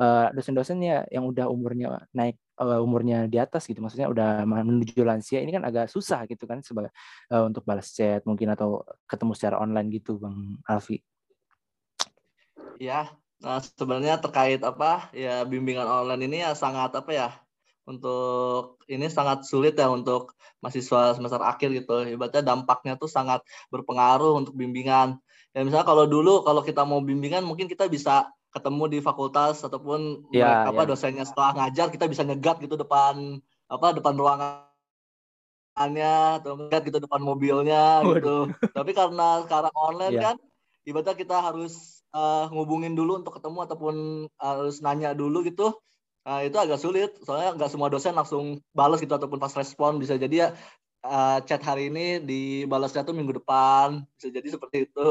uh, 0.00 0.26
dosen-dosennya 0.32 1.12
yang 1.12 1.28
udah 1.28 1.46
umurnya 1.52 2.08
naik 2.16 2.40
uh, 2.56 2.80
umurnya 2.80 3.28
di 3.28 3.36
atas 3.36 3.68
gitu. 3.68 3.84
Maksudnya 3.84 4.08
udah 4.08 4.48
menuju 4.48 5.04
lansia 5.04 5.44
ini 5.44 5.52
kan 5.52 5.62
agak 5.68 5.92
susah 5.92 6.24
gitu 6.24 6.48
kan 6.48 6.64
sebagai 6.64 6.90
uh, 7.28 7.44
untuk 7.44 7.68
balas 7.68 7.92
chat 7.92 8.24
mungkin 8.24 8.48
atau 8.56 8.80
ketemu 9.04 9.32
secara 9.36 9.56
online 9.60 9.88
gitu 9.92 10.16
Bang 10.16 10.56
Alfi. 10.64 11.04
Ya, 12.78 13.10
nah 13.42 13.58
sebenarnya 13.58 14.22
terkait 14.22 14.62
apa 14.62 15.10
ya 15.10 15.42
bimbingan 15.42 15.84
online 15.84 16.30
ini 16.30 16.36
ya 16.46 16.54
sangat 16.54 16.94
apa 16.94 17.10
ya 17.10 17.28
untuk 17.88 18.84
ini 18.92 19.08
sangat 19.08 19.48
sulit 19.48 19.72
ya 19.80 19.88
untuk 19.88 20.36
mahasiswa 20.60 21.16
semester 21.16 21.40
akhir 21.40 21.72
gitu. 21.72 22.04
Ibaratnya 22.04 22.44
dampaknya 22.44 23.00
tuh 23.00 23.08
sangat 23.08 23.40
berpengaruh 23.72 24.36
untuk 24.36 24.52
bimbingan 24.52 25.16
ya 25.56 25.64
misalnya 25.64 25.86
kalau 25.90 26.04
dulu 26.06 26.44
kalau 26.44 26.62
kita 26.62 26.84
mau 26.84 27.00
bimbingan 27.00 27.42
mungkin 27.42 27.66
kita 27.66 27.88
bisa 27.88 28.28
ketemu 28.52 28.98
di 28.98 28.98
fakultas 29.02 29.64
ataupun 29.64 30.30
ya, 30.32 30.64
mereka, 30.64 30.70
apa 30.72 30.82
ya. 30.84 30.88
dosennya 30.88 31.24
setelah 31.26 31.50
ngajar 31.58 31.90
kita 31.92 32.06
bisa 32.08 32.22
nyegat 32.24 32.62
gitu 32.64 32.78
depan 32.78 33.42
apa 33.68 33.92
depan 33.92 34.14
ruangannya 34.16 34.70
atau 36.40 36.56
nyegat 36.56 36.82
gitu 36.88 36.98
depan 37.02 37.20
mobilnya 37.20 38.06
gitu 38.06 38.48
tapi 38.76 38.94
karena 38.96 39.44
sekarang 39.44 39.74
online 39.74 40.14
ya. 40.16 40.22
kan 40.32 40.36
ibaratnya 40.88 41.16
kita 41.18 41.36
harus 41.42 42.06
uh, 42.16 42.48
ngubungin 42.54 42.96
dulu 42.96 43.20
untuk 43.20 43.36
ketemu 43.36 43.58
ataupun 43.68 43.94
harus 44.40 44.80
nanya 44.80 45.12
dulu 45.12 45.44
gitu 45.44 45.76
Nah, 46.28 46.44
itu 46.44 46.60
agak 46.60 46.76
sulit 46.76 47.16
soalnya 47.24 47.56
nggak 47.56 47.72
semua 47.72 47.88
dosen 47.88 48.12
langsung 48.12 48.60
balas 48.76 49.00
gitu 49.00 49.16
ataupun 49.16 49.40
pas 49.40 49.48
respon. 49.56 49.96
Bisa 49.96 50.20
jadi 50.20 50.36
ya 50.44 50.48
uh, 51.00 51.40
chat 51.48 51.64
hari 51.64 51.88
ini 51.88 52.20
dibalasnya 52.20 53.00
tuh 53.00 53.16
minggu 53.16 53.40
depan. 53.40 54.04
Bisa 54.20 54.28
jadi 54.28 54.44
seperti 54.52 54.92
itu. 54.92 55.08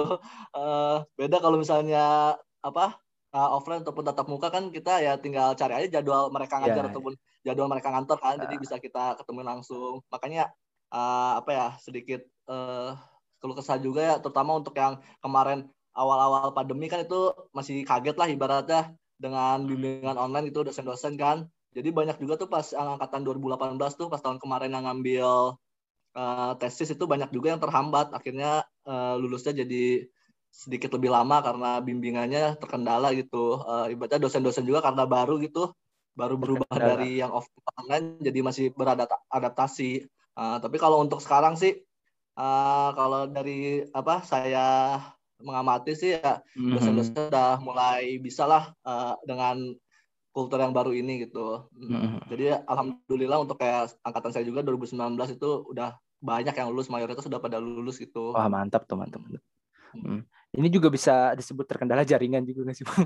Uh, 0.54 1.02
beda 1.18 1.42
kalau 1.42 1.58
misalnya 1.58 2.38
apa 2.62 3.02
uh, 3.34 3.50
offline 3.58 3.82
ataupun 3.82 4.06
tatap 4.06 4.30
muka 4.30 4.54
kan 4.54 4.70
kita 4.70 5.02
ya 5.02 5.18
tinggal 5.18 5.58
cari 5.58 5.74
aja 5.74 5.98
jadwal 5.98 6.30
mereka 6.30 6.62
ngajar 6.62 6.86
yeah. 6.86 6.92
ataupun 6.94 7.14
jadwal 7.42 7.66
mereka 7.66 7.90
ngantor 7.90 8.22
kan. 8.22 8.38
Uh. 8.38 8.46
jadi 8.46 8.56
bisa 8.62 8.78
kita 8.78 9.18
ketemu 9.18 9.42
langsung. 9.42 10.06
Makanya 10.14 10.54
uh, 10.94 11.42
apa 11.42 11.50
ya 11.50 11.68
sedikit 11.82 12.22
uh, 12.46 12.94
keluh 13.42 13.58
kesah 13.58 13.82
juga 13.82 14.06
ya. 14.06 14.16
Terutama 14.22 14.62
untuk 14.62 14.78
yang 14.78 15.02
kemarin 15.18 15.66
awal-awal 15.98 16.54
pandemi 16.54 16.86
kan 16.94 17.02
itu 17.02 17.34
masih 17.58 17.82
kaget 17.82 18.14
lah 18.14 18.30
ibaratnya 18.30 18.94
dengan 19.18 19.66
bimbingan 19.66 20.18
online 20.18 20.50
itu 20.54 20.62
dosen-dosen 20.64 21.18
kan. 21.18 21.46
Jadi 21.74 21.94
banyak 21.94 22.18
juga 22.18 22.38
tuh 22.42 22.50
pas 22.50 22.66
angkatan 22.74 23.22
2018 23.26 23.78
tuh 23.98 24.08
pas 24.10 24.22
tahun 24.22 24.42
kemarin 24.42 24.74
yang 24.74 24.86
ngambil 24.90 25.58
uh, 26.18 26.52
tesis 26.58 26.94
itu 26.94 27.06
banyak 27.06 27.30
juga 27.34 27.54
yang 27.54 27.62
terhambat. 27.62 28.14
Akhirnya 28.14 28.66
uh, 28.86 29.14
lulusnya 29.20 29.62
jadi 29.62 30.06
sedikit 30.50 30.96
lebih 30.98 31.14
lama 31.14 31.44
karena 31.44 31.78
bimbingannya 31.84 32.58
terkendala 32.58 33.14
gitu. 33.14 33.62
Uh, 33.62 33.92
ibaratnya 33.94 34.26
dosen-dosen 34.26 34.66
juga 34.66 34.82
karena 34.82 35.06
baru 35.06 35.38
gitu 35.42 35.74
baru 36.18 36.34
berubah 36.34 36.66
terkendala. 36.66 36.90
dari 36.98 37.22
yang 37.22 37.30
offline 37.30 38.18
jadi 38.18 38.40
masih 38.42 38.66
beradaptasi 38.74 40.10
uh, 40.34 40.58
tapi 40.58 40.82
kalau 40.82 41.06
untuk 41.06 41.22
sekarang 41.22 41.54
sih 41.54 41.78
uh, 42.34 42.90
kalau 42.98 43.30
dari 43.30 43.86
apa 43.94 44.26
saya 44.26 44.98
mengamati 45.42 45.94
sih 45.94 46.18
ya 46.18 46.42
dosen-dosen 46.54 47.14
mm 47.14 47.20
-hmm. 47.20 47.32
udah 47.34 47.52
mulai 47.62 48.18
bisa 48.18 48.50
lah 48.50 48.74
uh, 48.86 49.14
dengan 49.24 49.74
kultur 50.34 50.62
yang 50.62 50.70
baru 50.70 50.94
ini 50.94 51.26
gitu. 51.26 51.66
Mm-hmm. 51.74 52.30
Jadi 52.30 52.46
alhamdulillah 52.70 53.42
untuk 53.42 53.58
kayak 53.58 53.98
angkatan 54.06 54.30
saya 54.30 54.46
juga 54.46 54.62
2019 54.62 55.18
itu 55.34 55.50
udah 55.74 55.98
banyak 56.18 56.54
yang 56.58 56.70
lulus 56.74 56.90
mayoritas 56.90 57.26
sudah 57.26 57.38
pada 57.38 57.62
lulus 57.62 58.02
gitu 58.02 58.34
wah 58.34 58.50
mantap 58.50 58.90
tuh 58.90 58.98
mantap, 58.98 59.22
mantap. 59.22 59.44
Hmm. 59.94 60.26
ini 60.58 60.68
juga 60.74 60.90
bisa 60.90 61.38
disebut 61.38 61.66
terkendala 61.70 62.02
jaringan 62.02 62.42
juga 62.44 62.70
nggak 62.70 62.78
sih 62.78 62.86
bang 62.86 63.06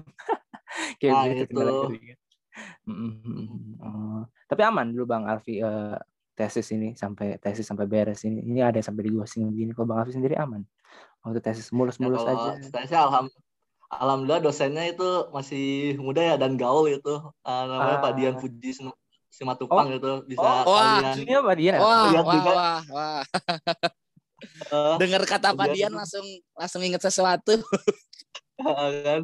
kayak 1.00 1.12
nah, 1.14 1.24
gitu, 1.28 1.40
terkendala 1.44 1.72
jaringan 1.88 2.18
hmm. 2.88 3.84
uh, 3.84 4.22
tapi 4.48 4.62
aman 4.64 4.88
dulu 4.96 5.06
bang 5.12 5.24
Alfi 5.28 5.60
uh, 5.60 6.00
tesis 6.42 6.74
ini 6.74 6.98
sampai 6.98 7.38
tesis 7.38 7.70
sampai 7.70 7.86
beres 7.86 8.26
ini 8.26 8.42
ini 8.42 8.66
ada 8.66 8.82
sampai 8.82 9.06
di 9.06 9.12
ghosting 9.14 9.54
begini 9.54 9.78
kalau 9.78 9.94
bang 9.94 10.00
Alfi 10.02 10.18
sendiri 10.18 10.36
aman 10.42 10.66
waktu 11.22 11.40
tesis 11.46 11.70
mulus-mulus 11.70 12.26
ya, 12.26 12.34
aja 12.34 12.52
tesis 12.58 12.98
alhamdulillah 12.98 13.50
Alhamdulillah 13.92 14.40
dosennya 14.40 14.88
itu 14.88 15.28
masih 15.36 16.00
muda 16.00 16.24
ya 16.24 16.36
dan 16.40 16.56
gaul 16.56 16.88
itu 16.88 17.12
uh, 17.44 17.64
namanya 17.68 18.00
ah. 18.00 18.04
Pak 18.08 18.12
Dian 18.16 18.36
Puji 18.40 18.72
Simatupang 19.28 19.88
oh. 19.88 19.96
gitu 19.96 20.12
bisa 20.32 20.48
oh, 20.64 20.76
wah, 20.76 21.12
ini 21.16 21.32
apa 21.36 21.52
dia? 21.56 21.76
Wah, 21.76 22.08
wah, 22.12 22.24
wah, 22.24 22.44
wah, 22.44 22.80
wah. 22.88 23.24
uh, 24.72 24.96
Dengar 24.96 25.24
kata 25.28 25.52
Pak 25.56 25.76
Dian 25.76 25.92
langsung 25.92 26.24
langsung 26.56 26.84
inget 26.84 27.04
sesuatu. 27.04 27.60
kan 28.62 29.22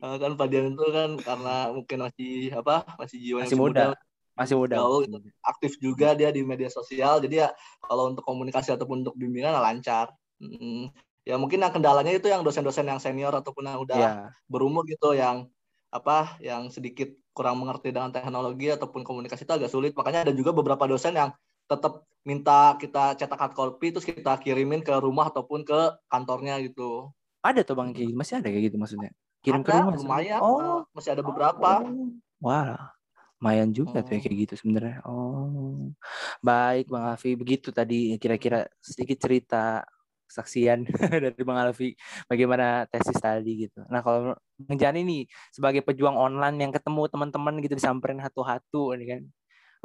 kan 0.00 0.32
Pak 0.36 0.46
Dian 0.48 0.72
itu 0.72 0.86
kan 0.92 1.16
karena 1.20 1.72
mungkin 1.72 1.98
masih 2.08 2.52
apa 2.56 2.88
masih 2.96 3.18
jiwa 3.20 3.44
masih 3.44 3.58
muda, 3.58 3.92
muda 3.92 4.05
masih 4.36 4.54
muda 4.60 4.76
jauh, 4.76 5.00
gitu. 5.02 5.18
aktif 5.40 5.72
juga 5.80 6.12
dia 6.12 6.28
di 6.28 6.44
media 6.44 6.68
sosial 6.68 7.18
jadi 7.24 7.34
ya 7.34 7.48
kalau 7.80 8.12
untuk 8.12 8.22
komunikasi 8.22 8.76
ataupun 8.76 9.02
untuk 9.02 9.16
bimbingan 9.16 9.56
lancar 9.56 10.12
hmm. 10.38 10.92
ya 11.24 11.40
mungkin 11.40 11.64
yang 11.64 11.72
kendalanya 11.72 12.12
itu 12.12 12.28
yang 12.28 12.44
dosen-dosen 12.44 12.84
yang 12.84 13.00
senior 13.00 13.32
ataupun 13.32 13.64
yang 13.64 13.80
udah 13.80 13.96
yeah. 13.96 14.28
berumur 14.46 14.84
gitu 14.84 15.16
yang 15.16 15.48
apa 15.88 16.36
yang 16.44 16.68
sedikit 16.68 17.08
kurang 17.36 17.60
mengerti 17.60 17.92
dengan 17.92 18.08
teknologi 18.08 18.72
ataupun 18.72 19.04
komunikasi 19.04 19.44
itu 19.44 19.52
agak 19.52 19.68
sulit. 19.68 19.92
Makanya 19.92 20.24
ada 20.24 20.32
juga 20.32 20.56
beberapa 20.56 20.88
dosen 20.88 21.12
yang 21.12 21.36
tetap 21.68 22.08
minta 22.24 22.74
kita 22.80 23.12
cetak 23.20 23.36
hard 23.36 23.54
copy 23.54 23.92
terus 23.92 24.08
kita 24.08 24.40
kirimin 24.40 24.80
ke 24.80 24.96
rumah 24.96 25.28
ataupun 25.28 25.62
ke 25.68 26.00
kantornya 26.08 26.56
gitu. 26.64 27.12
Ada 27.44 27.62
tuh 27.62 27.76
Bang 27.76 27.92
kayak 27.92 28.10
gitu? 28.10 28.16
Masih 28.16 28.40
ada 28.40 28.48
kayak 28.48 28.64
gitu 28.72 28.76
maksudnya? 28.80 29.12
Kirim 29.44 29.62
ada, 29.62 29.68
ke 29.68 29.70
rumah 29.76 29.94
lumayan. 30.00 30.40
Oh, 30.40 30.82
masih 30.96 31.12
ada 31.12 31.22
beberapa. 31.22 31.70
Oh. 31.84 32.10
Wah, 32.40 32.95
lumayan 33.36 33.68
juga 33.68 34.00
hmm. 34.00 34.06
tuh 34.08 34.12
ya 34.16 34.20
kayak 34.24 34.36
gitu 34.48 34.54
sebenarnya. 34.56 34.96
Oh. 35.04 35.92
Baik 36.40 36.88
Bang 36.88 37.04
Afi, 37.12 37.36
begitu 37.36 37.68
tadi 37.68 38.16
kira-kira 38.16 38.64
sedikit 38.80 39.20
cerita 39.20 39.84
kesaksian 40.26 40.84
dari 41.24 41.42
Bang 41.46 41.56
Alfi 41.56 41.94
bagaimana 42.26 42.84
tesis 42.90 43.16
tadi 43.16 43.68
gitu. 43.70 43.80
Nah 43.86 44.02
kalau 44.02 44.34
Bang 44.58 44.76
Jani 44.76 45.06
nih 45.06 45.22
sebagai 45.54 45.86
pejuang 45.86 46.18
online 46.18 46.58
yang 46.68 46.72
ketemu 46.74 47.06
teman-teman 47.08 47.54
gitu 47.62 47.74
disamperin 47.78 48.18
hatu-hatu 48.18 48.92
ini 48.98 49.04
kan 49.06 49.20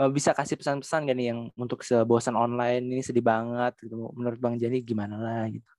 eh, 0.02 0.10
bisa 0.10 0.34
kasih 0.34 0.58
pesan-pesan 0.58 1.08
gak 1.08 1.18
nih 1.18 1.28
yang 1.32 1.40
untuk 1.56 1.86
sebosan 1.86 2.34
online 2.34 2.84
ini 2.90 3.02
sedih 3.06 3.24
banget 3.24 3.78
gitu. 3.86 4.10
Menurut 4.18 4.40
Bang 4.42 4.58
Jani 4.58 4.82
gimana 4.82 5.16
lah 5.22 5.46
gitu. 5.48 5.70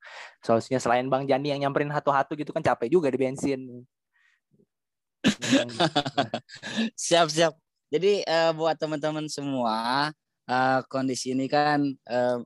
Solusinya 0.47 0.79
selain 0.79 1.11
Bang 1.11 1.27
Jani 1.27 1.53
yang 1.53 1.61
nyamperin 1.69 1.91
hatu-hatu 1.91 2.39
gitu 2.39 2.55
kan 2.55 2.63
capek 2.63 2.89
juga 2.89 3.11
di 3.11 3.19
bensin. 3.19 3.61
Siap-siap. 6.99 7.62
Jadi 7.93 8.25
uh, 8.25 8.57
buat 8.57 8.81
teman-teman 8.81 9.29
semua 9.29 10.09
uh, 10.49 10.81
kondisi 10.89 11.37
ini 11.37 11.45
kan 11.45 11.85
uh, 12.09 12.41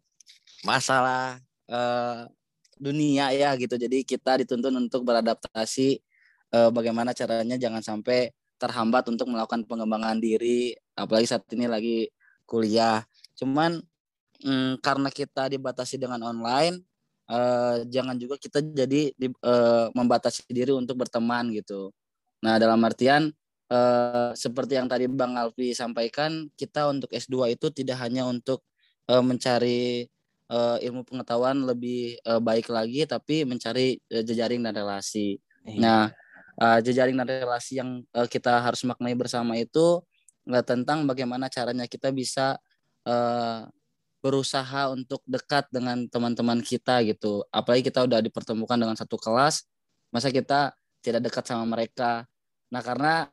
masalah 0.66 1.38
uh, 1.70 2.26
dunia 2.74 3.30
ya 3.30 3.54
gitu. 3.54 3.78
Jadi 3.78 4.02
kita 4.02 4.42
dituntun 4.42 4.74
untuk 4.74 5.06
beradaptasi 5.06 6.02
uh, 6.50 6.74
bagaimana 6.74 7.14
caranya 7.14 7.54
jangan 7.54 7.78
sampai 7.78 8.34
terhambat 8.58 9.06
untuk 9.06 9.30
melakukan 9.30 9.62
pengembangan 9.70 10.18
diri 10.18 10.74
apalagi 10.98 11.30
saat 11.30 11.46
ini 11.54 11.70
lagi 11.70 12.10
kuliah. 12.42 13.06
Cuman 13.38 13.78
mm, 14.42 14.82
karena 14.82 15.14
kita 15.14 15.46
dibatasi 15.46 15.94
dengan 15.94 16.26
online 16.26 16.82
uh, 17.30 17.86
jangan 17.86 18.18
juga 18.18 18.34
kita 18.34 18.62
jadi 18.62 19.14
di, 19.14 19.26
uh, 19.46 19.94
membatasi 19.94 20.48
diri 20.50 20.74
untuk 20.74 21.06
berteman 21.06 21.54
gitu. 21.54 21.94
Nah, 22.42 22.58
dalam 22.58 22.82
artian 22.82 23.30
uh, 23.70 24.30
seperti 24.36 24.78
yang 24.78 24.86
tadi 24.86 25.10
Bang 25.10 25.34
Alfi 25.34 25.72
sampaikan, 25.74 26.50
kita 26.54 26.90
untuk 26.90 27.10
S2 27.10 27.54
itu 27.58 27.70
tidak 27.70 28.02
hanya 28.02 28.26
untuk 28.26 28.62
uh, 29.10 29.22
mencari 29.22 30.06
uh, 30.50 30.78
ilmu 30.82 31.06
pengetahuan 31.06 31.66
lebih 31.66 32.18
uh, 32.26 32.38
baik 32.42 32.70
lagi 32.70 33.06
tapi 33.06 33.42
mencari 33.46 33.98
uh, 34.12 34.22
jejaring 34.22 34.62
dan 34.62 34.74
relasi. 34.74 35.38
Iya. 35.66 35.78
Nah, 35.82 36.04
uh, 36.62 36.78
jejaring 36.82 37.16
dan 37.18 37.26
relasi 37.26 37.78
yang 37.82 38.02
uh, 38.14 38.28
kita 38.28 38.62
harus 38.62 38.82
maknai 38.86 39.14
bersama 39.18 39.58
itu 39.58 40.02
nggak 40.46 40.66
tentang 40.66 41.02
bagaimana 41.10 41.50
caranya 41.50 41.90
kita 41.90 42.14
bisa 42.14 42.54
uh, 43.02 43.66
berusaha 44.22 44.90
untuk 44.90 45.22
dekat 45.26 45.70
dengan 45.70 46.06
teman-teman 46.10 46.58
kita 46.62 47.02
gitu. 47.06 47.46
Apalagi 47.50 47.86
kita 47.86 48.06
udah 48.06 48.18
dipertemukan 48.22 48.78
dengan 48.78 48.94
satu 48.98 49.18
kelas, 49.18 49.66
masa 50.10 50.30
kita 50.34 50.74
tidak 51.02 51.30
dekat 51.30 51.46
sama 51.46 51.62
mereka. 51.66 52.26
Nah, 52.74 52.82
karena 52.82 53.30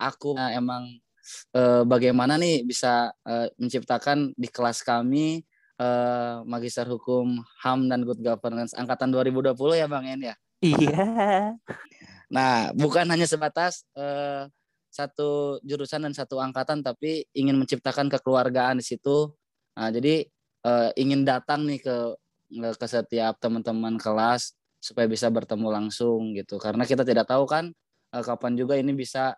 aku 0.00 0.32
nah, 0.32 0.48
emang 0.56 0.88
uh, 1.52 1.84
bagaimana 1.84 2.40
nih 2.40 2.64
bisa 2.64 3.12
uh, 3.28 3.46
menciptakan 3.60 4.32
di 4.34 4.48
kelas 4.48 4.80
kami 4.80 5.44
uh, 5.76 6.40
Magister 6.48 6.88
Hukum 6.88 7.44
HAM 7.60 7.92
dan 7.92 8.08
Good 8.08 8.24
Governance 8.24 8.72
angkatan 8.72 9.12
2020 9.12 9.54
ya 9.76 9.86
Bang 9.86 10.08
En 10.08 10.20
ya. 10.32 10.34
Iya. 10.60 11.56
Nah, 12.30 12.70
bukan 12.78 13.10
hanya 13.10 13.26
sebatas 13.26 13.82
uh, 13.98 14.46
satu 14.86 15.58
jurusan 15.66 16.06
dan 16.06 16.14
satu 16.14 16.38
angkatan 16.38 16.78
tapi 16.78 17.26
ingin 17.34 17.58
menciptakan 17.58 18.06
kekeluargaan 18.06 18.78
di 18.78 18.86
situ. 18.86 19.34
Nah, 19.74 19.90
jadi 19.90 20.30
uh, 20.62 20.94
ingin 20.94 21.26
datang 21.26 21.66
nih 21.66 21.82
ke 21.82 21.96
ke 22.50 22.86
setiap 22.86 23.38
teman-teman 23.42 23.98
kelas 23.98 24.54
supaya 24.78 25.10
bisa 25.10 25.26
bertemu 25.26 25.74
langsung 25.74 26.34
gitu. 26.38 26.54
Karena 26.62 26.86
kita 26.86 27.02
tidak 27.02 27.26
tahu 27.26 27.50
kan 27.50 27.74
uh, 28.14 28.22
kapan 28.22 28.54
juga 28.54 28.78
ini 28.78 28.94
bisa 28.94 29.34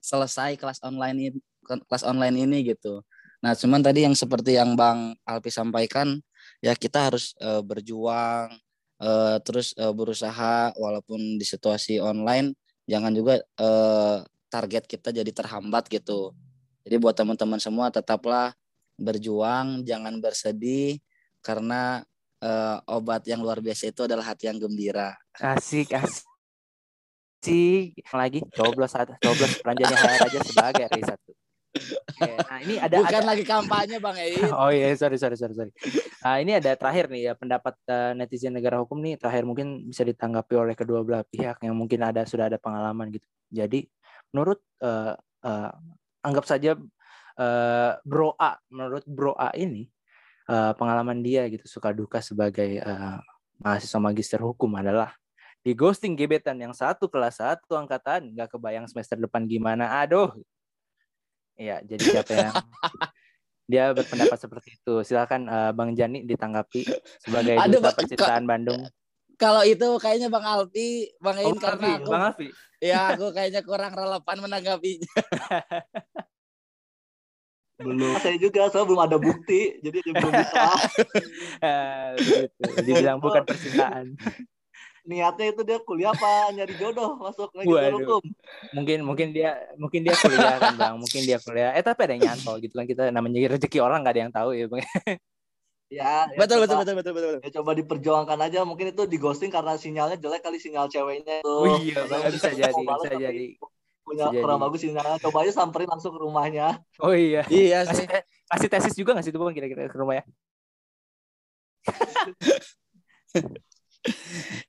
selesai 0.00 0.56
kelas 0.56 0.80
online 0.82 1.16
ini 1.20 1.38
kelas 1.64 2.02
online 2.02 2.36
ini 2.48 2.66
gitu. 2.66 3.04
Nah, 3.40 3.56
cuman 3.56 3.80
tadi 3.80 4.04
yang 4.04 4.12
seperti 4.12 4.60
yang 4.60 4.76
Bang 4.76 5.16
Alpi 5.24 5.48
sampaikan, 5.48 6.20
ya 6.60 6.76
kita 6.76 7.08
harus 7.08 7.32
uh, 7.40 7.64
berjuang, 7.64 8.52
uh, 9.00 9.36
terus 9.40 9.72
uh, 9.80 9.94
berusaha 9.96 10.76
walaupun 10.76 11.40
di 11.40 11.44
situasi 11.46 12.02
online, 12.04 12.52
jangan 12.84 13.12
juga 13.16 13.40
uh, 13.56 14.20
target 14.52 14.84
kita 14.84 15.08
jadi 15.14 15.30
terhambat 15.32 15.88
gitu. 15.88 16.36
Jadi 16.84 16.96
buat 17.00 17.16
teman-teman 17.16 17.60
semua 17.60 17.88
tetaplah 17.88 18.52
berjuang, 19.00 19.88
jangan 19.88 20.20
bersedih 20.20 21.00
karena 21.40 22.04
uh, 22.44 22.76
obat 22.92 23.24
yang 23.24 23.40
luar 23.40 23.64
biasa 23.64 23.88
itu 23.88 24.04
adalah 24.04 24.36
hati 24.36 24.52
yang 24.52 24.60
gembira. 24.60 25.16
Asik, 25.40 25.96
asik. 25.96 26.29
Lagi 28.12 28.40
coblos 28.52 28.92
coblos 29.20 29.52
peranjani 29.64 29.94
HR 29.96 30.20
aja 30.28 30.40
sebagai 30.44 30.84
riset. 30.92 31.20
Oke, 31.70 32.34
nah 32.50 32.58
ini 32.66 32.74
ada 32.82 32.98
bukan 32.98 33.22
ada... 33.22 33.30
lagi 33.30 33.44
kampanye 33.46 33.96
Bang 34.02 34.18
Ein. 34.18 34.42
oh 34.60 34.74
iya, 34.74 34.90
sorry 34.98 35.16
sorry 35.16 35.38
sorry 35.38 35.54
sorry. 35.54 35.72
Nah, 36.20 36.42
ini 36.42 36.58
ada 36.58 36.74
terakhir 36.74 37.06
nih 37.06 37.30
ya 37.30 37.32
pendapat 37.38 37.78
uh, 37.86 38.12
netizen 38.18 38.58
negara 38.58 38.82
hukum 38.82 38.98
nih 38.98 39.14
terakhir 39.16 39.46
mungkin 39.46 39.86
bisa 39.86 40.02
ditanggapi 40.02 40.54
oleh 40.58 40.74
kedua 40.74 41.06
belah 41.06 41.22
pihak 41.22 41.62
yang 41.62 41.78
mungkin 41.78 42.02
ada 42.02 42.26
sudah 42.26 42.50
ada 42.50 42.58
pengalaman 42.58 43.14
gitu. 43.14 43.26
Jadi 43.54 43.86
menurut 44.34 44.58
uh, 44.82 45.14
uh, 45.46 45.70
anggap 46.26 46.44
saja 46.44 46.74
uh, 47.38 47.92
Bro 48.02 48.34
A, 48.34 48.58
menurut 48.74 49.06
Bro 49.06 49.38
A 49.38 49.54
ini 49.54 49.86
uh, 50.50 50.74
pengalaman 50.74 51.22
dia 51.22 51.46
gitu 51.46 51.70
suka 51.70 51.94
duka 51.94 52.18
sebagai 52.18 52.82
uh, 52.82 53.22
mahasiswa 53.62 54.00
magister 54.02 54.42
hukum 54.42 54.74
adalah 54.74 55.14
di 55.60 55.72
ghosting 55.76 56.16
gebetan 56.16 56.56
yang 56.56 56.72
satu 56.72 57.08
kelas 57.08 57.38
satu 57.40 57.76
angkatan 57.76 58.32
nggak 58.32 58.48
kebayang 58.56 58.88
semester 58.88 59.20
depan 59.20 59.44
gimana 59.44 60.00
aduh 60.00 60.32
Iya, 61.60 61.76
jadi 61.84 62.00
siapa 62.00 62.32
yang 62.32 62.54
dia 63.70 63.92
berpendapat 63.92 64.38
seperti 64.40 64.80
itu. 64.80 65.04
Silakan 65.04 65.44
uh, 65.44 65.72
Bang 65.76 65.92
Jani 65.92 66.24
ditanggapi 66.24 66.88
sebagai 67.20 67.60
Aduh, 67.60 67.84
duta 67.84 67.92
percintaan 67.92 68.48
Bandung. 68.48 68.88
Kalau 69.36 69.60
itu 69.68 69.84
kayaknya 70.00 70.32
Bang 70.32 70.48
Alpi, 70.48 71.12
Bang 71.20 71.36
Ain 71.36 71.52
oh, 71.52 71.60
karena 71.60 72.00
aku, 72.00 72.08
Bang 72.08 72.24
Alpi. 72.32 72.48
Ya, 72.80 73.00
aku 73.12 73.28
kayaknya 73.36 73.60
kurang 73.60 73.92
relevan 73.92 74.36
menanggapinya. 74.40 75.12
belum 77.80 78.12
saya 78.20 78.36
juga 78.36 78.68
saya 78.68 78.84
belum 78.84 79.00
ada 79.08 79.16
bukti 79.16 79.80
jadi 79.80 80.04
dia 80.04 80.12
belum 80.12 80.32
bisa 80.36 80.64
uh, 81.64 82.12
gitu. 82.20 82.60
dibilang 82.84 83.16
bukan 83.24 83.40
percintaan 83.40 84.20
niatnya 85.06 85.46
itu 85.52 85.62
dia 85.64 85.78
kuliah 85.80 86.12
apa 86.12 86.52
nyari 86.52 86.74
jodoh 86.76 87.16
masuk 87.16 87.50
lagi 87.56 87.68
hukum? 87.68 88.22
Mungkin 88.76 88.98
mungkin 89.04 89.28
dia 89.32 89.56
mungkin 89.76 90.04
dia 90.04 90.14
kuliah 90.18 90.56
kan 90.60 90.74
bang. 90.76 90.94
Mungkin 90.96 91.22
dia 91.24 91.38
kuliah. 91.40 91.70
Eh 91.76 91.84
tapi 91.84 92.00
ada 92.06 92.12
yang 92.16 92.32
nyantol 92.32 92.60
gitu 92.60 92.74
kan. 92.76 92.86
Kita 92.86 93.08
namanya 93.08 93.38
rezeki 93.56 93.78
orang 93.80 94.04
nggak 94.04 94.14
ada 94.14 94.22
yang 94.22 94.32
tahu 94.32 94.50
ya 94.56 94.66
bang. 94.68 94.82
Ya, 95.90 96.30
ya 96.30 96.38
betul, 96.38 96.62
coba, 96.62 96.86
betul 96.86 96.94
betul 96.94 96.94
betul 96.94 97.12
betul 97.18 97.34
ya 97.42 97.50
coba 97.58 97.70
diperjuangkan 97.74 98.38
aja. 98.46 98.62
Mungkin 98.62 98.94
itu 98.94 99.02
di 99.10 99.18
ghosting 99.18 99.50
karena 99.50 99.74
sinyalnya 99.74 100.22
jelek 100.22 100.46
kali 100.46 100.62
sinyal 100.62 100.86
ceweknya 100.86 101.42
itu. 101.42 101.50
Oh 101.50 101.82
iya 101.82 102.06
bang, 102.06 102.30
bisa 102.30 102.50
jadi 102.54 102.70
bisa 102.78 103.10
jadi. 103.10 103.46
punya 104.06 104.30
bisa 104.30 104.38
kurang 104.38 104.58
jadi. 104.62 104.64
bagus 104.70 104.80
sinyalnya. 104.86 105.18
Coba 105.18 105.42
aja 105.42 105.50
samperin 105.50 105.90
langsung 105.90 106.14
ke 106.14 106.22
rumahnya. 106.22 106.78
Oh 107.02 107.10
iya. 107.10 107.42
Iya 107.50 107.90
sih. 107.90 108.06
kasih 108.50 108.66
tesis 108.66 108.94
juga 108.98 109.14
nggak 109.14 109.24
sih 109.24 109.32
tuh 109.32 109.38
bang 109.46 109.54
kira-kira 109.54 109.86
ke 109.86 109.94
rumah 109.94 110.18
ya 110.18 110.24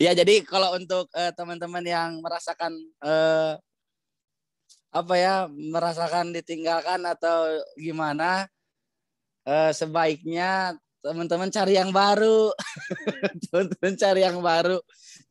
ya 0.04 0.12
jadi 0.12 0.44
kalau 0.44 0.76
untuk 0.76 1.08
uh, 1.16 1.32
teman-teman 1.32 1.84
yang 1.88 2.20
merasakan 2.20 2.76
uh, 3.00 3.56
apa 4.92 5.14
ya 5.16 5.36
merasakan 5.48 6.36
ditinggalkan 6.36 7.00
atau 7.08 7.64
gimana 7.80 8.44
uh, 9.48 9.72
sebaiknya 9.72 10.76
teman-teman 11.02 11.50
cari 11.50 11.74
yang 11.76 11.90
baru. 11.90 12.54
Teman-teman 13.50 13.94
cari 13.98 14.22
yang 14.22 14.40
baru. 14.40 14.78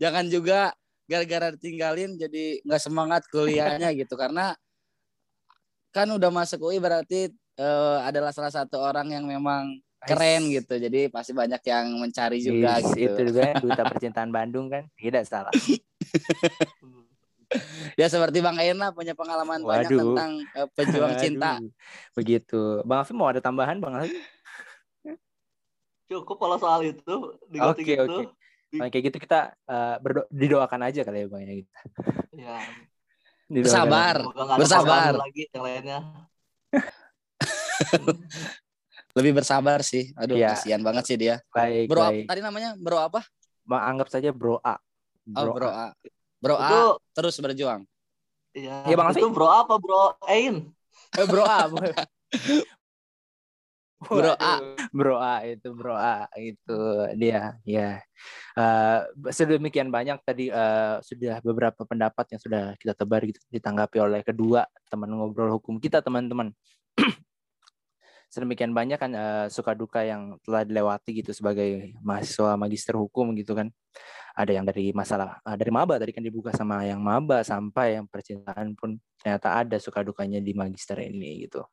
Jangan 0.02 0.26
juga 0.26 0.74
gara-gara 1.06 1.54
ditinggalin 1.54 2.18
jadi 2.18 2.62
nggak 2.66 2.82
semangat 2.82 3.22
kuliahnya 3.30 3.94
gitu. 4.00 4.18
Karena 4.18 4.54
kan 5.90 6.06
udah 6.10 6.30
masuk 6.30 6.70
UI 6.70 6.78
berarti 6.78 7.30
uh, 7.58 8.02
adalah 8.06 8.30
salah 8.34 8.50
satu 8.50 8.78
orang 8.78 9.10
yang 9.10 9.26
memang 9.26 9.78
keren 10.04 10.48
gitu. 10.48 10.74
Jadi 10.80 11.12
pasti 11.12 11.32
banyak 11.36 11.60
yang 11.64 11.86
mencari 12.00 12.38
juga 12.40 12.80
yes, 12.80 12.96
gitu. 12.96 13.16
itu 13.16 13.20
juga 13.34 13.52
duta 13.60 13.82
percintaan 13.84 14.30
Bandung 14.32 14.72
kan? 14.72 14.88
Tidak 14.96 15.24
salah. 15.26 15.52
Ya 17.98 18.06
seperti 18.06 18.38
Bang 18.38 18.54
Aina 18.62 18.94
punya 18.94 19.10
pengalaman 19.10 19.66
Waduh. 19.66 19.66
banyak 19.66 19.90
tentang 19.90 20.32
uh, 20.54 20.70
pejuang 20.70 21.18
Waduh. 21.18 21.18
cinta. 21.18 21.58
Begitu. 22.14 22.78
Bang 22.86 23.02
Alfi 23.02 23.10
mau 23.10 23.26
ada 23.26 23.42
tambahan 23.42 23.82
Bang 23.82 23.98
Alfi 23.98 24.14
cukup 26.10 26.42
kalau 26.42 26.58
soal 26.58 26.82
itu. 26.82 27.14
Oke 27.38 27.62
oke. 27.62 27.78
Okay, 27.78 27.96
okay. 28.02 28.26
kayak 28.90 29.04
gitu 29.10 29.18
kita 29.22 29.54
uh, 29.70 29.98
berdo 30.02 30.26
didoakan 30.30 30.90
aja 30.90 31.06
kali 31.06 31.22
ya 31.22 31.26
Bang 31.30 31.42
ya. 31.46 31.54
Gitu. 31.54 31.70
ya 32.34 32.58
bersabar. 33.50 34.16
Bersabar. 34.58 35.14
lagi 35.14 35.46
yang 35.50 35.62
lainnya 35.66 35.98
lebih 39.14 39.42
bersabar 39.42 39.82
sih. 39.82 40.14
Aduh, 40.14 40.38
ya. 40.38 40.54
kasihan 40.54 40.82
banget 40.82 41.04
sih 41.06 41.16
dia. 41.18 41.42
Baik, 41.50 41.90
bro, 41.90 42.06
baik. 42.06 42.26
tadi 42.30 42.40
namanya 42.42 42.70
Bro 42.78 42.98
apa? 42.98 43.20
Ma 43.66 43.86
anggap 43.86 44.08
saja 44.10 44.30
Bro 44.30 44.62
A. 44.62 44.78
Bro 45.26 45.50
oh, 45.50 45.54
Bro 45.54 45.70
A. 45.70 45.88
Bro 46.40 46.56
A 46.56 46.68
itu, 46.68 46.80
terus 47.14 47.34
berjuang. 47.42 47.82
Iya. 48.54 48.86
Ya, 48.86 48.94
Bang 48.98 49.14
itu 49.14 49.28
Bro 49.30 49.48
apa, 49.50 49.74
Bro 49.78 50.18
Ain? 50.26 50.70
Eh, 51.18 51.26
bro 51.26 51.44
A. 51.46 51.66
Bro 54.00 54.32
A. 54.40 54.54
Bro 54.96 55.16
A 55.20 55.44
itu 55.44 55.68
Bro 55.76 55.92
A 55.92 56.24
itu 56.40 56.80
dia 57.20 57.60
ya. 57.68 58.00
Uh, 58.56 59.04
sedemikian 59.28 59.92
banyak 59.92 60.16
tadi 60.24 60.48
uh, 60.48 60.98
sudah 61.04 61.38
beberapa 61.44 61.84
pendapat 61.84 62.32
yang 62.32 62.40
sudah 62.40 62.64
kita 62.80 62.96
tebar 62.96 63.20
gitu 63.28 63.40
ditanggapi 63.52 64.00
oleh 64.00 64.20
kedua 64.24 64.64
teman 64.88 65.12
ngobrol 65.12 65.60
hukum 65.60 65.76
kita 65.76 66.00
teman-teman 66.00 66.52
sedemikian 68.30 68.70
banyak 68.70 68.96
kan 68.96 69.10
uh, 69.12 69.46
suka 69.50 69.74
duka 69.74 70.06
yang 70.06 70.38
telah 70.46 70.62
dilewati 70.62 71.18
gitu 71.18 71.34
sebagai 71.34 71.92
mahasiswa 72.00 72.54
magister 72.54 72.94
hukum 72.94 73.34
gitu 73.34 73.58
kan. 73.58 73.68
Ada 74.38 74.54
yang 74.54 74.64
dari 74.64 74.94
masalah 74.94 75.42
uh, 75.42 75.58
dari 75.58 75.74
maba 75.74 75.98
tadi 75.98 76.14
kan 76.14 76.22
dibuka 76.22 76.54
sama 76.54 76.86
yang 76.86 77.02
maba 77.02 77.42
sampai 77.42 77.98
yang 77.98 78.06
percintaan 78.06 78.78
pun 78.78 79.02
ternyata 79.18 79.58
ada 79.58 79.76
suka 79.82 80.06
dukanya 80.06 80.38
di 80.38 80.54
magister 80.54 81.02
ini 81.02 81.44
gitu. 81.50 81.66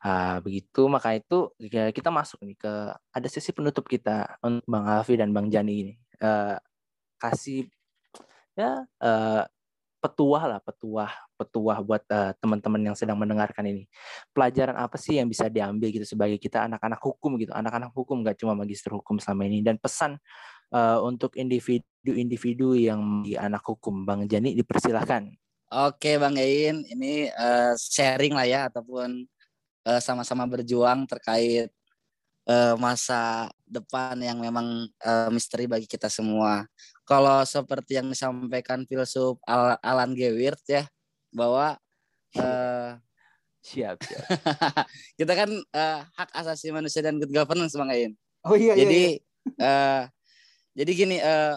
Uh, 0.00 0.40
begitu 0.40 0.88
maka 0.88 1.12
itu 1.14 1.52
ya, 1.60 1.92
kita 1.92 2.08
masuk 2.08 2.40
nih 2.40 2.56
ke 2.56 2.72
ada 2.96 3.28
sesi 3.28 3.52
penutup 3.52 3.84
kita 3.84 4.40
untuk 4.40 4.64
bang 4.64 4.86
Hafi 4.88 5.14
dan 5.20 5.30
bang 5.36 5.52
Jani 5.52 5.74
ini. 5.76 5.94
Uh, 6.18 6.56
kasih 7.20 7.68
ya 8.58 8.82
uh, 9.04 9.42
petuah 9.98 10.44
lah 10.46 10.60
petuah 10.62 11.10
petuah 11.34 11.78
buat 11.82 12.02
uh, 12.10 12.30
teman-teman 12.38 12.90
yang 12.90 12.96
sedang 12.98 13.18
mendengarkan 13.18 13.66
ini. 13.66 13.84
Pelajaran 14.30 14.74
apa 14.78 14.94
sih 14.98 15.18
yang 15.18 15.26
bisa 15.26 15.46
diambil 15.50 15.90
gitu 15.90 16.06
sebagai 16.06 16.38
kita 16.38 16.66
anak-anak 16.66 16.98
hukum 17.02 17.38
gitu? 17.38 17.50
Anak-anak 17.54 17.90
hukum 17.94 18.22
gak 18.26 18.38
cuma 18.38 18.54
magister 18.54 18.94
hukum 18.94 19.18
selama 19.18 19.46
ini. 19.46 19.62
Dan 19.62 19.78
pesan 19.78 20.18
uh, 20.74 20.98
untuk 21.02 21.34
individu-individu 21.34 22.78
yang 22.78 23.22
di 23.26 23.34
anak 23.38 23.62
hukum 23.66 24.06
bang 24.06 24.26
Jani 24.26 24.54
dipersilahkan. 24.58 25.30
Oke 25.68 26.16
bang 26.16 26.34
Ein 26.38 26.76
ini 26.88 27.28
uh, 27.28 27.76
sharing 27.76 28.34
lah 28.34 28.46
ya 28.48 28.60
ataupun 28.72 29.26
uh, 29.86 30.00
sama-sama 30.00 30.46
berjuang 30.46 31.06
terkait 31.06 31.70
masa 32.80 33.52
depan 33.68 34.16
yang 34.24 34.40
memang 34.40 34.88
misteri 35.28 35.68
bagi 35.68 35.84
kita 35.84 36.08
semua 36.08 36.64
kalau 37.08 37.40
seperti 37.48 37.96
yang 37.96 38.12
disampaikan 38.12 38.84
filsuf 38.84 39.40
Alan 39.80 40.12
Gewirth 40.12 40.60
ya 40.68 40.84
bahwa 41.32 41.80
uh, 42.36 42.90
siap, 43.64 43.96
siap. 44.04 44.24
kita 45.18 45.32
kan 45.32 45.50
uh, 45.56 46.00
hak 46.04 46.30
asasi 46.36 46.68
manusia 46.68 47.00
dan 47.00 47.16
good 47.16 47.32
governance 47.32 47.72
bang 47.72 47.88
Ain. 47.88 48.12
Oh 48.44 48.52
iya. 48.52 48.76
Jadi 48.76 49.16
iya, 49.16 49.24
iya. 49.24 49.64
Uh, 49.64 50.02
jadi 50.76 50.90
gini 50.92 51.16
uh, 51.24 51.56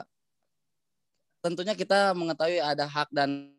tentunya 1.43 1.75
kita 1.75 2.15
mengetahui 2.15 2.63
ada 2.63 2.87
hak 2.87 3.11
dan 3.11 3.51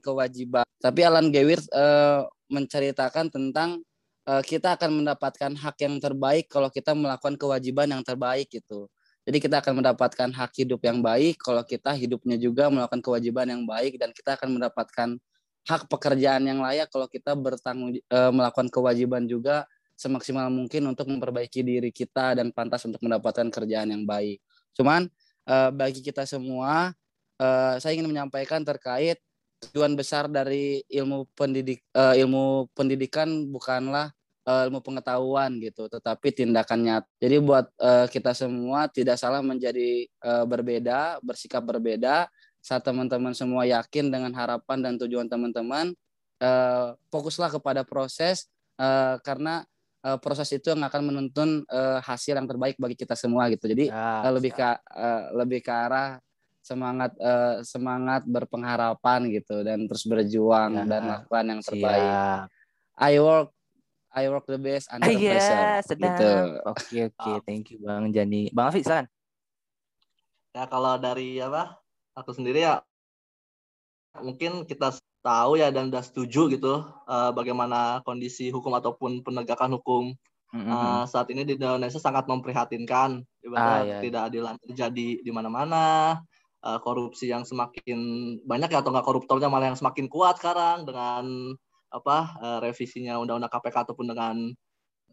kewajiban. 0.00 0.64
Tapi 0.80 1.00
Alan 1.04 1.28
Gewirth 1.28 1.68
uh, 1.76 2.24
menceritakan 2.48 3.28
tentang 3.28 3.84
uh, 4.24 4.40
kita 4.40 4.80
akan 4.80 5.04
mendapatkan 5.04 5.52
hak 5.52 5.76
yang 5.84 6.00
terbaik 6.00 6.48
kalau 6.48 6.72
kita 6.72 6.96
melakukan 6.96 7.36
kewajiban 7.36 7.92
yang 7.92 8.00
terbaik 8.00 8.48
gitu. 8.48 8.88
Jadi 9.28 9.44
kita 9.44 9.60
akan 9.60 9.84
mendapatkan 9.84 10.28
hak 10.32 10.56
hidup 10.56 10.80
yang 10.88 11.04
baik 11.04 11.36
kalau 11.36 11.60
kita 11.60 11.92
hidupnya 11.92 12.40
juga 12.40 12.72
melakukan 12.72 13.04
kewajiban 13.04 13.44
yang 13.44 13.68
baik 13.68 14.00
dan 14.00 14.08
kita 14.16 14.40
akan 14.40 14.56
mendapatkan 14.56 15.20
hak 15.68 15.82
pekerjaan 15.84 16.48
yang 16.48 16.64
layak 16.64 16.88
kalau 16.88 17.04
kita 17.12 17.36
bertanggung 17.36 18.00
uh, 18.08 18.32
melakukan 18.32 18.72
kewajiban 18.72 19.28
juga 19.28 19.68
semaksimal 20.00 20.48
mungkin 20.48 20.80
untuk 20.88 21.12
memperbaiki 21.12 21.60
diri 21.60 21.92
kita 21.92 22.40
dan 22.40 22.48
pantas 22.56 22.88
untuk 22.88 23.04
mendapatkan 23.04 23.52
kerjaan 23.52 23.92
yang 23.92 24.08
baik. 24.08 24.40
Cuman 24.72 25.12
uh, 25.44 25.68
bagi 25.76 26.00
kita 26.00 26.24
semua 26.24 26.96
uh, 27.36 27.76
saya 27.76 28.00
ingin 28.00 28.08
menyampaikan 28.08 28.64
terkait 28.64 29.20
tujuan 29.68 29.92
besar 29.92 30.24
dari 30.24 30.80
ilmu 30.88 31.28
pendidik 31.36 31.82
ilmu 31.92 32.70
pendidikan 32.78 33.50
bukanlah 33.50 34.08
ilmu 34.48 34.80
pengetahuan 34.80 35.60
gitu, 35.60 35.92
tetapi 35.92 36.32
tindakannya. 36.32 37.04
Jadi 37.20 37.36
buat 37.44 37.68
uh, 37.76 38.08
kita 38.08 38.32
semua 38.32 38.88
tidak 38.88 39.20
salah 39.20 39.44
menjadi 39.44 40.08
uh, 40.24 40.48
berbeda, 40.48 41.20
bersikap 41.20 41.60
berbeda 41.60 42.32
saat 42.64 42.80
teman-teman 42.80 43.36
semua 43.36 43.68
yakin 43.68 44.08
dengan 44.08 44.32
harapan 44.32 44.80
dan 44.80 44.94
tujuan 44.96 45.28
teman-teman, 45.28 45.92
uh, 46.40 46.96
fokuslah 47.12 47.52
kepada 47.60 47.84
proses 47.84 48.48
uh, 48.80 49.20
karena 49.20 49.68
uh, 50.02 50.16
proses 50.16 50.48
itu 50.56 50.72
yang 50.72 50.80
akan 50.80 51.02
menuntun 51.12 51.68
uh, 51.68 52.00
hasil 52.00 52.32
yang 52.32 52.48
terbaik 52.48 52.80
bagi 52.80 52.96
kita 52.96 53.14
semua 53.14 53.52
gitu. 53.52 53.68
Jadi 53.68 53.92
ya, 53.92 54.24
uh, 54.24 54.32
lebih 54.32 54.52
ke 54.56 54.64
uh, 54.64 55.22
lebih 55.36 55.60
ke 55.60 55.72
arah 55.72 56.18
semangat 56.64 57.16
uh, 57.20 57.64
semangat 57.64 58.28
berpengharapan 58.28 59.32
gitu 59.32 59.64
dan 59.64 59.88
terus 59.88 60.04
berjuang 60.04 60.72
ya, 60.76 60.84
dan 60.84 61.02
lakukan 61.08 61.44
yang 61.48 61.60
terbaik. 61.64 62.04
Siap. 62.04 62.46
I 62.98 63.14
work 63.22 63.54
I 64.18 64.26
work 64.26 64.46
the 64.50 64.58
best 64.58 64.90
under 64.90 65.08
yeah, 65.14 65.38
pressure. 65.38 65.94
Sedang. 65.94 66.18
Gitu. 66.18 66.30
Oke 66.66 66.82
okay, 66.82 67.00
oke, 67.06 67.18
okay. 67.18 67.36
thank 67.46 67.64
you 67.70 67.78
Bang 67.78 68.10
Jani. 68.10 68.50
Bang 68.50 68.74
Afif 68.74 68.82
silakan. 68.82 69.06
Ya 70.52 70.64
kalau 70.66 70.98
dari 70.98 71.38
apa? 71.38 71.78
Aku 72.18 72.34
sendiri 72.34 72.66
ya 72.66 72.82
mungkin 74.18 74.66
kita 74.66 74.98
tahu 75.22 75.62
ya 75.62 75.70
dan 75.70 75.90
sudah 75.92 76.02
setuju 76.02 76.42
gitu 76.50 76.82
uh, 77.06 77.30
bagaimana 77.30 78.02
kondisi 78.02 78.50
hukum 78.50 78.74
ataupun 78.74 79.22
penegakan 79.22 79.78
hukum 79.78 80.10
mm-hmm. 80.50 80.72
uh, 80.72 81.04
saat 81.06 81.30
ini 81.30 81.46
di 81.46 81.54
Indonesia 81.54 82.02
sangat 82.02 82.26
memprihatinkan. 82.26 83.22
Ah, 83.54 83.80
iya. 83.80 84.04
tidak 84.04 84.28
adilan 84.28 84.60
terjadi 84.60 85.24
di 85.24 85.30
mana-mana, 85.32 86.18
uh, 86.60 86.78
korupsi 86.82 87.30
yang 87.30 87.48
semakin 87.48 87.98
banyak 88.44 88.68
ya 88.68 88.84
atau 88.84 88.92
enggak 88.92 89.06
koruptornya 89.06 89.48
malah 89.48 89.72
yang 89.72 89.78
semakin 89.78 90.06
kuat 90.10 90.36
sekarang 90.36 90.84
dengan 90.84 91.54
apa 91.88 92.16
uh, 92.40 92.58
revisinya 92.60 93.16
undang-undang 93.20 93.52
KPK 93.52 93.76
ataupun 93.88 94.06
dengan 94.08 94.36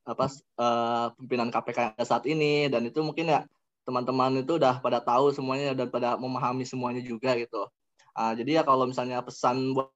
apa 0.05 0.25
uh, 0.61 1.07
pimpinan 1.17 1.49
KPK 1.49 1.97
saat 2.05 2.29
ini 2.29 2.69
dan 2.69 2.85
itu 2.85 3.01
mungkin 3.01 3.31
ya 3.31 3.41
teman-teman 3.85 4.41
itu 4.41 4.57
udah 4.57 4.81
pada 4.81 5.01
tahu 5.01 5.33
semuanya 5.33 5.73
dan 5.73 5.89
pada 5.89 6.17
memahami 6.17 6.65
semuanya 6.65 7.01
juga 7.01 7.33
gitu. 7.37 7.69
Uh, 8.15 8.33
jadi 8.37 8.61
ya 8.61 8.63
kalau 8.65 8.89
misalnya 8.89 9.21
pesan 9.21 9.73
buat 9.73 9.89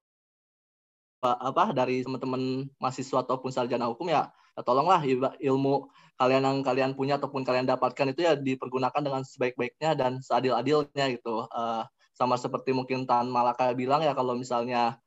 apa 1.20 1.76
dari 1.76 2.00
teman-teman 2.00 2.72
mahasiswa 2.80 3.20
ataupun 3.28 3.52
sarjana 3.52 3.92
hukum 3.92 4.08
ya, 4.08 4.32
ya 4.56 4.62
tolonglah 4.64 5.04
ilmu 5.36 5.92
kalian 6.16 6.44
yang 6.48 6.58
kalian 6.64 6.92
punya 6.96 7.20
ataupun 7.20 7.44
kalian 7.44 7.68
dapatkan 7.68 8.16
itu 8.16 8.24
ya 8.24 8.40
dipergunakan 8.40 9.04
dengan 9.04 9.28
sebaik-baiknya 9.28 10.00
dan 10.00 10.24
seadil-adilnya 10.24 11.06
gitu. 11.12 11.44
Uh, 11.52 11.84
sama 12.16 12.36
seperti 12.36 12.76
mungkin 12.76 13.08
Tan 13.08 13.32
Malaka 13.32 13.72
bilang 13.76 14.04
ya 14.04 14.12
kalau 14.12 14.36
misalnya 14.36 15.00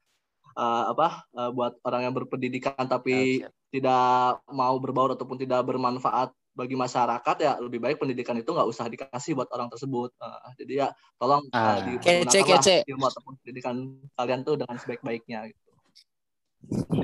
uh, 0.56 0.84
apa 0.92 1.26
uh, 1.36 1.50
buat 1.52 1.78
orang 1.84 2.10
yang 2.10 2.14
berpendidikan 2.14 2.84
tapi 2.88 3.44
okay. 3.44 3.50
tidak 3.72 4.40
mau 4.50 4.76
berbaur 4.76 5.16
ataupun 5.16 5.40
tidak 5.40 5.64
bermanfaat 5.64 6.32
bagi 6.52 6.76
masyarakat 6.76 7.36
ya 7.40 7.56
lebih 7.56 7.80
baik 7.80 7.96
pendidikan 7.96 8.36
itu 8.36 8.52
nggak 8.52 8.68
usah 8.68 8.84
dikasih 8.92 9.32
buat 9.32 9.48
orang 9.56 9.72
tersebut. 9.72 10.12
Uh, 10.20 10.52
jadi 10.60 10.72
ya 10.84 10.88
tolong 11.16 11.48
uh, 11.48 11.80
kece, 11.96 12.84
ilmu 12.84 13.04
ataupun 13.08 13.40
pendidikan 13.40 13.76
kalian 14.20 14.44
tuh 14.44 14.60
dengan 14.60 14.76
sebaik-baiknya 14.76 15.48
gitu. 15.48 15.60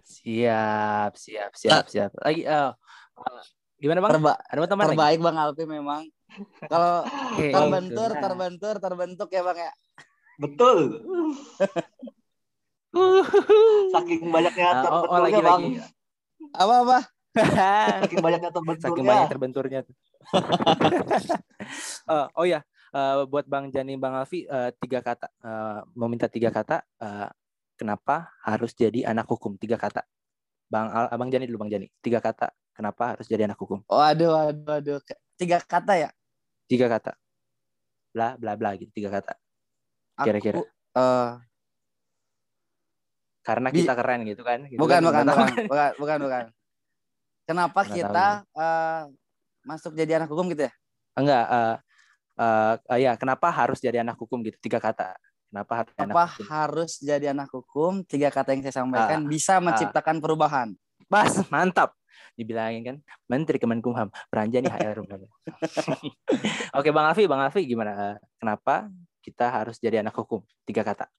Siap, 0.04 1.16
siap, 1.16 1.52
siap, 1.56 1.84
siap. 1.88 2.10
Lagi 2.20 2.44
uh, 2.44 2.76
gimana 3.80 4.04
Bang? 4.04 4.12
Terba 4.20 4.34
Ada 4.36 4.68
teman 4.68 4.86
terbaik 4.92 5.18
lagi? 5.18 5.24
Bang 5.24 5.36
Alpi 5.40 5.64
memang. 5.64 6.02
Kalau 6.68 7.08
terbentur, 7.34 8.10
terbentur, 8.20 8.74
terbentuk 8.78 9.28
ya 9.32 9.42
Bang 9.42 9.58
ya. 9.58 9.72
Betul. 10.38 10.78
Saking 13.94 14.28
banyaknya 14.34 14.68
terbenturnya, 14.84 15.08
oh, 15.08 15.12
oh, 15.12 15.20
lagi, 15.20 15.40
Bang. 15.40 15.62
Lagi. 15.62 15.78
Apa 16.56 16.74
apa? 16.84 16.98
Saking 18.02 18.20
banyaknya 18.24 18.50
terbenturnya. 18.50 18.84
Saking 18.88 19.04
banyak 19.04 19.28
terbenturnya 19.30 19.80
tuh. 19.84 19.94
uh, 22.08 22.26
oh 22.36 22.44
ya, 22.44 22.60
uh, 22.92 23.24
buat 23.28 23.44
Bang 23.48 23.70
Jani, 23.72 23.96
Bang 23.96 24.16
Alfi, 24.16 24.44
uh, 24.48 24.72
tiga 24.80 25.00
kata, 25.04 25.28
uh, 25.44 25.84
mau 25.96 26.08
minta 26.08 26.26
tiga 26.26 26.48
kata. 26.52 26.84
Uh, 27.00 27.28
kenapa 27.78 28.32
harus 28.42 28.74
jadi 28.74 29.06
anak 29.06 29.28
hukum? 29.30 29.54
Tiga 29.54 29.78
kata. 29.78 30.02
Bang 30.68 30.92
Al, 30.92 31.08
Abang 31.08 31.32
Jani 31.32 31.48
dulu, 31.48 31.64
Bang 31.64 31.72
Jani. 31.72 31.88
Tiga 32.04 32.20
kata. 32.20 32.52
Kenapa 32.76 33.16
harus 33.16 33.26
jadi 33.26 33.48
anak 33.48 33.58
hukum? 33.58 33.82
Oh, 33.90 33.98
aduh, 33.98 34.54
aduh, 34.54 34.78
aduh. 34.78 34.98
Tiga 35.34 35.58
kata 35.58 35.98
ya? 35.98 36.10
Tiga 36.70 36.86
kata. 36.86 37.16
Bla, 38.14 38.38
bla, 38.38 38.54
bla 38.54 38.76
gitu. 38.78 38.92
Tiga 38.94 39.10
kata. 39.10 39.34
Kira-kira. 40.22 40.62
Uh, 40.94 41.38
karena 43.48 43.68
kita 43.72 43.96
keren 43.96 44.28
gitu 44.28 44.44
kan 44.44 44.60
gitu 44.68 44.76
bukan, 44.76 45.00
kan? 45.00 45.24
bukan, 45.24 45.24
bukan, 45.24 45.48
bukan 45.64 45.90
bukan 45.96 46.18
bukan. 46.28 46.44
Kenapa 47.48 47.80
Nggak 47.80 47.94
kita 47.96 48.26
uh, 48.52 49.02
masuk 49.64 49.96
jadi 49.96 50.20
anak 50.20 50.28
hukum 50.28 50.52
gitu 50.52 50.68
ya? 50.68 50.72
Enggak 51.16 51.44
uh, 51.48 51.76
uh, 52.36 52.74
uh, 52.76 52.98
ya 53.00 53.16
kenapa 53.16 53.48
harus 53.48 53.80
jadi 53.80 54.04
anak 54.04 54.20
hukum 54.20 54.44
gitu? 54.44 54.60
Tiga 54.60 54.76
kata. 54.76 55.16
Kenapa 55.48 55.72
harus 55.80 55.92
kenapa 55.96 56.24
anak 56.28 56.44
harus 56.44 56.92
jadi 57.00 57.32
anak 57.32 57.48
hukum? 57.48 58.04
Tiga 58.04 58.28
kata 58.28 58.52
yang 58.52 58.68
saya 58.68 58.84
sampaikan 58.84 59.24
uh, 59.24 59.28
bisa 59.32 59.64
menciptakan 59.64 60.20
uh, 60.20 60.22
perubahan. 60.22 60.68
Bas, 61.08 61.40
mantap. 61.48 61.96
Dibilangin 62.36 62.82
kan 62.86 62.96
Menteri 63.26 63.58
Kemenkumham 63.58 64.14
Peranjani 64.30 64.70
HR 64.70 65.02
Oke 66.78 66.94
Bang 66.94 67.10
Alfi 67.10 67.26
Bang 67.26 67.42
Alfi 67.42 67.66
gimana? 67.66 68.14
Kenapa 68.38 68.86
kita 69.22 69.50
harus 69.50 69.82
jadi 69.82 70.06
anak 70.06 70.14
hukum? 70.14 70.46
Tiga 70.62 70.86
kata 70.86 71.10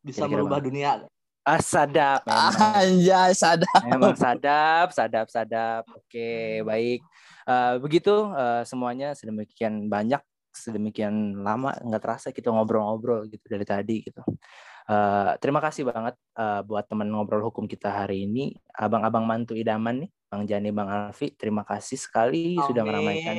bisa 0.00 0.24
Kira-kira 0.24 0.36
merubah 0.40 0.58
bang. 0.60 0.66
dunia. 0.66 0.90
Ah, 1.40 1.60
sadap. 1.60 2.20
Anjay, 2.28 3.32
sadap. 3.32 3.80
Memang 3.88 4.12
sadap, 4.12 4.92
sadap, 4.92 5.26
sadap. 5.32 5.82
Oke, 5.96 6.60
baik. 6.62 7.00
Uh, 7.48 7.80
begitu 7.80 8.12
uh, 8.12 8.60
semuanya 8.68 9.16
sedemikian 9.16 9.88
banyak, 9.88 10.20
sedemikian 10.52 11.40
lama 11.40 11.72
nggak 11.80 12.02
terasa 12.04 12.28
kita 12.30 12.52
ngobrol-ngobrol 12.52 13.24
gitu 13.26 13.42
dari 13.48 13.64
tadi 13.64 14.04
gitu. 14.04 14.20
Uh, 14.90 15.38
terima 15.38 15.62
kasih 15.62 15.86
banget 15.86 16.18
uh, 16.36 16.60
buat 16.66 16.84
teman 16.90 17.08
ngobrol 17.08 17.46
hukum 17.46 17.64
kita 17.64 17.88
hari 17.88 18.28
ini, 18.28 18.54
abang-abang 18.76 19.24
mantu 19.24 19.56
idaman 19.56 20.06
nih, 20.06 20.10
Bang 20.28 20.44
Jani, 20.44 20.70
Bang 20.74 20.90
Alfi. 20.92 21.32
Terima 21.34 21.62
kasih 21.62 21.98
sekali 21.98 22.58
Amin. 22.58 22.66
sudah 22.68 22.82
meramaikan. 22.84 23.34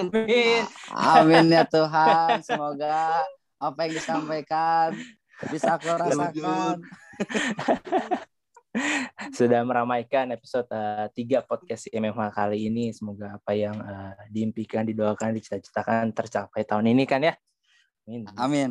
Amin. 0.00 0.62
Amin 0.96 1.44
ya 1.52 1.62
Tuhan. 1.68 2.40
Semoga 2.46 3.26
apa 3.58 3.78
yang 3.84 3.92
disampaikan 3.98 4.94
bisa 5.46 5.78
aku 5.78 5.86
rasakan. 5.86 6.82
Sudah 9.38 9.62
meramaikan 9.64 10.30
episode 10.34 10.66
uh, 10.70 11.08
podcast 11.46 11.86
MMH 11.90 12.34
kali 12.34 12.66
ini. 12.66 12.90
Semoga 12.90 13.38
apa 13.38 13.54
yang 13.54 13.78
uh, 13.78 14.14
diimpikan, 14.30 14.82
didoakan, 14.86 15.34
dicita-citakan 15.38 16.10
tercapai 16.10 16.66
tahun 16.66 16.90
ini 16.90 17.06
kan 17.06 17.22
ya. 17.22 17.34
Amin. 18.08 18.22
Amin. 18.34 18.70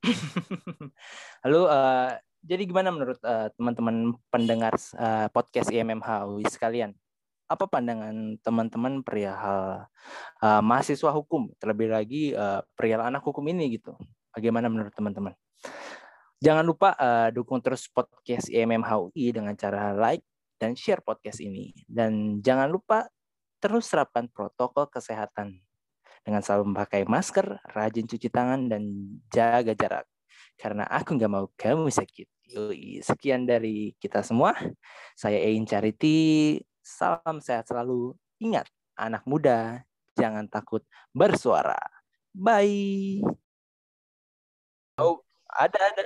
Lalu 1.44 1.62
uh, 1.68 2.10
jadi 2.40 2.62
gimana 2.64 2.88
menurut 2.88 3.20
uh, 3.20 3.52
teman-teman 3.52 4.16
pendengar 4.32 4.72
uh, 4.96 5.28
podcast 5.28 5.68
IMMH 5.68 6.24
UI 6.30 6.44
sekalian? 6.48 6.96
Apa 7.50 7.66
pandangan 7.66 8.38
teman-teman 8.40 9.02
perihal 9.02 9.90
uh, 10.40 10.62
mahasiswa 10.62 11.10
hukum, 11.10 11.50
terlebih 11.58 11.90
lagi 11.90 12.30
uh, 12.32 12.62
perihal 12.78 13.02
anak 13.04 13.26
hukum 13.26 13.44
ini 13.50 13.76
gitu? 13.76 13.92
Bagaimana 14.30 14.70
menurut 14.70 14.94
teman-teman? 14.94 15.34
Jangan 16.40 16.64
lupa 16.64 16.96
uh, 16.96 17.28
dukung 17.28 17.60
terus 17.60 17.84
podcast 17.92 18.48
IMM 18.48 18.80
HUI 18.80 19.28
dengan 19.28 19.52
cara 19.52 19.92
like 19.92 20.24
dan 20.56 20.72
share 20.72 21.04
podcast 21.04 21.36
ini. 21.36 21.76
Dan 21.84 22.40
jangan 22.40 22.72
lupa 22.72 23.04
terus 23.60 23.84
terapkan 23.92 24.24
protokol 24.24 24.88
kesehatan 24.88 25.60
dengan 26.24 26.40
selalu 26.40 26.72
memakai 26.72 27.04
masker, 27.04 27.60
rajin 27.76 28.08
cuci 28.08 28.32
tangan, 28.32 28.72
dan 28.72 28.88
jaga 29.28 29.76
jarak. 29.76 30.08
Karena 30.56 30.88
aku 30.88 31.20
nggak 31.20 31.28
mau 31.28 31.44
kamu 31.60 31.92
sakit. 31.92 32.28
Yui. 32.56 33.04
Sekian 33.04 33.44
dari 33.44 33.92
kita 34.00 34.24
semua. 34.24 34.56
Saya 35.12 35.36
Ein 35.44 35.68
Charity. 35.68 36.56
Salam 36.80 37.44
sehat 37.44 37.68
selalu. 37.68 38.16
Ingat, 38.40 38.64
anak 38.96 39.28
muda, 39.28 39.84
jangan 40.16 40.48
takut 40.48 40.80
bersuara. 41.12 41.76
Bye. 42.32 43.20
Oh. 44.96 45.20
Ada 45.50 45.78
ada 45.90 46.04